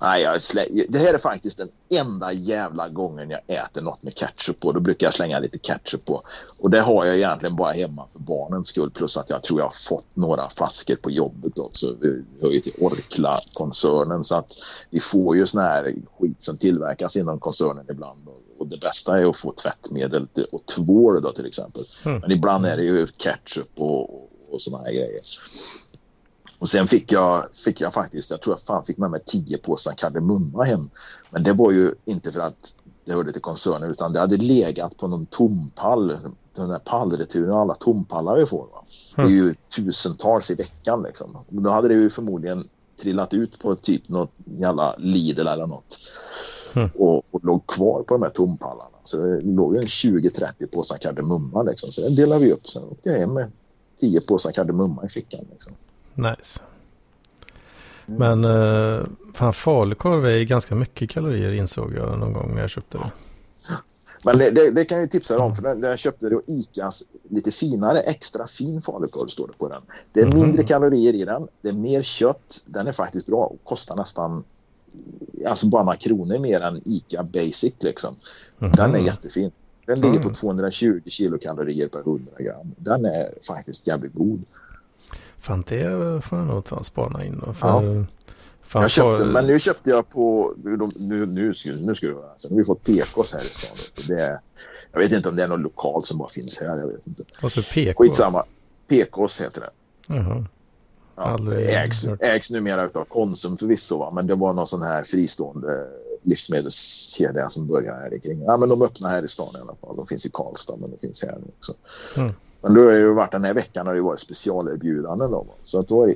[0.00, 4.14] Nej, jag slä- det här är faktiskt den enda jävla gången jag äter något med
[4.14, 4.72] ketchup på.
[4.72, 6.22] Då brukar jag slänga lite ketchup på.
[6.60, 8.90] Och det har jag egentligen bara hemma för barnens skull.
[8.90, 11.96] Plus att jag tror jag har fått några flaskor på jobbet också.
[12.00, 14.24] Vi hör ju till Orkla-koncernen.
[14.24, 14.52] Så att
[14.90, 18.28] vi får ju sån här skit som tillverkas inom koncernen ibland.
[18.58, 21.82] Och det bästa är att få tvättmedel och tvål då till exempel.
[22.04, 22.20] Mm.
[22.20, 24.10] Men ibland är det ju ketchup och,
[24.50, 25.20] och, såna här grejer.
[26.58, 29.58] Och sen fick jag, fick jag faktiskt, jag tror jag fan fick med mig tio
[29.58, 30.90] påsar kardemumma hem.
[31.30, 32.74] Men det var ju inte för att
[33.04, 36.16] det hörde till koncernen utan det hade legat på någon tompall.
[36.54, 38.66] Den där pallreturen och alla tompallar vi får.
[38.66, 38.84] Va?
[39.16, 41.38] Det är ju tusentals i veckan liksom.
[41.48, 42.68] Då hade det ju förmodligen
[43.00, 45.98] trillat ut på typ något jävla Lidl eller något.
[46.76, 46.90] Mm.
[46.94, 48.98] Och, och låg kvar på de här tompallarna.
[49.02, 51.92] Så det låg en 20-30 påsar kardemumma liksom.
[51.92, 52.66] Så den delade vi upp.
[52.66, 53.52] Sen åkte jag hem med
[54.00, 55.74] 10 påsar kardemumma i fickan liksom.
[56.18, 56.60] Nice.
[58.08, 58.18] Mm.
[58.40, 62.98] Men uh, fan falukorv är ganska mycket kalorier insåg jag någon gång när jag köpte
[62.98, 63.12] det.
[64.24, 66.28] Men det, det, det kan jag ju tipsa dig om för när när jag köpte
[66.28, 69.82] då Icas lite finare extra fin falukorv står det på den.
[70.12, 70.34] Det är Mhm.
[70.36, 71.48] mindre kalorier i den.
[71.60, 72.64] Det är mer kött.
[72.66, 74.44] Den är faktiskt bra och kostar nästan
[75.46, 78.14] alltså bara några kronor mer än Ica Basic liksom.
[78.58, 79.50] Den är jättefin.
[79.86, 80.34] Den ligger på Mm.
[80.34, 82.74] 220 kilokalorier per 100 gram.
[82.76, 84.44] Den är faktiskt jävligt god.
[85.48, 87.40] Fan det får jag nog ta och spana in.
[87.54, 88.04] För, Ja.
[88.80, 90.54] Jag köpte, fal- men nu köpte jag på...
[90.64, 91.52] Nu, nu, nu,
[91.82, 92.22] nu ska du.
[92.32, 93.76] Alltså, nu har vi fått PKs här i stan.
[94.08, 94.40] Det är,
[94.92, 96.66] jag vet inte om det är någon lokal som bara finns här.
[96.66, 97.24] Jag vet inte.
[97.42, 98.02] Och så PK.
[98.04, 98.44] Skitsamma.
[98.88, 99.70] PKs heter det.
[100.06, 100.44] Jaha.
[101.16, 104.10] Ja, det ägs, ägs numera av Konsum förvisso, va?
[104.14, 105.86] men det var någon sån här fristående
[106.22, 108.42] livsmedelskedja som började här i kring.
[108.42, 109.96] Ja, men de öppnar här i stan i alla fall.
[109.96, 111.74] De finns i Karlstad, men de finns här nu också.
[112.16, 112.32] Mm.
[112.62, 115.30] Men då har det ju varit den här veckan har det varit specialerbjudanden.
[115.30, 116.12] Då, så att då är det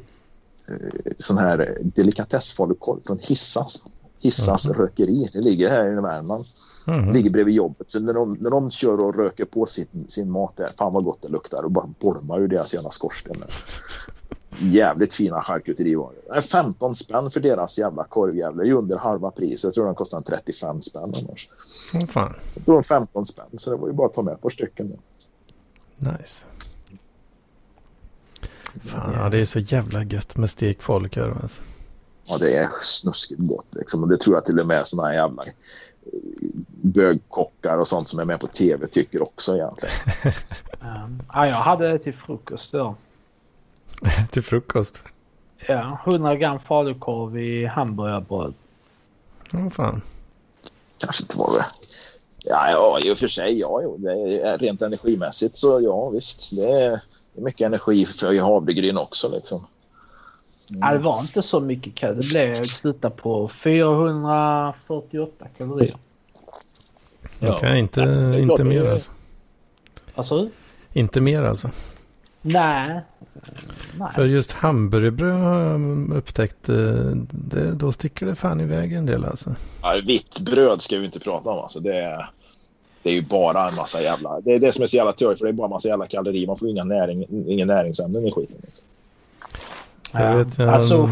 [0.74, 3.85] eh, sån här delikatessfalukorv från Hissas.
[4.23, 4.74] Hissas Mhm.
[4.74, 5.31] rökeri.
[5.32, 6.44] Det ligger här i Värmland.
[6.86, 7.12] Mhm.
[7.12, 7.90] Ligger bredvid jobbet.
[7.90, 11.05] Så när de, när de kör och röker på sin, sin mat där, fan vad
[11.05, 11.62] gott det luktar.
[11.62, 13.36] Och bara bolmar ur deras jävla skorsten.
[13.39, 13.51] där.
[14.60, 16.14] Jävligt fina charkuterivaror.
[16.28, 18.64] Det är 15 spänn för deras jävla korvjävlar.
[18.64, 19.64] Det är under halva pris.
[19.64, 21.48] Jag tror den kostar en 35 spänn annars.
[21.94, 22.35] Åh, fan.
[22.64, 23.47] Då är det 15 spänn.
[23.59, 24.89] Så det var ju bara att ta med par stycken.
[24.90, 24.97] Då.
[26.02, 26.44] Nice.
[28.84, 31.38] Fan, ja, det är så jävla gött med stekt falukorv.
[31.42, 31.62] Alltså.
[32.24, 34.02] Ja, det är snuskigt gott liksom.
[34.02, 35.50] Och det tror jag till och med såna här jävla eh,
[36.82, 39.94] bögkockar och sånt som är med på tv tycker också egentligen.
[40.80, 42.94] Um, ja, jag hade det till frukost då.
[44.30, 45.00] Till frukost.
[45.66, 48.54] Ja, 100 gram falukorv i hamburgerbröd.
[49.52, 50.02] Åh fan.
[50.98, 51.64] Kanske inte var det.
[52.44, 53.59] Ja, ja, i och för sig.
[53.59, 56.56] Ja, jo, det är rent energimässigt så ja, visst.
[56.56, 56.90] Det är,
[57.35, 59.66] det är mycket energi för havregryn också liksom.
[60.69, 62.44] Ja, det var inte så mycket kalorier.
[62.48, 65.97] Det blev sluta på 448 kalorier.
[67.39, 69.10] Jag kan inte, Ja, inte mer det är- alltså.
[70.14, 70.48] Alltså?
[70.93, 71.70] Inte mer alltså.
[72.43, 73.01] Nej.
[74.14, 74.30] För Nej.
[74.30, 76.68] just hamburgerbröd har jag upptäckt.
[76.68, 76.76] eh,
[77.30, 79.54] Det, då sticker det fan iväg en del alltså.
[79.82, 81.59] Ja, vitt bröd ska vi inte prata om.
[81.59, 81.80] Alltså.
[81.80, 82.30] Det, är,
[83.02, 84.40] det är ju bara en massa jävla...
[84.40, 86.06] Det är det som är så jävla törligt för det är bara en massa jävla
[86.06, 86.46] kalorier.
[86.46, 88.56] Man får inga, näring, inga näringsämnen i skiten.
[88.62, 88.84] Liksom.
[90.12, 91.09] Jag Ja, vet, jag- alltså,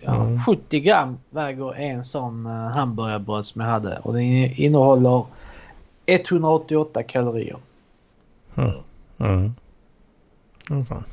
[0.00, 0.40] ja, Mm.
[0.40, 3.98] 70 gram väger en sån uh, hamburgerbröd som jag hade.
[4.02, 5.24] Och den innehåller
[6.06, 7.56] 188 kalorier.
[8.54, 8.70] Mm.
[9.18, 9.54] Mm.
[10.70, 11.04] Åh, fan.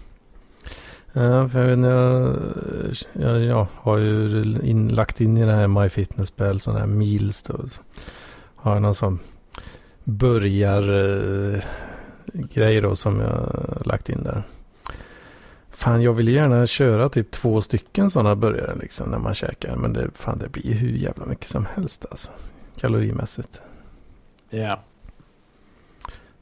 [1.13, 1.85] Ja, för jag, vet,
[3.13, 7.43] jag, jag, jag har ju in, lagt in i det här MyFitnessPal sådana här meals
[7.43, 7.53] då.
[7.67, 7.81] Så
[8.55, 9.19] har jag någon sån
[10.03, 10.81] börjar
[12.53, 14.43] eh, då som jag lagt in där.
[15.69, 19.75] Fan, jag vill gärna köra typ två stycken sådana burgare liksom när man käkar.
[19.75, 22.31] Men det, fan, det blir hur jävla mycket som helst alltså.
[22.77, 23.61] Kalorimässigt.
[24.49, 24.81] Ja.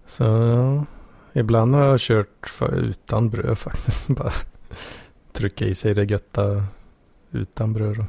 [0.06, 0.86] Så ja,
[1.34, 4.08] ibland har jag kört för, utan bröd faktiskt.
[4.08, 4.32] Bara
[5.32, 6.64] trycka i sig det götta
[7.32, 8.06] utan bröd.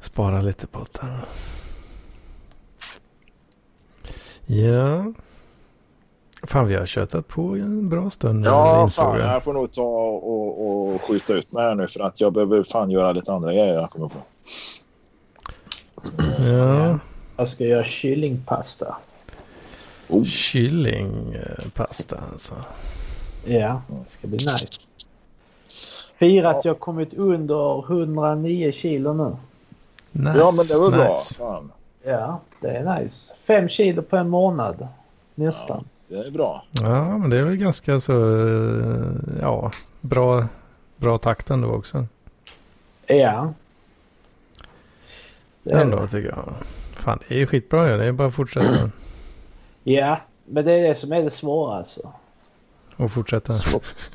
[0.00, 1.06] Spara lite på det.
[4.46, 5.12] Ja.
[6.42, 9.18] Fan vi har köttat på en bra stund Ja, fan.
[9.18, 9.34] jag.
[9.34, 12.62] Jag får nog ta och, och skjuta ut mig här nu för att jag behöver
[12.62, 14.18] fan göra lite andra grejer jag kommer på.
[16.38, 16.98] Ja,
[17.36, 18.96] Jag ska göra kyllingpasta.
[20.08, 20.24] Oh.
[20.24, 22.54] kyllingpasta alltså.
[23.44, 24.66] Ja, det ska bli nice.
[26.18, 29.36] Fira att jag kommit under 109 kilo nu.
[30.12, 31.12] Nice, Ja, men det var bra.
[31.14, 31.34] nice.
[31.34, 31.72] Fan.
[32.02, 33.34] Ja, det är nice.
[33.40, 34.88] Fem kilo på en månad.
[35.34, 35.84] Nästan.
[36.08, 36.64] Det är bra.
[36.72, 38.12] Ja, men det är väl ganska så,
[38.46, 39.04] eh,
[39.40, 40.46] ja, bra,
[40.96, 42.06] bra takt ändå också.
[43.06, 43.52] Ja.
[45.62, 46.08] Det Ändå det.
[46.08, 46.44] tycker jag.
[46.94, 47.96] Fan, det är ju skitbra ju.
[47.96, 48.90] Det är bara att fortsätta.
[49.82, 52.12] Ja, men det är det som är det svåra alltså.
[52.96, 53.52] Och fortsätta.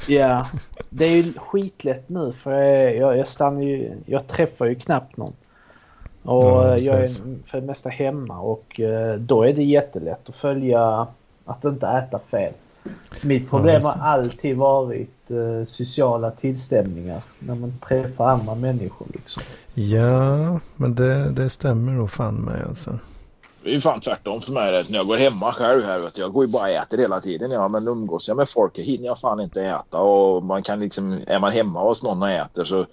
[0.07, 0.47] Ja,
[0.89, 5.17] det är ju skitlätt nu för jag, jag, jag stannar ju, jag träffar ju knappt
[5.17, 5.33] någon.
[6.23, 7.07] Och Ja, jag är
[7.45, 11.07] för det mesta hemma och eh, då är det jättelätt att följa
[11.45, 12.53] att inte äta fel.
[13.21, 19.43] Mitt problem just har alltid varit eh, sociala tillställningar när man träffar andra människor liksom.
[19.73, 22.99] Ja, men det, det stämmer nog fan med alltså.
[23.63, 24.85] Det är ju fan tvärtom för mig.
[24.89, 27.19] När jag går hemma själv här, vet du, jag går ju bara och äter hela
[27.19, 27.51] tiden.
[27.51, 29.97] Ja, men umgås jag med folk hinner jag fan inte äta.
[29.97, 32.85] Och man kan liksom, är man hemma hos någon och äter så,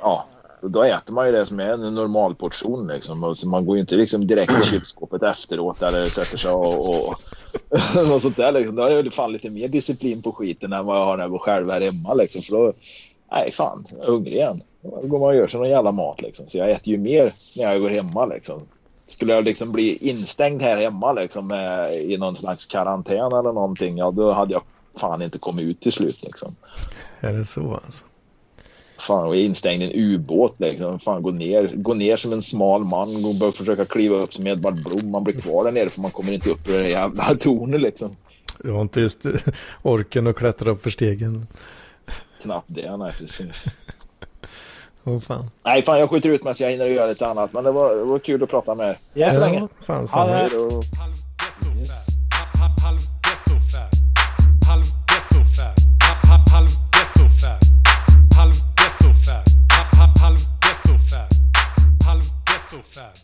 [0.00, 0.26] ja,
[0.62, 3.24] då äter man ju det som är en normal portion liksom.
[3.24, 6.88] Och så man går ju inte liksom direkt till kylskåpet efteråt eller sätter sig och,
[6.88, 7.08] och,
[8.14, 8.76] och sånt där liksom.
[8.76, 11.30] Då har jag fan lite mer disciplin på skiten än vad jag har när jag
[11.30, 12.42] går själv här hemma liksom.
[12.42, 12.72] För då,
[13.32, 14.60] nej fan, jag är hungrig igen.
[14.82, 16.46] Då går man och gör sig någon jävla mat liksom.
[16.46, 18.62] Så jag äter ju mer när jag går hemma liksom.
[19.10, 23.98] Skulle jag liksom bli instängd här hemma liksom med, i någon slags karantän eller någonting,
[23.98, 24.62] ja då hade jag
[24.96, 26.52] fan inte kommit ut till slut liksom.
[27.20, 28.04] Är det så alltså?
[28.98, 30.98] Fan, och instängd i en ubåt liksom.
[30.98, 34.46] Fan, gå ner, gå ner som en smal man och börja försöka kliva upp som
[34.46, 35.10] Edvard Blom.
[35.10, 38.16] Man blir kvar där nere för man kommer inte upp i det jävla tornet liksom.
[38.58, 39.20] Du har inte just
[39.82, 41.46] orken att klättra upp för stegen.
[42.42, 43.64] Knappt det, nej precis.
[45.04, 45.50] Åh fan.
[45.64, 47.52] Nej, fan jag skjuter ut mig så jag hinner göra lite annat.
[47.52, 48.96] Men det var, det var kul att prata med er.
[49.14, 49.58] Ja, så länge.
[49.58, 50.82] Ja, fan Ja, Hej då.
[62.06, 63.14] Halv ghetto fab.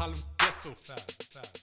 [0.00, 1.57] Halv ghetto fab.